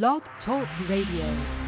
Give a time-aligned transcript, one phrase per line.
[0.00, 1.61] Blog Talk Radio.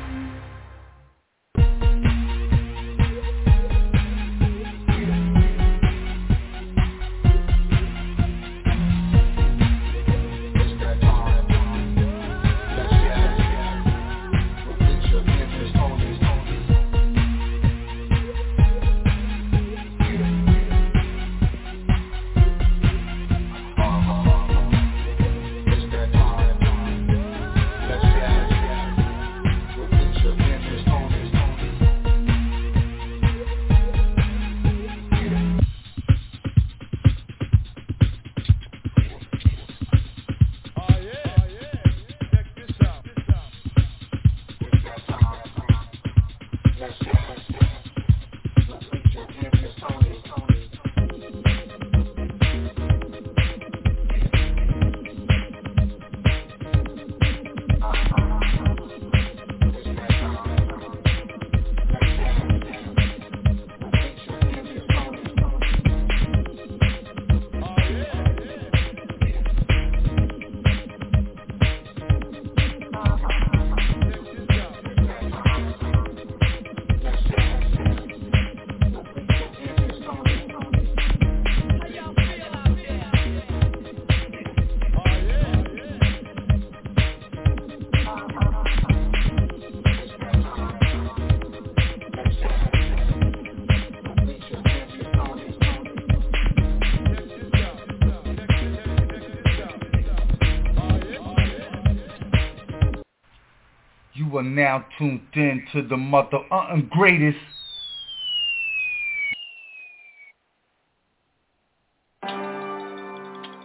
[104.64, 107.36] Now tuned in to the mother uh, greatest.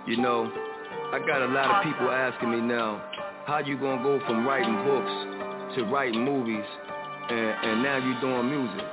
[0.06, 0.52] You know,
[1.14, 3.02] I got a lot of people asking me now,
[3.47, 6.66] how you gonna go from writing books to writing movies,
[7.30, 8.86] and, and now you doing music?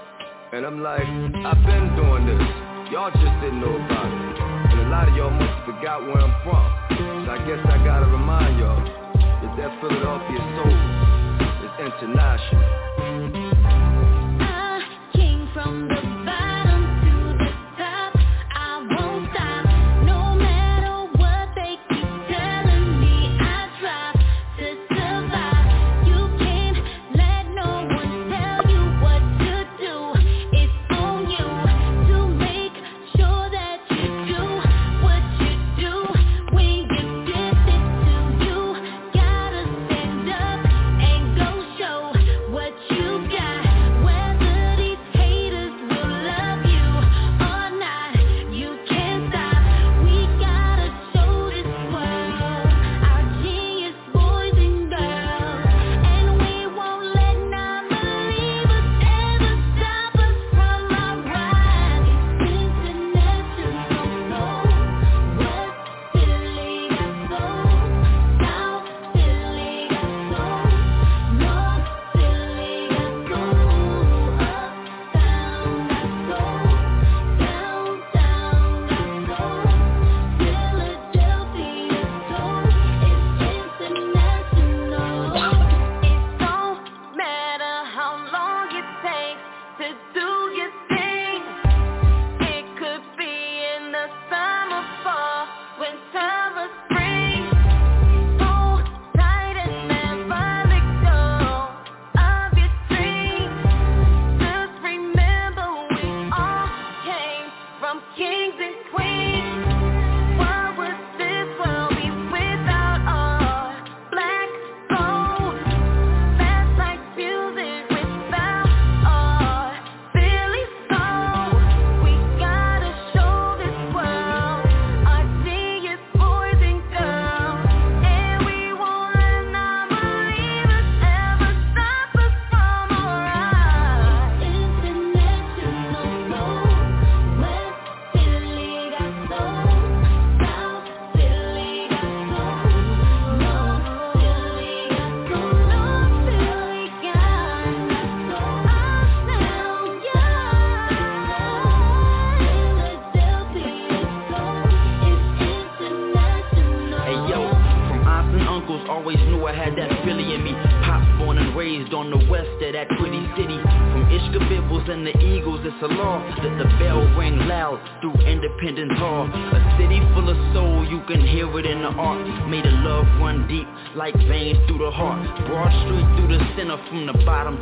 [0.52, 2.92] And I'm like, I've been doing this.
[2.92, 4.38] Y'all just didn't know about it.
[4.70, 7.26] And a lot of y'all must have forgot where I'm from.
[7.26, 8.84] So I guess I gotta remind y'all
[9.42, 11.25] that that Philadelphia soul
[11.78, 12.62] international.
[14.40, 14.80] I
[15.14, 15.95] came from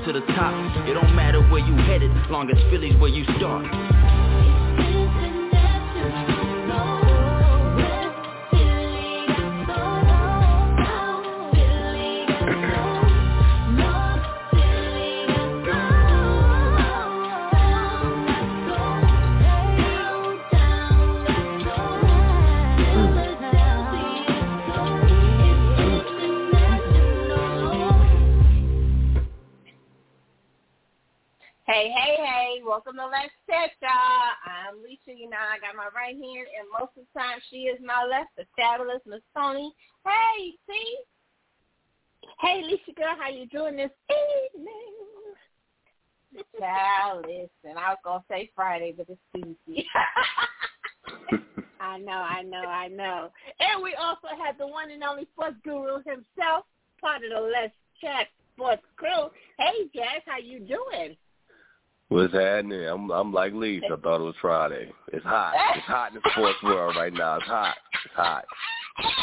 [0.04, 0.86] to the top.
[0.86, 3.73] It don't matter where you headed, long as Philly's where you start.
[48.84, 49.86] Friday, but it's Tuesday.
[51.80, 53.30] I know, I know, I know.
[53.60, 56.64] And we also have the one and only sports guru himself,
[57.00, 59.30] part of the Let's Chat sports crew.
[59.58, 61.16] Hey, Jazz, how you doing?
[62.08, 62.86] What's happening?
[62.86, 63.82] I'm I'm like Leaf.
[63.84, 64.92] I thought it was Friday.
[65.12, 65.54] It's hot.
[65.76, 67.36] It's hot in the sports world right now.
[67.36, 67.76] It's hot.
[68.04, 68.44] It's hot.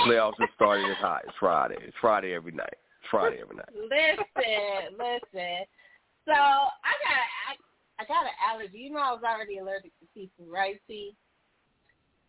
[0.05, 0.85] Playoffs are starting.
[0.87, 1.21] It's hot.
[1.25, 1.77] It's Friday.
[1.81, 2.73] It's Friday every night.
[2.73, 3.69] It's Friday every night.
[3.73, 5.65] Listen, listen.
[6.25, 7.55] So I got I,
[8.01, 8.79] I got an allergy.
[8.79, 10.81] You know I was already allergic to seafood, right?
[10.87, 11.13] See,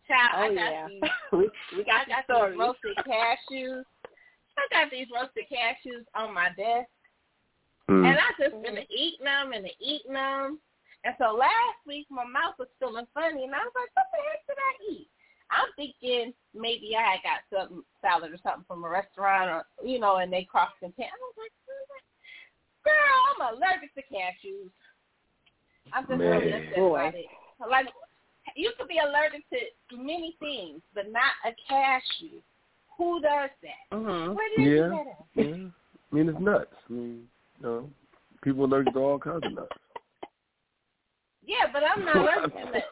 [0.05, 0.87] child, Oh, I got yeah.
[0.87, 1.01] these.
[1.33, 2.51] we, we I got got the story.
[2.53, 3.83] these roasted cashews.
[4.53, 6.89] I got these roasted cashews on my desk.
[7.89, 8.05] Mm.
[8.05, 10.61] And I just been eating them and eating them.
[11.03, 14.21] And so last week my mouth was feeling funny, and I was like, "What the
[14.23, 15.09] heck did I eat?"
[15.51, 19.99] I'm thinking maybe I had got some salad or something from a restaurant, or you
[19.99, 21.11] know, and they crossed content.
[21.11, 21.51] I was like,
[22.87, 24.71] "Girl, I'm allergic to cashews."
[25.93, 26.63] I'm just really Man.
[26.67, 27.25] upset about it.
[27.69, 27.87] Like
[28.55, 32.41] you could be allergic to many things, but not a cashew.
[32.97, 33.95] Who does that?
[33.95, 34.33] Mm-hmm.
[34.33, 34.89] Where did you Yeah.
[34.89, 35.47] get it?
[35.47, 35.69] Yeah.
[36.11, 36.75] I mean, it's nuts.
[36.89, 37.27] I mean,
[37.59, 37.89] you know,
[38.43, 39.71] people allergic to all kinds of nuts.
[41.45, 42.83] Yeah, but I'm not allergic to that.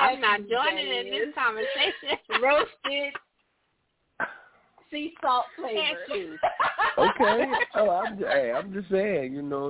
[0.00, 2.18] I'm not joining in this conversation.
[2.42, 3.12] Roasted
[4.92, 5.80] sea salt flavor.
[6.08, 6.38] Cashews.
[6.98, 7.50] okay.
[7.74, 9.32] Oh, I'm just, hey, I'm just saying.
[9.32, 9.68] You know.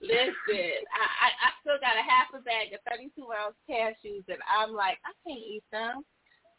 [0.00, 4.40] Listen, I, I I still got a half a bag of 32 ounce cashews, and
[4.48, 6.02] I'm like, I can't eat them.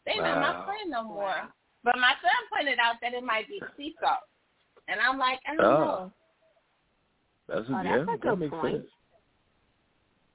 [0.06, 1.48] They not my friend no more.
[1.84, 4.22] But my son pointed out that it might be sea salt,
[4.86, 5.78] and I'm like, I don't Oh.
[5.84, 6.12] know.
[7.48, 7.96] That's Oh, yeah.
[7.98, 8.76] that's a that good makes point.
[8.76, 8.90] sense.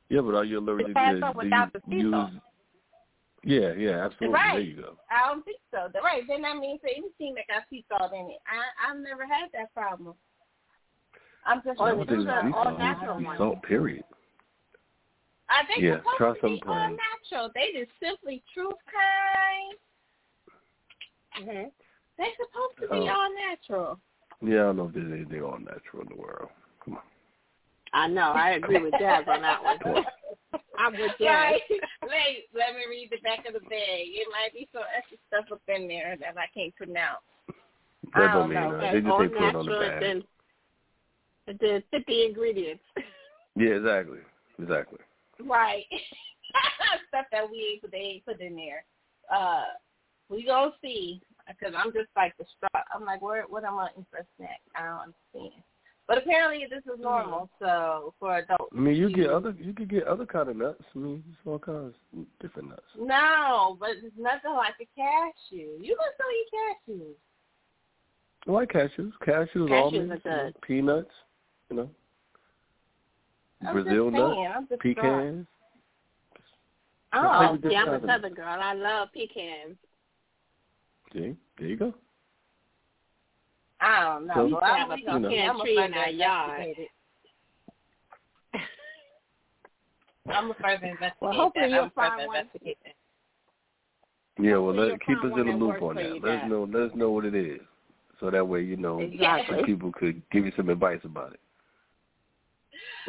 [0.10, 2.30] Yeah, but are you allergic pass to up do without the sea use?
[3.48, 3.78] Salt.
[3.78, 4.34] Yeah, yeah, absolutely.
[4.34, 4.54] Right.
[4.54, 4.98] There you go.
[5.10, 5.88] I don't think so.
[5.94, 6.24] The- Right.
[6.28, 8.40] Then that means that anything that got sea salt in it.
[8.48, 10.16] I I've never had that problem.
[11.46, 13.38] I'm just Or really do Nowadays, the all natural to one.
[13.38, 13.64] salt.
[13.64, 14.04] Period.
[15.50, 17.50] I think Yeah, supposed try to some be all natural.
[17.56, 19.78] They just simply truth kind.
[21.48, 21.68] Mm-hmm.
[22.18, 23.14] They supposed to be Oh.
[23.14, 24.00] all natural.
[24.42, 26.50] Yeah, I don't know if there's anything all natural in the world.
[26.84, 27.02] Come on.
[27.94, 28.32] I know.
[28.34, 30.06] I agree with Jazz on that one.
[30.80, 31.22] I'm with Jazz.
[31.22, 31.62] Right.
[32.04, 34.06] let, let me read the back of the bag.
[34.08, 37.24] It might be some extra stuff up in there that I can't pronounce.
[38.14, 38.72] I That don't don't mean know.
[38.72, 38.94] nothing.
[38.94, 40.04] They just all ain't put it on the bag.
[40.04, 40.24] and
[41.48, 42.84] then, then 50 ingredients.
[43.58, 44.20] Yeah, exactly.
[44.60, 45.00] Exactly.
[45.44, 45.84] Right.
[47.10, 48.86] stuff that we ain't put, they ain't put in there.
[49.34, 49.64] Uh,
[50.30, 51.22] we gonna see.
[51.48, 52.86] Because I'm just like distraught.
[52.94, 53.46] I'm like, where?
[53.48, 54.60] What am I eating for a snack?
[54.76, 55.64] I don't understand.
[56.08, 57.42] But apparently this is normal.
[57.42, 57.50] Mm.
[57.60, 58.74] So for adults.
[58.76, 60.82] I mean, you get other you could get other kind of nuts.
[60.96, 62.82] I mean, it's all kinds of different nuts.
[62.98, 65.78] No, but it's nothing like a cashew.
[65.82, 67.16] You can still eat cashews.
[68.48, 69.12] I like cashews.
[69.26, 70.62] Cashews, Cashews almonds, are you know, good.
[70.62, 71.12] peanuts,
[71.70, 71.90] you know,
[73.68, 75.48] I'm Brazil just nuts, I'm just pecans.
[77.14, 78.60] Oh, yeah, I'm a Southern girl.
[78.62, 79.78] I love pecans.
[81.14, 81.94] See, there you go.
[83.80, 84.34] I don't know.
[84.34, 86.76] So- We used to I'm have a a- I'm pecan a tree in our yard.
[90.30, 91.72] I'm a further investigate Well, hopefully that.
[91.76, 92.36] you'll I'm find further one.
[92.38, 92.94] investigate that.
[94.44, 96.22] Yeah, well, let, keep us in the loop on that.
[96.22, 96.68] Let us know.
[96.72, 97.62] Let us know what it is,
[98.20, 99.58] so that way you know Exactly.
[99.58, 101.40] some people could give you some advice about it.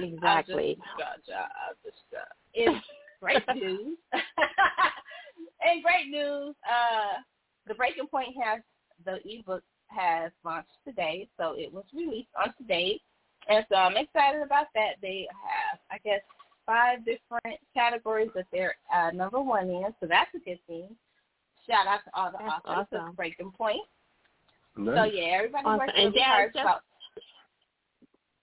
[0.02, 0.78] Exactly.
[0.80, 1.36] I'll just judge.
[1.36, 2.22] I'll just judge.
[2.54, 2.80] In
[3.20, 7.20] great news, in great news, uh,
[7.66, 8.62] the Breaking Point has
[9.04, 13.00] the ebook has launched today, so it was released on today,
[13.48, 14.96] and so I'm excited about that.
[15.02, 16.20] They have, I guess,
[16.66, 20.88] five different categories that they're uh, number one in, so that's a good thing.
[21.66, 23.08] Shout out to all the That's authors awesome.
[23.10, 23.82] of Breaking Point.
[24.76, 25.78] So yeah, everybody Awesome.
[25.78, 26.52] works And really hard.
[26.54, 26.82] just- about-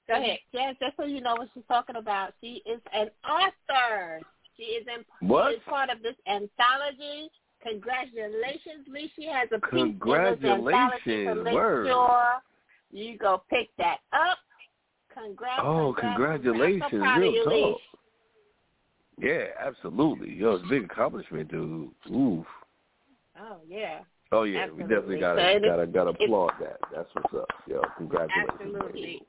[0.07, 0.37] Go ahead.
[0.53, 4.21] Jazz, just so you know what she's talking about, she is an author.
[4.55, 5.49] She is in What?
[5.53, 7.31] She is part of this anthology.
[7.67, 9.11] Congratulations, Lee.
[9.15, 10.67] She has a piece Congratulations.
[10.67, 11.87] anthology, so make Word.
[11.87, 12.33] sure
[12.91, 14.37] you go pick that up.
[15.13, 15.61] Congrats.
[15.63, 16.83] Oh, congratulations.
[16.89, 17.15] congrats.
[17.15, 17.79] So Real you, talk.
[19.17, 20.33] Yeah, absolutely.
[20.33, 21.89] Yo, it's a big accomplishment, dude.
[22.11, 22.45] Oof.
[23.39, 23.99] Oh yeah,
[24.31, 24.83] Oh yeah, Absolutely.
[24.83, 26.79] we definitely gotta So gotta gotta applaud that.
[26.93, 27.47] That's what's up.
[27.67, 28.59] Yo, congratulations.
[28.59, 29.21] absolutely.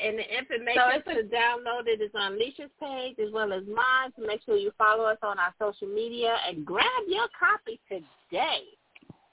[0.00, 3.52] And the So information it's a- to download it is on Lissha's page as well
[3.52, 4.12] as mine.
[4.16, 8.62] So make sure you follow us on our social media and grab your copy today.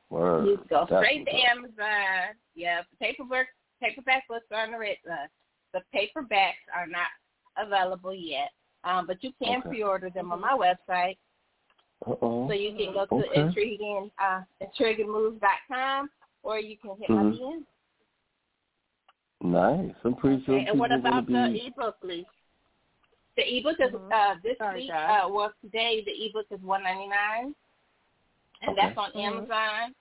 [0.10, 0.46] Word.
[0.48, 1.52] You go That's straight to what's up.
[1.58, 2.36] Amazon.
[2.56, 3.48] Yeah, the paperwork,
[3.82, 4.98] paperback books are on the red.
[5.10, 5.28] Uh,
[5.74, 7.08] the paperbacks are not
[7.58, 8.52] available yet,
[8.84, 9.70] um, but you can Okay.
[9.70, 11.18] pre-order them on my website.
[12.06, 12.48] Uh-oh.
[12.48, 13.42] So you can go to Okay.
[13.42, 16.10] intriguing uh, intriguingmoves.com
[16.44, 17.66] or you can hit my Mhm.
[19.46, 19.52] DM.
[19.52, 19.96] Nice.
[20.04, 22.26] I'm pretty sure and what about gonna the be ebook, Lee?
[23.38, 24.12] The ebook is Mhm.
[24.14, 24.92] uh, this Sorry, week.
[24.92, 27.56] Uh, well, today the ebook is one ninety nine,
[28.62, 28.82] and Okay.
[28.82, 29.20] that's on Mhm.
[29.24, 29.96] Amazon.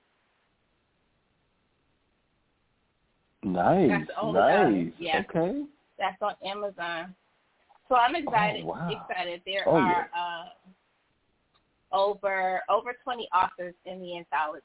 [3.43, 3.89] nice.
[3.91, 4.95] That's the only value, Nice.
[4.99, 5.19] yeah.
[5.29, 5.67] Okay.
[5.99, 7.15] That's on Amazon.
[7.89, 8.65] So I'm excited.
[8.65, 8.89] Oh, wow.
[8.89, 9.43] Excited.
[9.45, 10.45] There Oh, are uh,
[11.93, 14.65] over over 20 authors in the anthology.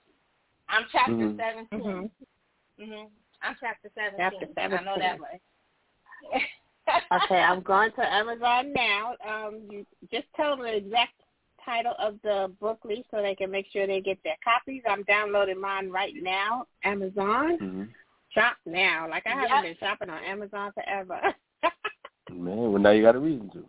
[0.70, 1.38] I'm chapter Mhm.
[1.38, 2.12] 17.
[2.80, 3.12] Mhm.
[3.42, 4.54] I'm chapter 17.
[4.56, 5.42] Chapter I know that way.
[7.12, 9.16] Okay, I'm going to Amazon now.
[9.28, 11.14] Um, you just tell them the exact
[11.64, 14.84] title of the book, Lee, so they can make sure they get their copies.
[14.88, 16.66] I'm downloading mine right now.
[16.84, 17.58] Amazon.
[17.60, 17.84] hmm
[18.30, 19.08] Shop now.
[19.10, 19.64] Like I haven't Yep.
[19.64, 21.20] been shopping on Amazon forever.
[22.32, 23.66] Man, well now you got a reason to.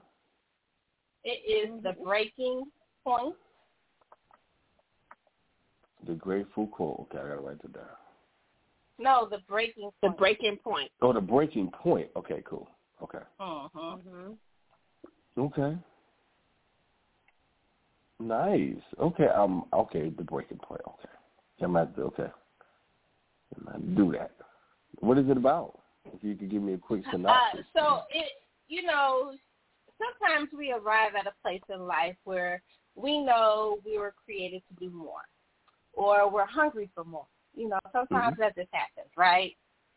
[1.24, 2.64] It is the breaking
[3.04, 3.34] point.
[6.06, 7.06] The Grateful Core.
[7.10, 7.84] Okay, I gotta write it down.
[9.00, 10.18] No, the breaking the point.
[10.18, 10.90] breaking point.
[11.00, 12.08] Oh, the breaking point.
[12.16, 12.68] Okay, cool.
[13.02, 13.18] Okay.
[13.40, 13.70] Mhm.
[13.74, 15.40] Mm-hmm.
[15.40, 15.78] Okay.
[18.20, 18.82] Nice.
[19.00, 19.26] Okay.
[19.28, 19.64] Um.
[19.72, 20.10] Okay.
[20.10, 20.82] The breaking point.
[20.86, 21.08] Okay.
[21.62, 22.30] I'm at the okay.
[23.56, 24.32] I'm at do that.
[24.98, 25.78] What is it about?
[26.04, 27.66] If you could give me a quick Uh, synopsis.
[27.74, 28.30] so it,
[28.68, 29.32] you know,
[29.98, 32.62] sometimes we arrive at a place in life where
[32.96, 35.22] we know we were created to do more,
[35.94, 37.26] or we're hungry for more.
[37.54, 39.56] You know, sometimes that just happens, right?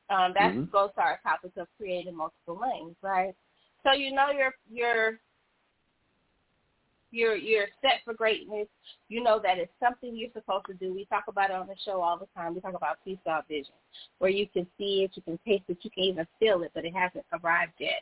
[0.09, 0.71] Um, that Mhm.
[0.71, 3.35] goes to our topic of creating multiple lanes, right?
[3.83, 5.19] So you know you're you're
[7.11, 8.67] you're you're set for greatness.
[9.07, 10.93] You know that it's something you're supposed to do.
[10.93, 12.55] We talk about it on the show all the time.
[12.55, 13.73] We talk about freestyle vision,
[14.19, 16.85] where you can see it, you can taste it, you can even feel it, but
[16.85, 18.01] it hasn't arrived yet.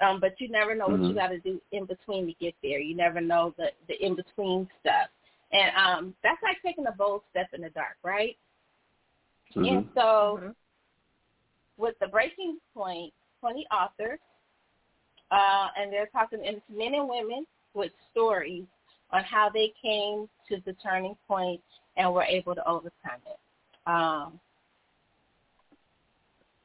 [0.00, 1.14] Um, but you never know what you Mhm.
[1.14, 2.80] got to do in between to get there.
[2.80, 5.08] You never know the the in between stuff,
[5.52, 8.36] and um, that's like taking a bold step in the dark, right?
[9.54, 9.94] And Mhm.
[9.94, 10.54] so, Mhm.
[11.76, 14.20] with the breaking point, twenty authors,
[15.30, 18.66] uh, and they're talking and it's men and women with stories
[19.10, 21.62] on how they came to the turning point
[21.96, 23.38] and were able to overcome it.
[23.86, 24.40] Um,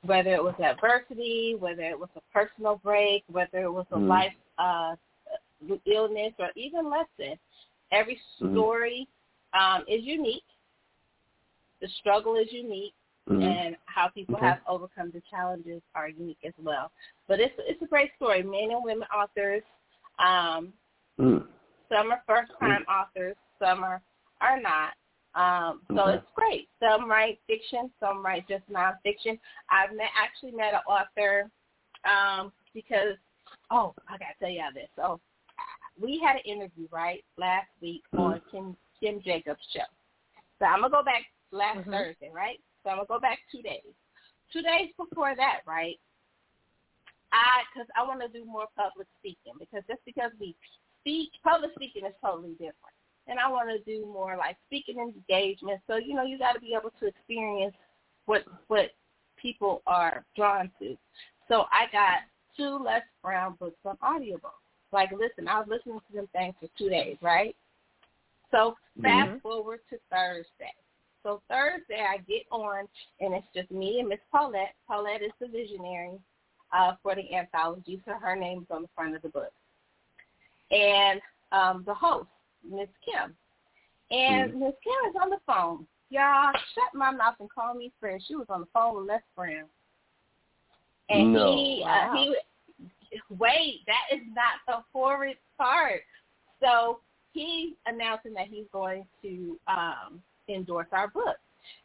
[0.01, 4.07] whether it was adversity, whether it was a personal break, whether it was a Mhm.
[4.07, 4.95] life uh,
[5.85, 7.39] illness, or even lesson,
[7.91, 8.51] every Mhm.
[8.51, 9.07] story
[9.53, 10.43] um, is unique.
[11.83, 12.93] The struggle is unique
[13.29, 13.43] Mhm.
[13.43, 14.45] and how people Okay.
[14.47, 16.93] have overcome the challenges are unique as well.
[17.27, 18.41] But it's it's a great story.
[18.41, 19.63] Men and women authors.
[20.17, 20.73] Um,
[21.19, 21.45] Mm.
[21.89, 24.01] some are first time authors, some are
[24.39, 24.95] are not.
[25.35, 26.15] Um, so Okay.
[26.15, 26.69] it's great.
[26.79, 29.37] Some write fiction, some write just nonfiction.
[29.69, 31.51] I've met, actually met an author
[32.05, 33.17] um, because
[33.71, 34.89] oh, I gotta tell y'all this.
[34.95, 35.19] So
[35.99, 39.87] we had an interview right last week on Kim Kim Jacobs' show.
[40.59, 41.91] So I'm gonna go back last Mhm.
[41.91, 42.59] Thursday, right?
[42.83, 43.93] So I'm gonna go back two days.
[44.51, 45.99] Two days before that, right?
[47.31, 50.55] I because I want to do more public speaking because just because we
[51.01, 52.95] speak, public speaking is totally different,
[53.27, 55.81] and I want to do more like speaking engagement.
[55.87, 57.75] So you know, you got to be able to experience
[58.25, 58.91] what what
[59.37, 60.97] people are drawn to.
[61.47, 62.19] So I got
[62.55, 64.55] two Les Brown books on audiobook.
[64.91, 67.55] Like, listen, I was listening to them things for two days, right?
[68.51, 69.41] So fast Mhm.
[69.41, 70.73] forward to Thursday.
[71.23, 72.87] So Thursday I get on
[73.19, 74.75] and it's just me and Miss Paulette.
[74.87, 76.19] Paulette is the visionary
[76.71, 79.51] uh, for the anthology, so her name's on the front of the book.
[80.71, 82.27] And um, the host,
[82.69, 83.35] Miss Kim.
[84.11, 85.87] And Miss Kim is on the phone.
[86.09, 88.21] Y'all, shut my mouth and call me friend.
[88.27, 89.65] She was on the phone with Les Brown.
[91.09, 91.55] And No.
[91.55, 92.13] he, uh, Wow.
[92.15, 92.35] he,
[93.37, 96.01] wait, that is not the horrid part.
[96.59, 96.99] So
[97.31, 101.37] he's announcing that he's going to um, endorse our book.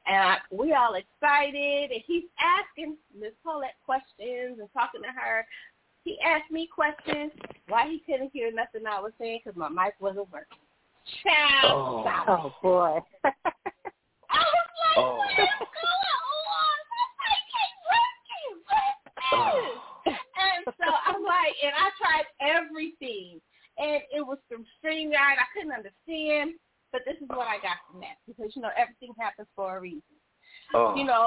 [0.06, 5.46] And I, we all excited, and he's asking Miss Paulette questions and talking to her.
[6.04, 7.30] He asked me questions
[7.68, 10.58] why he couldn't hear nothing I was saying because my mic wasn't working.
[11.22, 12.24] Child, Oh.
[12.28, 13.00] Oh boy.
[13.24, 15.16] I was like, Oh.
[15.16, 16.76] what is going on?
[16.90, 18.52] My mic ain't working.
[18.64, 20.16] What is this?
[20.38, 23.40] And so I'm like, and I tried everything,
[23.78, 25.36] and it was from StreamYard.
[25.38, 26.54] I couldn't understand,
[26.92, 29.80] but this is what I got from that because you know everything happens for a
[29.80, 30.02] reason.
[30.74, 30.94] Oh.
[30.96, 31.26] You know,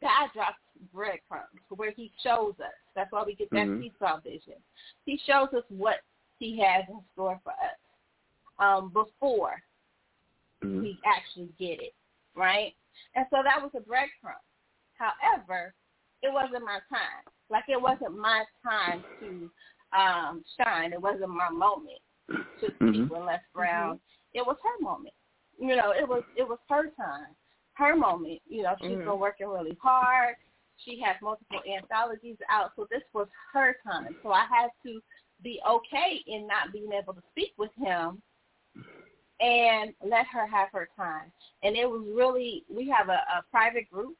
[0.00, 0.58] God drops
[0.92, 2.72] breadcrumbs where He shows us.
[2.94, 3.80] That's why we get that Mhm.
[3.80, 4.62] seesaw vision.
[5.04, 6.00] He shows us what
[6.38, 7.78] He has in store for us
[8.58, 9.62] um, before
[10.62, 10.82] Mhm.
[10.82, 11.94] we actually get it,
[12.34, 12.74] right?
[13.14, 14.40] And so that was a breadcrumb.
[14.94, 15.74] However,
[16.22, 17.24] it wasn't my time.
[17.48, 19.50] Like it wasn't my time to
[19.92, 20.94] um, shine.
[20.94, 23.10] It wasn't my moment to speak Mhm.
[23.10, 24.00] with Les Brown.
[24.32, 25.14] It was her moment.
[25.62, 27.36] You know, it was it was her time,
[27.74, 28.40] her moment.
[28.48, 29.04] You know, she's Mhm.
[29.04, 30.34] been working really hard.
[30.84, 34.16] She has multiple anthologies out, so this was her time.
[34.24, 35.00] So I had to
[35.40, 38.20] be okay in not being able to speak with him
[39.38, 41.30] and let her have her time.
[41.62, 44.16] And it was really we have a, a private group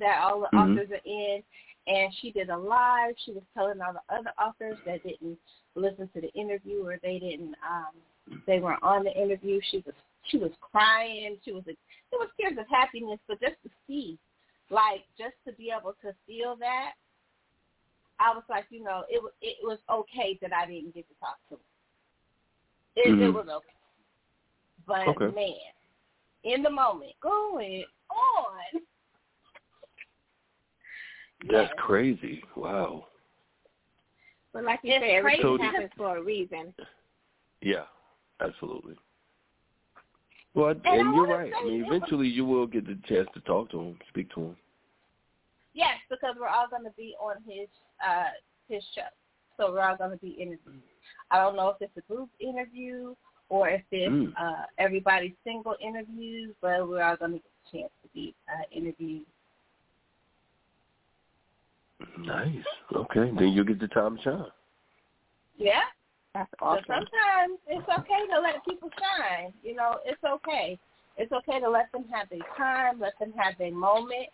[0.00, 0.72] that all the Mhm.
[0.72, 1.44] authors are in
[1.86, 3.14] and she did a live.
[3.24, 5.38] She was telling all the other authors that didn't
[5.76, 7.94] listen to the interview or they didn't um
[8.46, 9.60] they weren't on the interview.
[9.70, 9.94] She was
[10.28, 11.38] she was crying.
[11.44, 11.78] She was it
[12.12, 14.18] was tears of happiness, but just to see,
[14.70, 16.92] like just to be able to feel that,
[18.18, 21.14] I was like, you know, it was it was okay that I didn't get to
[21.20, 21.60] talk to her.
[22.96, 23.34] It, it Mhm.
[23.34, 23.66] was okay.
[24.86, 25.34] But Okay.
[25.34, 25.74] man,
[26.44, 28.80] in the moment, going on.
[31.50, 31.72] That's Yes.
[31.76, 32.42] crazy.
[32.56, 33.08] Wow.
[34.52, 35.62] But like you It's say, everything crazy.
[35.62, 36.74] happens for a reason.
[37.60, 37.84] Yeah,
[38.40, 38.96] absolutely.
[40.56, 41.52] Well, and, I you're right.
[41.60, 44.56] I mean, eventually you will get the chance to talk to him, speak to him.
[45.74, 47.68] Yes, because we're all going to be on his
[48.04, 48.30] uh
[48.68, 49.02] his show,
[49.58, 50.82] so we're all going to be interviewed.
[51.30, 53.14] I don't know if it's a group interview
[53.50, 54.32] or if it's Mm.
[54.40, 58.62] uh everybody's single interviews, but we're all going to get a chance to be uh,
[58.72, 59.26] interviewed.
[62.18, 62.64] Nice.
[62.94, 64.44] Okay, then you'll get the time to shine.
[65.58, 65.80] Yeah.
[66.36, 69.54] That's So sometimes it's okay to let people shine.
[69.62, 70.78] You know, it's okay.
[71.16, 74.28] It's okay to let them have their time, let them have their moment.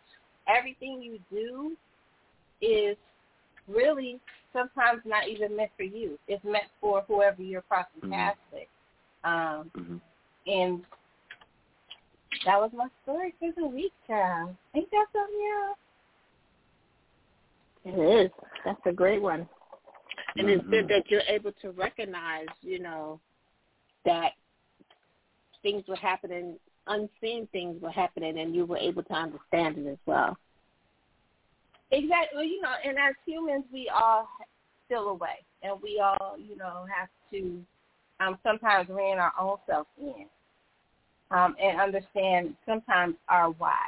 [0.49, 1.77] Everything you do
[2.61, 2.97] is
[3.69, 4.19] really
[4.53, 6.19] sometimes not even meant for you.
[6.27, 8.67] It's meant for whoever you're crossing paths with.
[9.25, 9.97] Um, hmm
[10.45, 10.83] and
[12.45, 14.57] that was my story for the week, child.
[14.75, 15.79] Ain't that something else?
[17.85, 18.31] It is.
[18.65, 19.49] That's a great one.
[20.37, 20.89] And it's good Mhm.
[20.89, 23.21] that you're able to recognize, you know,
[24.05, 24.35] that
[25.63, 29.99] things were happening, unseen things were happening, and you were able to understand it as
[30.07, 30.37] well.
[31.91, 32.37] Exactly.
[32.37, 34.29] Well, you know, and as humans, we all
[34.89, 37.65] feel away, and we all, you know, have to
[38.21, 40.27] um, sometimes rein our own self in
[41.31, 43.79] um, and understand sometimes our why.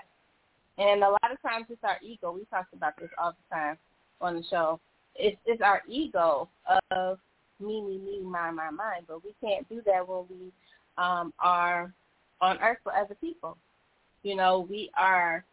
[0.77, 2.33] And a lot of times it's our ego.
[2.33, 3.79] We talked about this all the time
[4.21, 4.81] on the show.
[5.17, 6.49] It's, it's our ego
[6.91, 7.19] of
[7.61, 9.01] me, me, me, my, my, my.
[9.07, 10.53] But we can't do that when we
[10.99, 11.93] um, are
[12.41, 13.57] on earth for other people.
[14.23, 15.45] You know, we are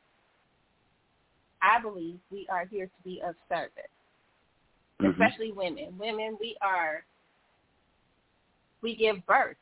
[1.61, 3.91] I believe we are here to be of service,
[4.99, 5.11] Mhm.
[5.11, 5.97] especially women.
[5.97, 7.05] Women, we are,
[8.81, 9.57] we give birth.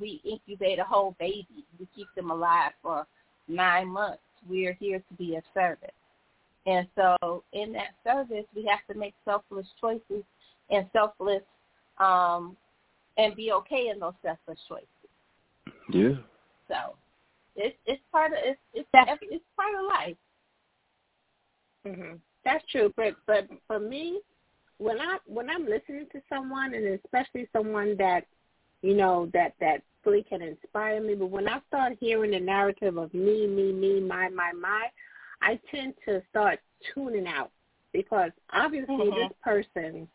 [0.00, 1.64] We incubate a whole baby.
[1.78, 3.06] We keep them alive for
[3.46, 4.22] nine months.
[4.48, 5.92] We are here to be of service.
[6.66, 10.24] And so in that service, we have to make selfless choices
[10.70, 11.42] and selfless,
[11.98, 12.56] um,
[13.18, 14.88] and be okay in those selfless choices.
[15.90, 16.16] Yeah.
[16.68, 16.96] So
[17.54, 20.16] it's it's part of it's it's That's- it's part of life.
[21.86, 24.20] hmm That's true, but but for me,
[24.78, 28.24] when I when I'm listening to someone, and especially someone that
[28.82, 32.96] you know that that really can inspire me, but when I start hearing the narrative
[32.96, 34.88] of me, me, me, my, my, my,
[35.44, 36.58] I tend to start
[36.94, 37.50] tuning out
[37.92, 39.14] because obviously Mhm.
[39.14, 40.08] this person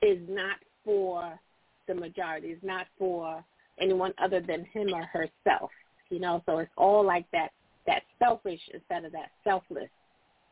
[0.00, 1.38] is not for
[1.86, 3.44] the majority, is not for
[3.78, 5.72] anyone other than him or herself.
[6.08, 7.52] You know, so it's all like that
[7.86, 9.90] that selfish instead of that selfless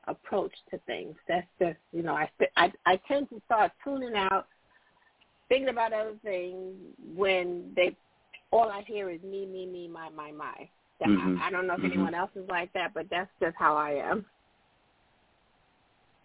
[0.05, 1.16] approach to things.
[1.29, 4.49] That's just you know I I I tend to start tuning out,
[5.49, 6.75] thinking about other things
[7.14, 7.96] when they
[8.51, 10.68] all I hear is me me me my my my.
[11.01, 11.41] That- Mhm.
[11.41, 11.93] I, I don't know if Mhm.
[11.93, 14.25] anyone else is like that, but that's just how I am.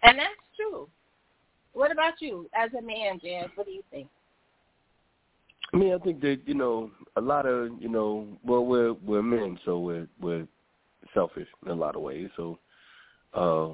[0.03, 0.89] And that's true.
[1.73, 3.51] What about you as a man, Jan?
[3.55, 4.09] What do you think?
[5.73, 9.21] I mean, I think that you know a lot of you know, well, we're we're
[9.21, 10.47] men, so we're we're
[11.13, 12.29] selfish in a lot of ways.
[12.35, 12.59] So,
[13.33, 13.73] uh,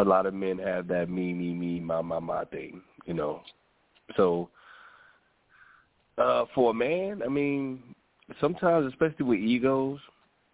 [0.00, 3.42] a lot of men have that me, me, me, my, my, my thing, you know.
[4.16, 4.48] So,
[6.16, 7.82] uh, for a man, I mean,
[8.40, 9.98] sometimes, especially with egos,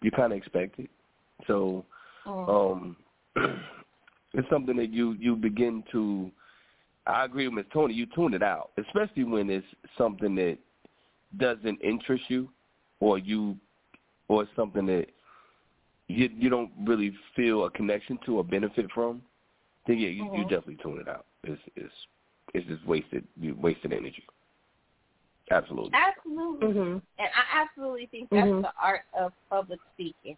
[0.03, 0.91] you kind of expect it.
[1.47, 1.85] So,
[2.27, 2.97] um,
[3.37, 6.31] it's something that you you begin to.
[7.07, 7.93] I agree with Miss Toni.
[7.95, 9.67] You tune it out, especially when it's
[9.99, 10.59] something that
[11.37, 12.49] doesn't interest you,
[13.01, 13.57] or you,
[14.29, 15.07] or something that
[16.09, 19.23] you you don't really feel a connection to or benefit from.
[19.87, 20.49] Then yeah, you, you Mhm.
[20.49, 21.27] definitely tune it out.
[21.43, 21.95] It's it's
[22.55, 24.25] it's just wasted you wasted energy.
[25.51, 25.91] Absolutely.
[25.93, 26.69] Absolutely.
[26.69, 27.03] Mhm.
[27.19, 28.63] And I absolutely think that's Mhm.
[28.63, 30.37] the art of public speaking.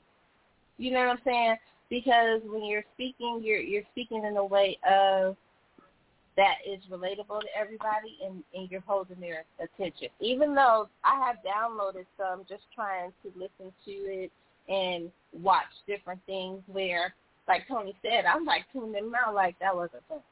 [0.79, 1.59] You know what I'm saying?
[1.89, 5.37] Because when you're speaking, you're you're speaking in a way of
[6.37, 10.09] that is relatable to everybody, and and you're holding their attention.
[10.21, 14.33] Even though I have downloaded some, just trying to listen to it
[14.69, 16.63] and watch different things.
[16.67, 17.15] Where,
[17.47, 20.23] like Toni said, I'm like tuning them out, like that was a thing.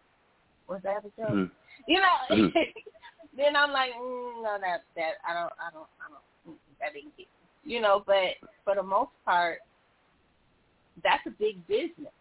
[0.67, 1.31] Was that a joke?
[1.31, 1.51] Mhm.
[1.87, 2.53] You know.
[3.37, 6.93] Then I'm like, mm, no, that that I don't, I don't, I don't, mm, that
[6.95, 7.27] didn't get,
[7.65, 8.03] you know.
[8.07, 9.59] But for the most part,
[11.03, 12.13] that's a big business.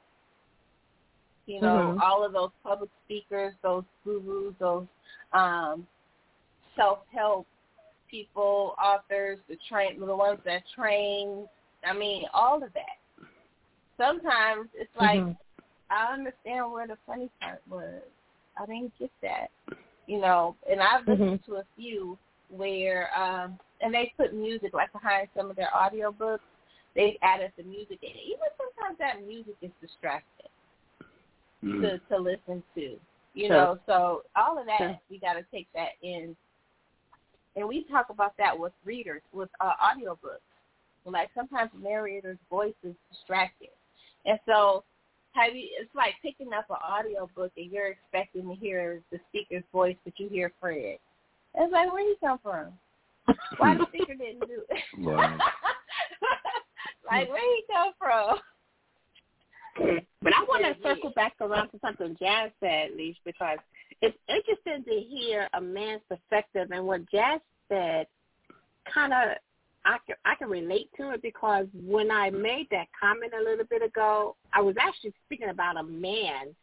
[1.45, 2.01] You know, Mhm.
[2.01, 4.87] all of those public speakers, those gurus, those
[5.33, 5.85] um,
[6.75, 7.45] self-help
[8.09, 11.47] people, authors, the train, the ones that train.
[11.85, 12.97] I mean, all of that.
[13.97, 15.37] Sometimes it's like Mhm.
[15.89, 18.01] I understand where the funny part was.
[18.57, 19.51] I didn't get that.
[20.07, 22.17] You know, and I've listened to a few
[22.49, 26.43] where um and they put music like behind some of their audio books.
[26.95, 30.49] They've added the music and even sometimes that music is distracting
[31.63, 31.81] Mhm.
[31.81, 32.99] to to listen to.
[33.33, 33.55] You Sure.
[33.57, 34.99] know, so all of that Sure.
[35.09, 36.35] we gotta take that in
[37.55, 40.41] and we talk about that with readers, with uh audiobooks.
[41.05, 43.69] Like sometimes the narrator's voice is distracting.
[44.25, 44.83] And so
[45.33, 49.19] have you it's like picking up an audio book and you're expecting to hear the
[49.29, 50.97] speaker's voice but you hear Fred.
[51.55, 52.73] It's like where you come from?
[53.57, 54.79] Why the speaker didn't do it?
[54.99, 55.37] Wow.
[57.11, 58.37] like where he come from?
[60.21, 63.57] But I want to circle back around to something Jazz said, Leash, because
[64.01, 68.07] it's interesting to hear a man's perspective and what Jazz said.
[68.93, 69.37] Kind of,
[69.85, 73.65] I can I can relate to it because when I made that comment a little
[73.65, 76.55] bit ago, I was actually speaking about a man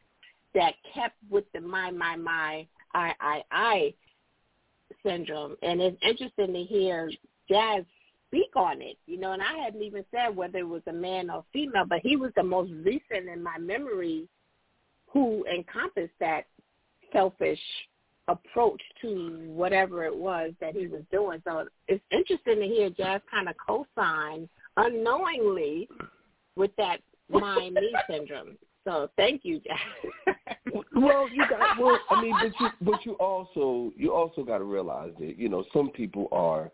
[0.54, 3.94] that kept with the my my my I I I
[5.04, 7.10] syndrome, and it's interesting to hear
[7.48, 7.84] Jazz
[8.28, 11.30] speak on it, you know, and I hadn't even said whether it was a man
[11.30, 14.28] or female, but he was the most recent in my memory
[15.08, 16.42] who encompassed that
[17.12, 17.58] selfish
[18.30, 21.42] approach to whatever it was that he was doing.
[21.44, 25.88] So it's interesting to hear Jazz kind of co-sign unknowingly
[26.56, 28.56] with that my me syndrome.
[28.84, 30.34] So thank you, Jazz.
[30.94, 31.98] well, you got well.
[32.10, 35.64] I mean, but you but you also you also got to realize that you know
[35.72, 36.70] some people are.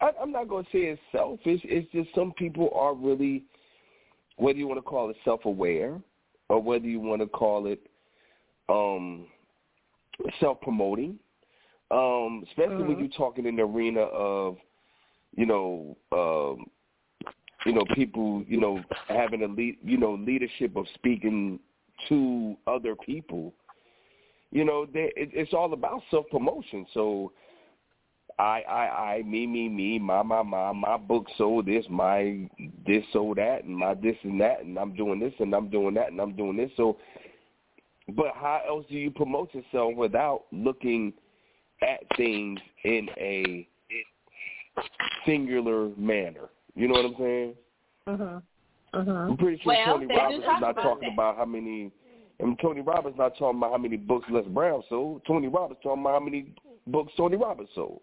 [0.00, 1.60] I, I'm not going to say it's selfish.
[1.64, 3.44] It's just some people are really,
[4.36, 6.00] whether you want to call it self-aware
[6.48, 7.80] or whether you want to call it
[8.68, 9.26] um,
[10.40, 11.18] self-promoting,
[11.90, 13.00] um, especially when Mhm.
[13.00, 14.58] you're talking in the arena of,
[15.36, 16.70] you know, um,
[17.64, 21.58] you know, people, you know, having a lead, you know, leadership of speaking
[22.08, 23.54] to other people.
[24.50, 26.86] You know, they, it, it's all about self promotion.
[26.92, 27.32] So,
[28.38, 32.48] I, I, I, me, me, me, my, my, my, my book sold this, my
[32.86, 35.94] this sold that, and my this and that, and I'm doing this and I'm doing
[35.94, 36.70] that and I'm doing this.
[36.76, 36.96] So,
[38.08, 41.12] but how else do you promote yourself without looking
[41.82, 43.66] at things in a
[45.26, 46.48] singular manner?
[46.74, 47.54] You know what I'm saying?
[48.06, 48.42] Mhm.
[48.92, 49.30] Mhm.
[49.30, 51.12] I'm pretty sure Well, Tony Robbins is not talking that.
[51.14, 51.90] about how many.
[52.40, 55.24] And Tony Robbins not talking about how many books Les Brown sold.
[55.24, 56.52] Tony Robbins talking about how many
[56.88, 58.02] books Tony Robbins sold.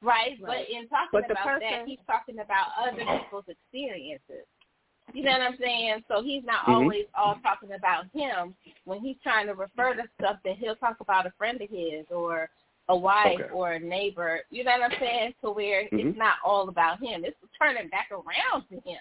[0.00, 0.66] Right, Right.
[0.66, 4.46] but in talking But the about that, person- he's talking about other people's experiences.
[5.12, 6.04] You know what I'm saying?
[6.08, 6.74] So he's not Mhm.
[6.74, 8.56] always all talking about him.
[8.84, 12.50] When he's trying to refer to something, he'll talk about a friend of his or
[12.88, 13.50] a wife Okay.
[13.52, 14.44] or a neighbor.
[14.50, 15.34] You know what I'm saying?
[15.42, 16.08] To where Mhm.
[16.08, 17.24] it's not all about him.
[17.24, 19.00] It's turning back around to him.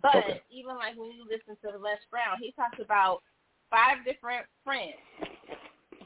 [0.00, 0.42] But Okay.
[0.50, 3.22] even like when you listen to the Les Brown, he talks about
[3.70, 5.00] five different friends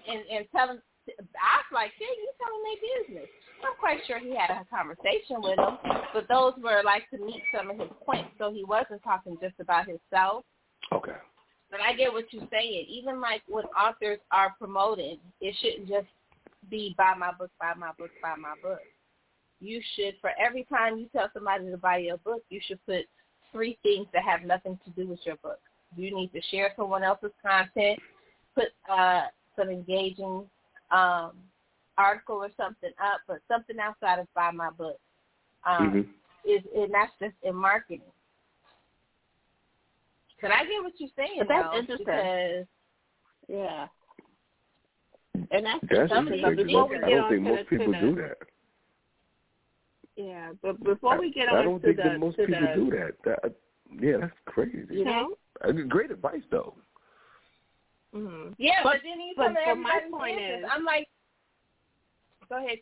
[0.07, 0.83] and and telling.
[1.09, 3.31] I was like, shit, you telling their business.
[3.65, 5.79] I'm quite sure he had a conversation with them,
[6.13, 9.55] but those were like to meet some of his points, so he wasn't talking just
[9.61, 10.45] about himself.
[10.93, 11.17] Okay.
[11.71, 12.87] But I get what you're saying.
[12.89, 16.07] Even like when authors are promoting, it shouldn't just
[16.71, 18.81] be buy my book, buy my book, buy my book.
[19.61, 23.07] You should, for every time you tell somebody to buy your book, you should put
[23.53, 25.59] three things that have nothing to do with your book.
[25.97, 27.99] You need to share someone else's content,
[28.55, 29.23] put uh,
[29.57, 30.45] some engaging
[30.91, 31.33] um,
[31.99, 34.99] article or something up, but something outside of buy my book.
[35.65, 36.01] Um, hmm
[36.49, 38.03] is and that's just in marketing.
[40.41, 42.07] But I get what you're saying, But that's though, interesting.
[42.07, 42.67] because
[43.49, 43.87] Yeah.
[45.51, 46.41] And that's That's something.
[46.43, 48.39] But before we I don't on think to most the, people to do the, that.
[50.17, 52.67] Yeah, but before we get I on don't to think the that most to people
[52.67, 53.13] the, do that.
[53.25, 53.55] that.
[54.01, 54.87] Yeah, that's crazy.
[54.91, 55.35] you know.
[55.89, 56.75] Great advice though.
[58.17, 58.53] Mm-hmm.
[58.59, 58.81] yeah.
[58.83, 60.61] But- But, then you but- but my point business.
[60.65, 61.09] is- I'm like,
[62.49, 62.79] go ahead.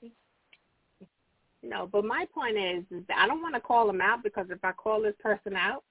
[1.63, 4.47] No, but my point is, is that I don't want to call him out because
[4.51, 5.83] if I call this person out,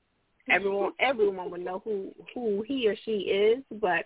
[0.50, 3.64] everyone everyone would know who who he or she is.
[3.82, 4.06] But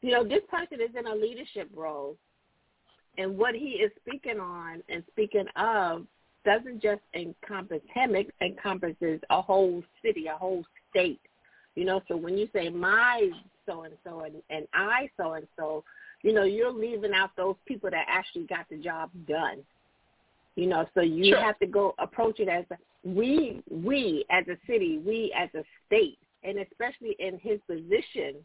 [0.00, 2.16] you know, this person is in a leadership role,
[3.18, 6.06] and what he is speaking on and speaking of
[6.46, 11.20] doesn't just encompass him; it encompasses a whole city, a whole state.
[11.74, 13.28] You know, so when you say my
[13.66, 15.84] so and so and and I so and so,
[16.22, 19.58] you know, you're leaving out those people that actually got the job done.
[20.56, 21.40] You know, so you Sure.
[21.40, 25.64] have to go approach it as a, we, we as a city, we as a
[25.86, 28.36] state, and especially in his position,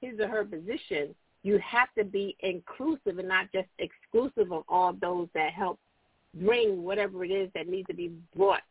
[0.00, 4.92] his or her position, you have to be inclusive and not just exclusive of all
[4.94, 5.78] those that help
[6.34, 8.62] bring whatever it is that needs to be brought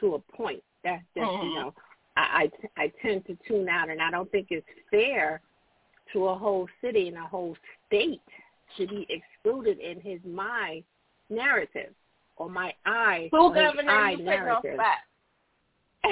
[0.00, 0.62] to a point.
[0.82, 1.54] That's just you Mhm.
[1.54, 1.74] know,
[2.16, 5.40] I, I I tend to tune out, and I don't think it's fair
[6.12, 8.20] to a whole city and a whole state
[8.76, 10.82] to be excluded in his my
[11.30, 11.94] narrative
[12.36, 14.98] or my I Who governor I you putting on spot?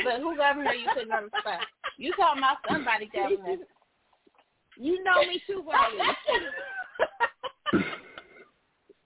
[0.04, 1.60] But who governor you putting on the spot?
[1.98, 3.56] You talking about somebody governor?
[4.78, 5.78] You know me too well.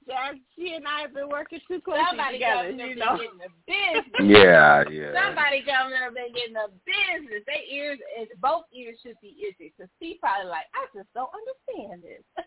[0.07, 2.71] Jazz, she and I have been working too closely Somebody together.
[2.71, 3.19] governor You been know.
[3.19, 4.23] getting the business.
[4.23, 5.13] Yeah, yeah.
[5.15, 7.43] Somebody governor been getting the business.
[7.47, 9.73] They ears, and both ears should be itchy.
[9.79, 12.23] Cause he probably like, I just don't understand this.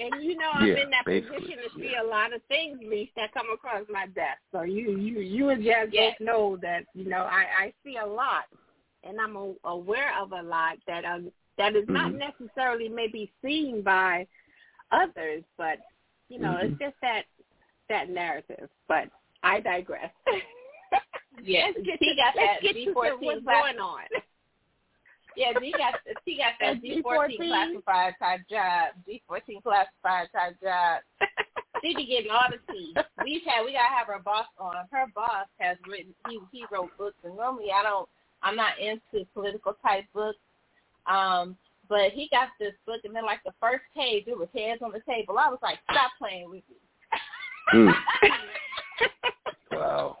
[0.00, 2.02] And you know I'm Yeah, in that position to see yeah.
[2.02, 4.40] a lot of things, Lise, that come across my desk.
[4.50, 6.16] So you, you, you and Jazz Yes.
[6.18, 8.42] both know that you know I, I see a lot,
[9.04, 12.18] and I'm a, aware of a lot that um that is not Mhm.
[12.18, 14.26] necessarily maybe seen by
[14.90, 15.78] others, but
[16.34, 16.72] you know Mhm.
[16.72, 17.22] it's just that
[17.88, 18.68] that narrative.
[18.88, 19.08] But
[19.42, 20.10] I digress.
[21.42, 24.02] Yeah, let's get he to, got let's that get to D14 what's class- going on.
[25.36, 25.94] Yeah, he got
[26.24, 27.48] he got that D fourteen D14?
[27.82, 28.94] classified type job.
[29.04, 31.02] D fourteen classified type job.
[31.82, 32.94] She be getting all the tea.
[33.24, 34.76] We've had we gotta have her boss on.
[34.92, 38.08] Her boss has written he he wrote books and normally I don't
[38.44, 40.38] I'm not into political type books.
[41.06, 41.56] Um
[41.88, 44.92] but he got this book and then like the first page it was heads on
[44.92, 45.38] the table.
[45.38, 46.76] I was like, Stop playing with me.
[47.74, 47.92] Mm.
[49.72, 50.18] Wow.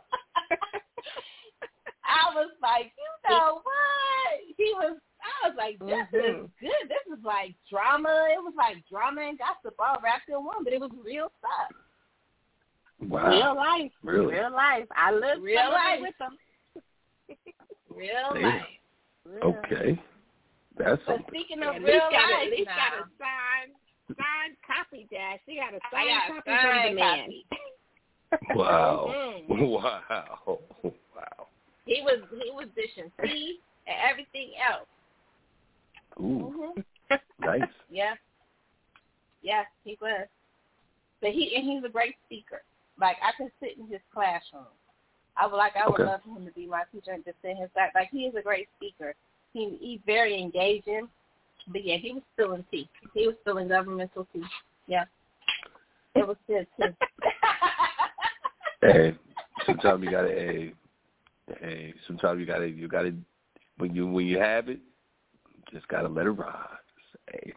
[2.04, 4.40] I was like, you know what?
[4.56, 4.98] He was.
[5.22, 6.50] I was like, this is Mhm.
[6.60, 6.88] good.
[6.88, 8.28] This is like drama.
[8.32, 11.76] It was like drama and gossip all wrapped in one, but it was real stuff.
[13.08, 13.30] Wow.
[13.30, 14.34] Real life, Really?
[14.34, 14.86] real life.
[14.96, 16.00] I lived Real some of it life.
[16.00, 16.38] with them.
[17.94, 18.42] Real Damn.
[18.42, 18.66] life.
[19.42, 19.98] Okay.
[20.76, 21.26] That's But something.
[21.28, 23.74] speaking of at real least got a, life at least now, got a signed
[24.18, 25.38] signed copy, Dash.
[25.46, 27.24] She got a I signed got a copy from the man.
[27.24, 27.46] copy.
[28.54, 29.14] Wow.
[29.48, 29.70] Mhm.
[29.70, 30.58] Wow.
[30.82, 31.46] Wow.
[31.86, 34.88] He was he was dishing tea and everything else.
[36.20, 36.80] Ooh, hmm
[37.40, 37.62] nice.
[37.90, 38.14] Yeah.
[39.42, 40.26] Yeah, he was.
[41.20, 42.62] But he and he's a great speaker.
[43.00, 44.66] Like I could sit in his classroom.
[45.36, 46.04] I would like I would Okay.
[46.10, 47.90] love for him to be my teacher and just sit in his class.
[47.94, 49.14] Like he is a great speaker.
[49.54, 51.08] He he's very engaging.
[51.68, 52.90] But yeah, he was still in tea.
[53.14, 54.42] He was still in governmental tea.
[54.86, 55.04] Yeah.
[56.14, 56.94] It was good too.
[58.82, 59.16] Hey,
[59.64, 60.28] sometimes you gotta.
[60.28, 60.74] Hey,
[61.60, 62.68] hey, sometimes you gotta.
[62.68, 63.14] You gotta.
[63.78, 64.80] When you when you have it,
[65.72, 66.68] just gotta let it rise.
[67.32, 67.54] Hey.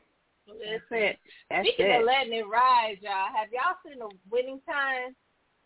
[0.47, 1.17] That's it.
[1.49, 1.99] That's Speaking it.
[1.99, 5.13] of letting it rise, y'all, have y'all seen the winning time?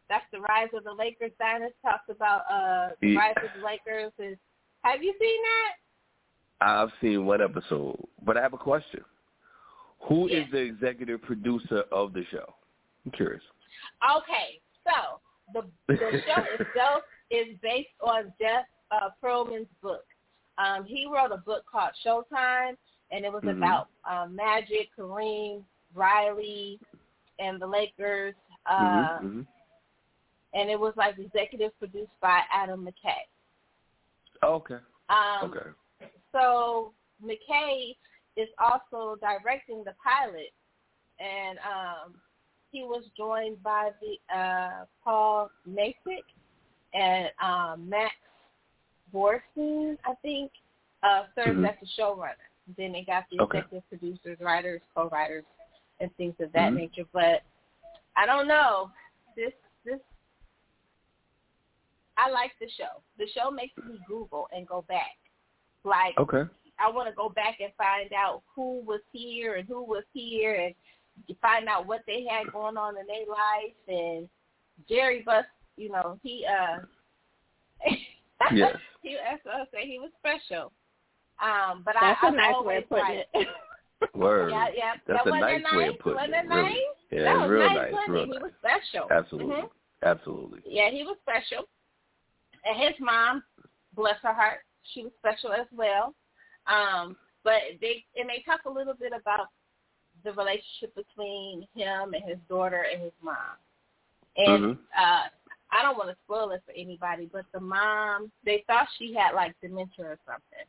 [0.10, 1.32] That's the rise of the Lakers.
[1.39, 3.20] Diners talks about uh the Yeah.
[3.20, 4.12] rise of the Lakers.
[4.17, 4.38] Is
[4.84, 5.81] have you seen that?
[6.62, 9.04] I've seen one episode, but I have a question.
[10.08, 10.52] Who is Yeah.
[10.52, 12.54] the executive producer of the show?
[13.06, 13.43] I'm curious.
[14.17, 15.19] Okay, so
[15.54, 20.06] the the show itself is based on Jeff uh, Pearlman's book.
[20.58, 22.78] Um, he wrote a book called Showtime,
[23.12, 23.58] and it was Mhm.
[23.58, 25.63] about um, Magic, Kareem,
[25.95, 26.80] Riley,
[27.39, 28.36] and the Lakers.
[28.65, 29.47] Uh, Mhm, mhm.
[30.54, 33.24] And it was like executive produced by Adam McKay.
[34.43, 34.80] Oh, okay.
[35.10, 35.69] Um, Okay.
[36.32, 37.96] So McKay,
[38.38, 40.54] is also directing the pilot,
[41.20, 42.15] and um,
[42.72, 46.26] he was joined by the uh, Paul Messick
[46.94, 48.15] and um, Max
[49.13, 50.52] Borenstein, I think,
[51.04, 51.70] uh, serves Mhm.
[51.70, 52.36] as the showrunner.
[52.78, 53.60] Then they got the Okay.
[53.60, 55.46] executive producers, writers, co-writers,
[56.00, 56.76] and things of that Mhm.
[56.76, 57.06] nature.
[57.12, 57.44] But
[58.15, 58.91] I don't know.
[59.36, 60.00] This this
[62.17, 63.02] I like the show.
[63.17, 65.17] The show makes me Google and go back.
[65.84, 66.44] Like Okay.
[66.80, 70.56] I want to go back and find out who was here and who was here
[70.56, 70.76] and
[71.41, 74.28] find out what they had going on in their life and
[74.89, 75.46] Jerry Buss,
[75.78, 76.80] you know, he uh
[78.54, 78.76] Yes.
[79.02, 80.72] he that's what I say he was special.
[81.41, 83.48] Um, but That's I, a nice I've way always of putting liked- it.
[84.15, 84.52] Word.
[84.52, 84.94] Yeah, yeah.
[85.08, 86.46] That's that a wasn't nice way of putting wasn't it.
[86.46, 86.65] it nice?
[86.65, 86.86] Really.
[87.12, 87.91] Yeah, that was real nice, nice.
[87.94, 88.26] wasn't Real it?
[88.28, 88.41] He nice.
[88.41, 89.08] was special.
[89.12, 89.56] Absolutely.
[89.56, 89.70] Mhm.
[90.04, 90.60] Absolutely.
[90.65, 91.65] Yeah, he was special.
[92.65, 93.44] And his mom,
[93.96, 94.60] bless her heart,
[94.94, 96.13] she was special as well.
[96.67, 99.48] Um, but they and they talk a little bit about
[100.24, 103.58] the relationship between him and his daughter and his mom.
[104.38, 104.80] And Mhm.
[104.98, 105.30] uh
[105.74, 109.34] I don't want to spoil it for anybody, but the mom they thought she had
[109.34, 110.67] like dementia or something.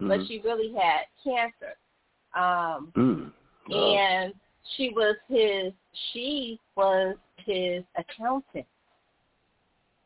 [0.00, 0.26] But Mhm.
[0.26, 1.76] she really had cancer.
[2.34, 3.32] Um Mm.
[3.70, 3.94] Oh.
[3.94, 4.34] and
[4.76, 8.66] she was his she was his accountant.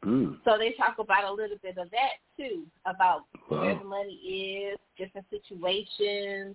[0.06, 0.38] Mm.
[0.44, 4.78] So they talk about a little bit of that too, about where the money is,
[4.96, 6.54] different situations.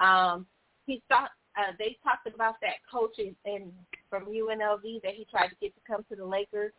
[0.00, 0.46] Um,
[0.86, 3.70] he thought uh, they talked about that coach in, in
[4.08, 6.72] from UNLV that he tried to get to come to the Lakers,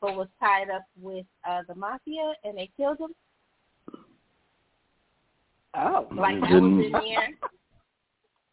[0.00, 3.14] but was tied up with uh, the mafia and they killed him.
[5.74, 7.28] Oh, Like that was in there.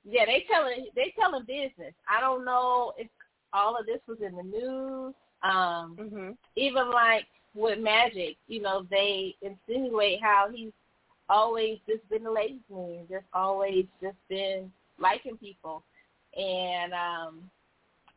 [0.06, 1.94] Yeah, they telling they telling business.
[2.10, 3.08] I don't know if
[3.54, 5.14] all of this was in the news.
[5.44, 7.26] Um, hmm even like
[7.56, 10.72] with Magic, you know, they insinuate how he's
[11.30, 15.84] always just been a ladies' man, just always just been liking people.
[16.38, 17.50] And um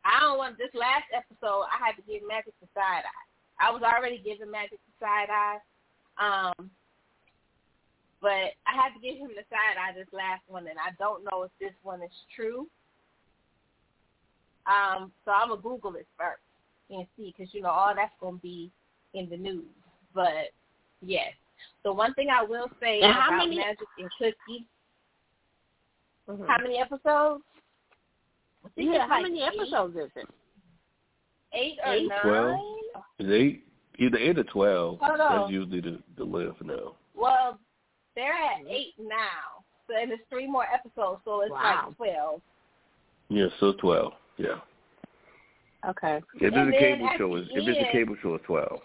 [0.05, 3.25] I don't want this last episode I had to give Magic the side eye.
[3.59, 5.59] I was already giving Magic the side eye.
[6.17, 6.71] Um
[8.19, 11.23] but I had to give him the side eye this last one and I don't
[11.23, 12.67] know if this one is true.
[14.65, 16.41] Um, so I'm gonna Google it first
[16.89, 18.71] and see because you know all that's going to be
[19.13, 19.65] in the news.
[20.13, 20.51] But
[21.01, 21.33] yes,
[21.83, 24.67] the one thing I will say And about how many- Magic and Cookie,
[26.27, 27.43] hmm how many episodes?
[28.65, 30.27] I think Yeah, how like many eight- episodes is it?
[31.53, 32.07] Eight or Eight?
[32.07, 32.19] nine?
[32.21, 32.59] Twelve?
[33.19, 33.63] Is eight
[33.97, 34.99] either eight or twelve?
[35.01, 35.39] Hold on.
[35.41, 36.95] That's usually the the length now.
[37.15, 37.57] Well,
[38.15, 41.85] they're at eight now, so and there's three more episodes, so it's Wow.
[41.87, 42.41] like twelve.
[43.29, 44.13] Yeah, so twelve.
[44.37, 44.59] Yeah.
[45.85, 46.21] Okay.
[46.35, 48.79] If And it's a cable show, if it's a cable show, it's twelve.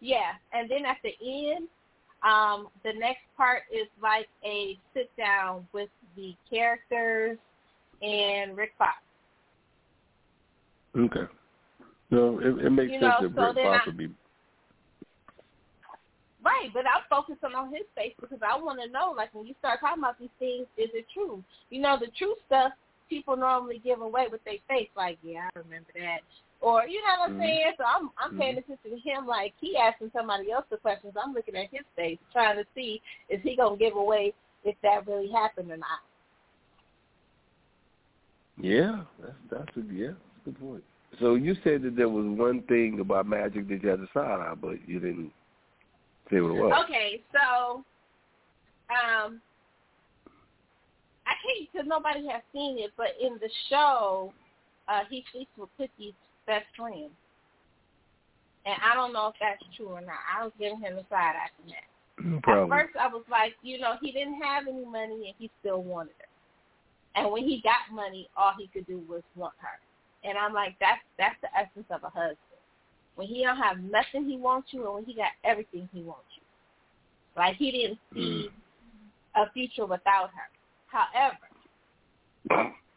[0.00, 1.68] Yeah, and then at the end,
[2.22, 7.38] um, the next part is like a sit down with the characters
[8.02, 8.96] and Rick Fox.
[10.96, 11.24] Okay.
[12.10, 14.08] No, it, it makes You sense know, that so Rick Fox I- would be.
[16.44, 19.54] Right, but I'm focusing on his face because I want to know, like, when you
[19.60, 21.42] start talking about these things, is it true?
[21.70, 22.72] You know, the true stuff
[23.08, 26.20] people normally give away with their face, like, yeah, I remember that.
[26.60, 27.40] Or, you know what I'm Mhm.
[27.40, 27.72] saying?
[27.76, 31.14] So I'm I'm paying attention to him like he asking somebody else the questions.
[31.22, 34.32] I'm looking at his face, trying to see is he going to give away
[34.64, 36.00] if that really happened or not.
[38.56, 40.84] Yeah, that's that's a yeah, that's a good point.
[41.20, 44.40] So you said that there was one thing about Magic that you had to sign
[44.40, 45.32] eye, but you didn't
[46.30, 46.84] say what it was.
[46.84, 47.84] Okay, so
[48.90, 49.40] um,
[51.74, 54.32] because nobody has seen it, but in the show,
[54.88, 56.14] uh, he sleeps with Cookie's
[56.46, 57.10] best friend,
[58.64, 60.22] and I don't know if that's true or not.
[60.30, 61.86] I was giving him the side eye from that.
[62.22, 65.50] No At first, I was like, you know, he didn't have any money and he
[65.60, 69.80] still wanted her, and when he got money, all he could do was want her.
[70.28, 72.38] And I'm like, that's that's the essence of a husband.
[73.16, 76.26] When he don't have nothing, he wants you, and when he got everything, he wants
[76.36, 76.42] you.
[77.36, 78.48] Like he didn't see
[79.34, 80.48] a future without her.
[80.86, 81.38] However,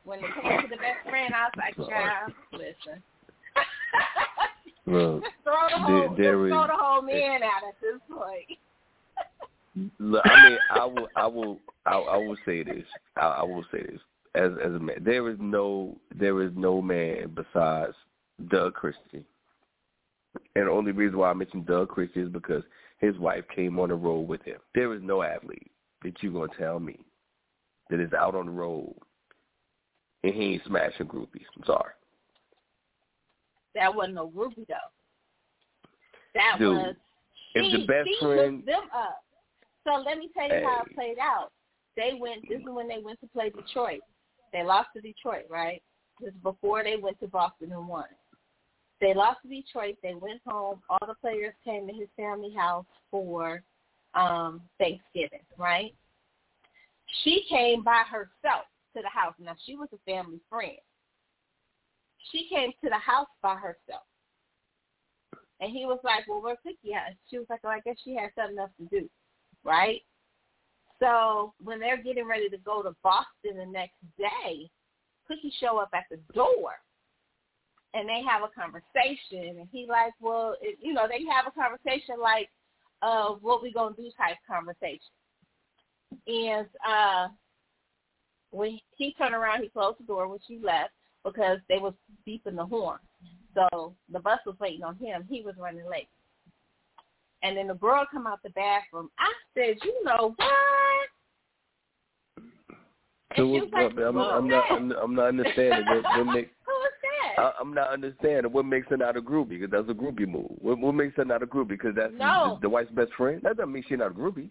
[0.06, 3.04] when it came to the best friend, I was like, child, listen.
[4.86, 8.58] Well, throw the whole, there- there just throw the whole man out at this point.
[10.00, 12.84] Look, I mean, I will, I will, I, I will say this.
[13.16, 14.00] I, I will say this
[14.34, 15.04] as as a man.
[15.04, 17.94] There is no, there is no man besides
[18.50, 19.24] Doug Christie.
[20.56, 22.64] And the only reason why I mentioned Doug Christie is because
[23.00, 24.58] his wife came on the road with him.
[24.74, 25.70] There is no athlete
[26.04, 27.00] that you're gonna tell me
[27.90, 28.96] that is out on the road
[30.28, 31.46] and he ain't smashing groupies.
[31.56, 31.94] I'm sorry.
[33.76, 34.76] That wasn't no groupie though.
[36.34, 36.96] That Dude, was
[37.56, 39.24] if the best she friend- them up.
[39.86, 41.52] So let me tell you how it played out.
[41.96, 42.48] they went.
[42.50, 44.02] This is when they went to play Detroit.
[44.52, 45.82] They lost to Detroit, right?
[46.20, 48.06] This is before they went to Boston and won.
[49.00, 49.96] They lost to Detroit.
[50.04, 50.82] They went home.
[50.90, 53.64] All the players came to his family house for
[54.14, 55.94] um Thanksgiving, right?
[57.24, 58.66] She came by herself
[58.98, 59.34] to the house.
[59.40, 60.82] Now she was a family friend.
[62.32, 64.04] She came to the house by herself.
[65.60, 67.16] And he was like, Well, where's at?
[67.30, 69.10] She was like, Oh, I guess she had something else to do.
[69.64, 70.02] Right?
[71.00, 74.70] So when they're getting ready to go to Boston the next day,
[75.28, 76.74] Cookie show up at the door
[77.94, 81.60] and they have a conversation and he like, Well, it, you know, they have a
[81.60, 82.50] conversation like
[83.02, 85.00] of what we gonna do type conversation.
[86.26, 87.28] And uh
[88.52, 90.92] when he turned around he closed the door when she left
[91.24, 91.94] because they was
[92.28, 93.00] beeping the horn.
[93.54, 95.26] So the bus was waiting on him.
[95.30, 96.10] He was running late.
[97.44, 99.10] And then the girl come out the bathroom.
[99.20, 100.48] I said, you know what?
[103.36, 106.24] So what, was like, I'm, "Who I'm not that?" I'm, I'm not understanding what, what
[106.34, 107.42] make Who is that?
[107.42, 110.52] I, I'm not understanding what makes her not a groupie because that's a groupie move.
[110.60, 112.58] What, what makes her not a groupie because that's No.
[112.62, 113.42] the, the wife's best friend?
[113.44, 114.50] That doesn't mean she's not a groupie.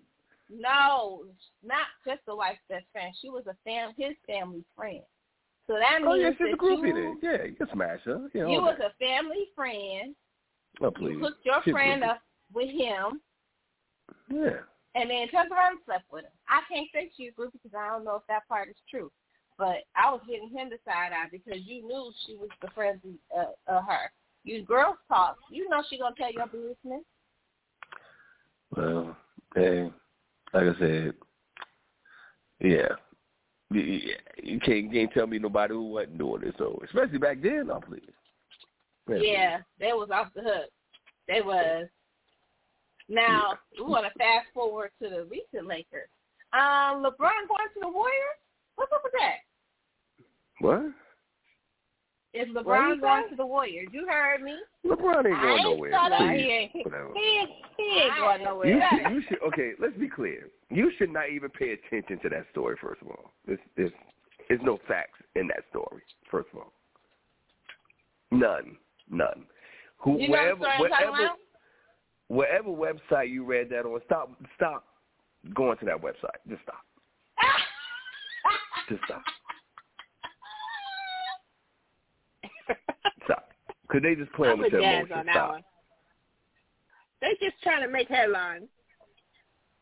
[0.51, 1.24] No,
[1.64, 3.14] not just the wife's best friend.
[3.20, 5.03] She was a fam his family friend.
[5.66, 7.18] So that means Oh yeah, she's that a groupie you, then.
[7.22, 8.28] Yeah, you can smash her.
[8.32, 8.92] You, know, you was that.
[8.92, 10.14] a family friend.
[10.82, 11.12] oh please.
[11.14, 12.11] You hooked your She's friend groupie.
[12.11, 12.20] up
[12.55, 13.20] with him
[14.30, 14.61] Yeah.
[14.94, 16.30] and then turned around and slept with him.
[16.49, 19.11] I can't say she's a groupie because I don't know if that part is true.
[19.59, 23.01] But I was giving him the side eye because you knew she was the friend
[23.34, 23.38] of,
[23.68, 24.12] uh, of her.
[24.44, 25.36] You girls talk.
[25.51, 27.03] You know she gonna tell your business.
[28.76, 29.16] Well,
[29.55, 29.90] hey,
[30.53, 31.14] like I said,
[32.61, 32.88] yeah.
[33.70, 36.55] You, can't, you can't tell me nobody who wasn't doing it.
[36.57, 38.03] So, especially back then, no, please.
[39.09, 40.70] Yeah, they was off the hook.
[41.28, 41.86] They was.
[43.09, 46.09] Now we want to fast forward to the recent Lakers.
[46.53, 48.40] Um, LeBron going to the Warriors.
[48.74, 49.36] What's up with that?
[50.61, 50.92] What?
[52.37, 53.89] Is LeBron you going to the Warriors?
[53.93, 54.57] You heard me.
[54.84, 55.93] LeBron ain't going nowhere.
[56.09, 56.41] Please.
[56.45, 57.11] he ain't- Whatever.
[57.14, 58.66] He ain't, he ain't going nowhere.
[58.68, 59.39] You should, you should.
[59.49, 60.49] Okay, let's be clear.
[60.70, 62.76] You should not even pay attention to that story.
[62.80, 63.93] First of all, there's, there's,
[64.49, 66.03] there's no facts in that story.
[66.30, 66.72] First of all,
[68.30, 68.76] none,
[69.11, 69.45] none.
[69.99, 71.12] Who, You know wherever, what story I'm talking
[72.28, 72.68] wherever, about?
[72.68, 72.68] wherever
[73.22, 74.84] website you read that on, stop, stop
[75.55, 76.39] going to that website.
[76.49, 76.82] Just stop.
[78.89, 79.22] Just stop.
[83.97, 84.03] Stop.
[84.03, 85.18] Cause they just playing I'm with with your Jazz emotions.
[85.18, 85.51] on that Stop.
[85.51, 85.64] one.
[87.20, 88.68] They just trying to make headlines.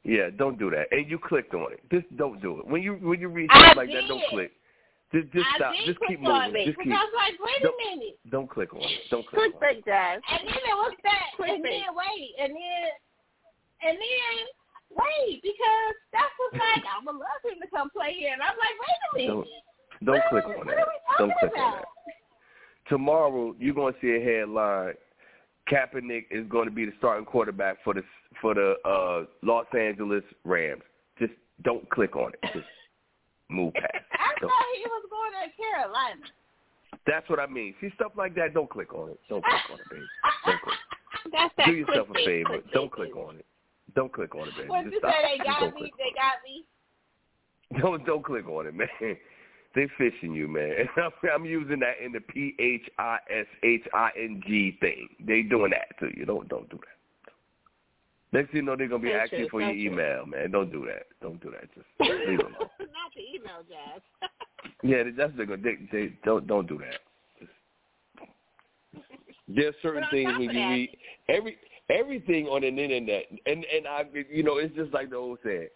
[0.05, 0.87] Yeah, don't do that.
[0.93, 1.81] And you clicked on it.
[1.91, 2.67] Just don't do it.
[2.67, 4.53] When you when you read I something like that, don't click.
[5.13, 5.73] Just just I stop.
[5.75, 6.61] did Just click keep on moving.
[6.61, 6.93] it Just keep.
[6.93, 8.19] I was like, wait Don't- a minute.
[8.31, 9.05] Don't click on it.
[9.11, 9.57] Don't click on it.
[9.57, 10.21] Clickbait, Jazz.
[10.29, 11.85] And then it was that, and Clickbait.
[11.85, 12.85] then wait, and then,
[13.85, 14.35] and then
[14.93, 16.85] wait, because that's what's like.
[16.85, 19.49] I would love him to come play here, and I'm like, wait a minute.
[20.05, 20.85] Don't don't What click are on what that.
[20.85, 21.81] are we Don't click on about?
[21.81, 21.94] that.
[22.89, 24.95] Tomorrow you're gonna see a headline.
[25.71, 28.03] Kaepernick is going to be the starting quarterback for the
[28.43, 30.83] for the uh, Los Angeles Rams.
[31.19, 31.33] Just
[31.63, 32.41] don't click on it.
[32.53, 32.67] Just
[33.49, 34.05] move past.
[34.13, 36.21] I Don't- thought he was going to Carolina.
[37.07, 37.75] That's what I mean.
[37.81, 38.55] See stuff like that.
[38.55, 39.21] Don't click on it.
[39.29, 40.03] Don't click on it, baby.
[40.47, 40.77] Don't click.
[41.33, 42.59] That's that Do yourself a favor.
[42.73, 43.47] Don't click on it.
[43.95, 44.69] Don't click on it, baby.
[44.69, 45.39] What Just you say?
[45.39, 45.93] They got me.
[45.99, 46.65] They got me.
[47.81, 48.89] Don't don't click on it, man.
[49.75, 50.73] They fishing you, man.
[50.79, 50.89] And
[51.35, 55.09] I'm, using that in the P H I S H I N G thing.
[55.27, 56.25] They doing that to you.
[56.25, 56.95] Don't don't do that.
[58.33, 59.93] Next thing you know, they're gonna be So asking true, for so your true.
[59.93, 60.51] email, man.
[60.51, 61.07] Don't do that.
[61.21, 61.73] Don't do that.
[61.75, 62.53] Just leave alone.
[62.59, 64.03] Not the email, Jazz.
[64.83, 65.63] Yeah, that's they're gonna.
[65.63, 67.01] They, they don't don't do that.
[67.39, 67.53] Just,
[69.47, 70.97] there's certain things when you read
[71.29, 71.59] every
[71.91, 75.69] everything on the internet, and and I, you know, it's just like the old saying.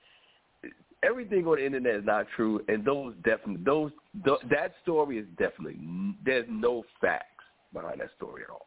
[1.03, 3.93] Everything on the internet is not true, and those definitely those
[4.25, 5.79] th- that story is definitely
[6.25, 8.67] there's no facts behind that story at all,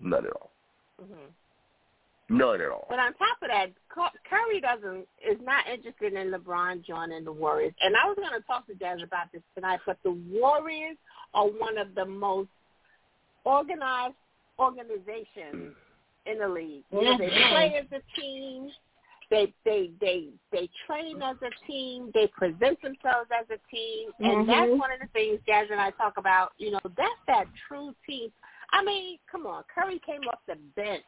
[0.00, 0.50] none at all,
[1.00, 1.26] hmm
[2.30, 2.86] none at all.
[2.88, 3.72] But on top of that,
[4.28, 7.74] Curry doesn't is not interested in LeBron joining the Warriors.
[7.82, 10.96] And I was going to talk to Jazz about this tonight, but the Warriors
[11.34, 12.48] are one of the most
[13.44, 14.14] organized
[14.58, 15.74] organizations
[16.26, 16.84] in the league.
[16.92, 18.70] You know, they play as a team.
[19.30, 22.10] They they they they train as a team.
[22.12, 24.78] They present themselves as a team, and that's Mhm.
[24.78, 26.52] one of the things Jazz and I talk about.
[26.58, 28.32] You know, that's that true team.
[28.72, 31.04] I mean, come on, Curry came off the bench.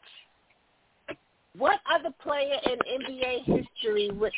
[1.56, 4.32] What other player in NBA history with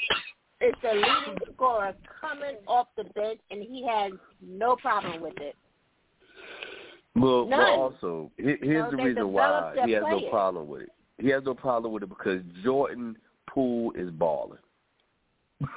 [0.60, 5.56] is a leading scorer coming off the bench and he has no problem with it?
[7.14, 7.58] Well, None.
[7.58, 10.92] well also, here's know, the reason why he has no problem with it.
[11.18, 13.16] He has no problem with it because Jordan
[13.54, 14.58] Poole is balling.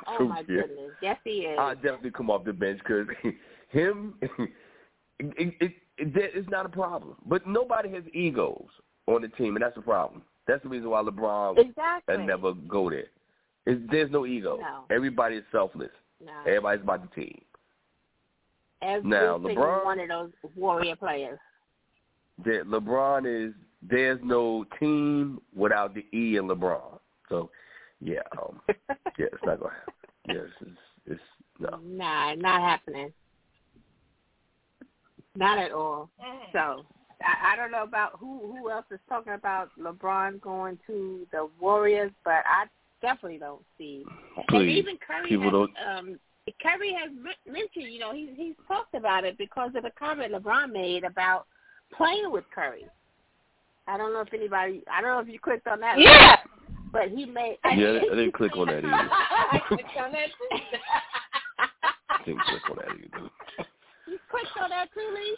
[0.07, 0.61] Oh my yeah.
[0.61, 1.57] goodness, yes he is.
[1.59, 3.05] I'll definitely come off the bench because
[3.69, 4.49] him, it,
[5.19, 7.15] it, it, it, it's not a problem.
[7.25, 8.65] But nobody has egos
[9.05, 10.23] on the team, and that's the problem.
[10.47, 12.17] That's the reason why LeBron exactly.
[12.17, 13.05] will never go there.
[13.65, 14.57] It's, there's no ego.
[14.61, 14.95] No.
[14.95, 15.91] Everybody is selfless.
[16.25, 16.31] No.
[16.47, 17.41] Everybody's about the team.
[18.81, 21.37] Every Now, LeBron- one of those warrior players.
[22.45, 26.99] That LeBron is there's no team without the E in LeBron.
[27.29, 27.49] So,
[28.01, 29.93] yeah, um, yeah, it's not gonna happen.
[30.27, 31.21] Yes, it's, it's
[31.59, 31.79] no.
[31.83, 33.11] Nah, not happening.
[35.35, 36.09] Not at all.
[36.19, 36.51] Mm.
[36.51, 36.85] So
[37.21, 41.49] I, I don't know about who who else is talking about LeBron going to the
[41.59, 42.65] Warriors, but I
[43.01, 44.03] definitely don't see.
[44.49, 45.71] Please, And even Curry people has, don't.
[45.87, 46.19] um
[46.61, 50.33] Curry has men- mentioned, you know, he's he's talked about it because of the comment
[50.33, 51.45] LeBron made about
[51.95, 52.85] playing with Curry.
[53.87, 54.83] I don't know if anybody.
[54.91, 55.99] I don't know if you clicked on that.
[55.99, 56.35] Yeah.
[56.97, 57.57] But he made.
[57.75, 58.89] Yeah, I didn't click on that either.
[58.89, 60.57] I clicked on that too.
[62.09, 63.29] I didn't click on that either.
[64.07, 65.37] You clicked on that too, Lee?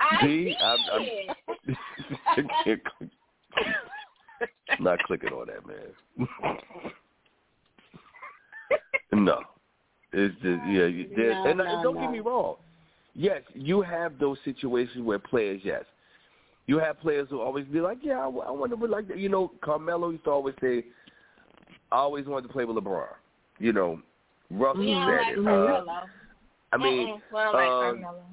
[0.00, 1.28] I See, I'm, did.
[1.68, 1.76] I'm,
[2.36, 3.10] I can't click.
[4.70, 5.94] I'm not clicking on that, man.
[9.24, 9.40] no,
[10.12, 10.86] it's just yeah.
[10.86, 12.00] You, No, and, uh, no, and don't no.
[12.00, 12.56] get me wrong.
[13.14, 15.84] Yes, you have those situations where players, yes,
[16.66, 19.18] you have players who always be like, yeah, I, I want to be like that.
[19.18, 20.84] You know, Carmelo used to always say,
[21.90, 23.06] I always wanted to play with LeBron.
[23.58, 24.00] You know,
[24.50, 25.88] Russell Yeah, said like it.
[25.88, 26.06] Uh,
[26.72, 28.24] I mean, well, like uh, Carmelo.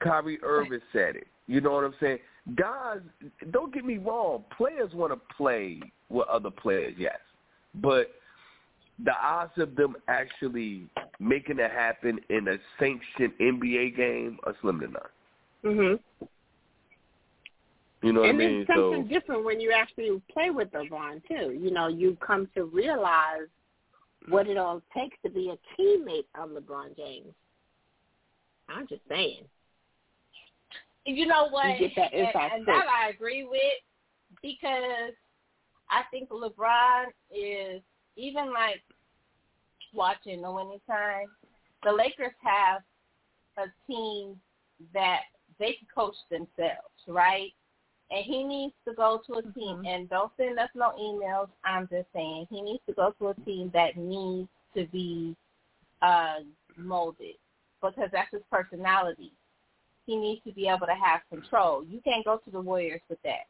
[0.00, 1.26] Kyrie Irving said it.
[1.46, 2.18] You know what I'm saying?
[2.56, 2.98] Guys,
[3.50, 4.44] don't get me wrong.
[4.56, 7.18] Players want to play with other players, yes,
[7.74, 8.10] but
[9.04, 10.88] the odds of them actually
[11.20, 15.02] making it happen in a sanctioned NBA game are slim to none.
[15.64, 16.00] Mhm.
[18.02, 18.60] You know what and I mean?
[18.60, 21.52] it's something So different when you actually play with LeBron too.
[21.58, 23.48] You know, you come to realize
[24.28, 27.32] what it all takes to be a teammate of LeBron James.
[28.68, 29.44] I'm just saying.
[31.04, 31.80] You know what?
[31.80, 33.60] You get that and, and that I agree with
[34.42, 35.14] because
[35.88, 37.80] I think LeBron is
[38.16, 38.82] even like
[39.94, 41.26] watching the winning time.
[41.84, 42.82] The Lakers have
[43.56, 44.36] a team
[44.92, 45.20] that
[45.58, 47.52] they can coach themselves, right?
[48.10, 51.48] And he needs to go to a team and don't send us no emails.
[51.64, 55.34] I'm just saying he needs to go to a team that needs to be
[56.02, 56.36] uh
[56.76, 57.34] molded
[57.80, 59.32] because that's his personality
[60.06, 61.84] he needs to be able to have control.
[61.84, 63.46] You can't go to the Warriors with that.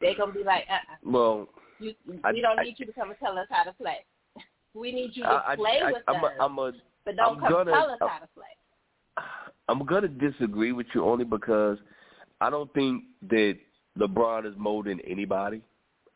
[0.00, 1.48] They're gonna be like, uh, uh well,
[1.78, 1.94] you,
[2.24, 3.98] I- we don't I- need you to come and tell us how to play.
[4.74, 6.72] We need you to I, I, play I, with I'm us, a, I'm a
[7.04, 9.18] but don't I'm come gonna- tell us I'm- how to play.
[9.68, 11.78] I'm gonna disagree with you only because
[12.42, 13.56] I don't think that
[13.96, 15.62] LeBron is molding anybody.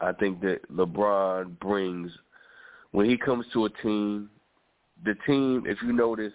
[0.01, 2.11] I think that LeBron brings
[2.91, 4.29] when he comes to a team,
[5.05, 5.63] the team.
[5.67, 6.33] If you notice,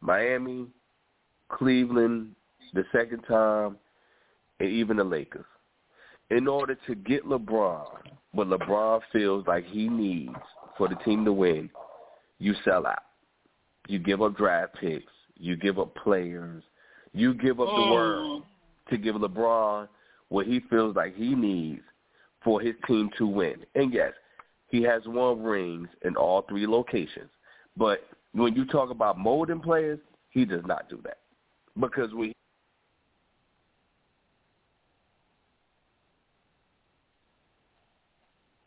[0.00, 0.66] Miami,
[1.48, 2.34] Cleveland,
[2.74, 3.76] the second time,
[4.58, 5.46] and even the Lakers.
[6.30, 7.86] In order to get LeBron,
[8.32, 10.34] what LeBron feels like he needs
[10.76, 11.70] for the team to win,
[12.40, 13.04] you sell out.
[13.86, 15.12] You give up draft picks.
[15.36, 16.64] You give up players.
[17.12, 17.92] You give up the Mm.
[17.92, 18.42] world
[18.90, 19.88] to give LeBron
[20.28, 21.82] what he feels like he needs
[22.42, 23.56] for his team to win.
[23.74, 24.12] And yes,
[24.68, 27.30] he has won rings in all three locations.
[27.76, 29.98] But when you talk about molding players,
[30.30, 31.18] he does not do that.
[31.78, 32.32] Because we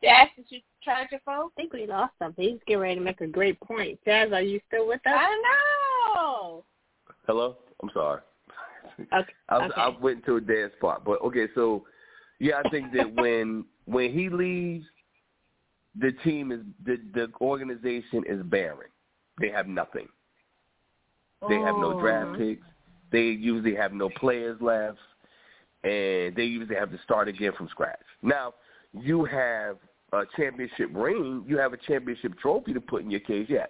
[0.04, 1.46] Jazz, did you charge your phone?
[1.46, 2.44] I think we lost something.
[2.44, 3.98] He's getting ready to make a great point.
[4.04, 5.14] Jazz, are you still with us?
[5.16, 5.42] I
[6.18, 6.66] know.
[7.26, 7.56] Hello?
[7.82, 8.20] I'm sorry.
[9.14, 9.34] Okay.
[9.50, 9.82] I, was, okay.
[9.82, 11.04] I went to a dead spot.
[11.06, 11.84] But okay, so
[12.40, 14.86] yeah, I think that when when he leaves,
[16.00, 18.90] the team is the the organization is barren.
[19.40, 20.08] They have nothing.
[21.50, 22.38] They have no oh, draft uh-huh.
[22.38, 22.68] picks.
[23.12, 24.98] They usually have no players left,
[25.84, 28.00] and they usually have to start again from scratch.
[28.22, 28.54] Now
[28.94, 29.78] you have
[30.14, 31.44] a championship ring.
[31.48, 33.70] You have a championship trophy to put in your case, yes,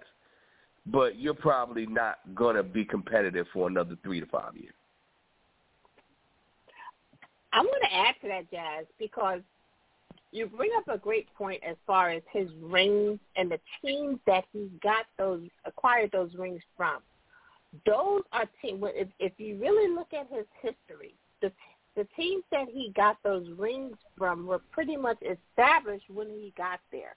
[0.86, 4.74] but you're probably not gonna be competitive for another three to five years.
[7.54, 9.40] I'm going to add to that, Jazz, because
[10.32, 14.44] you bring up a great point as far as his rings and the teams that
[14.52, 16.98] he got those acquired those rings from.
[17.86, 18.82] Those are teams.
[18.94, 21.50] If, if you really look at his history, the
[21.96, 26.80] the teams that he got those rings from were pretty much established when he got
[26.90, 27.14] there.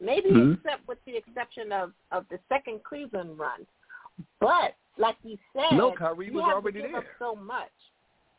[0.00, 0.54] Maybe Mhm.
[0.54, 3.66] except with the exception of of the second Cleveland run,
[4.40, 7.16] but like you said, No, Kyrie was already there.
[7.18, 7.70] so much.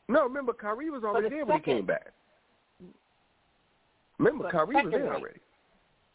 [0.10, 2.08] No, remember Kyrie was already the there when he came back.
[4.18, 5.12] Remember the Kyrie was there ring.
[5.12, 5.40] already.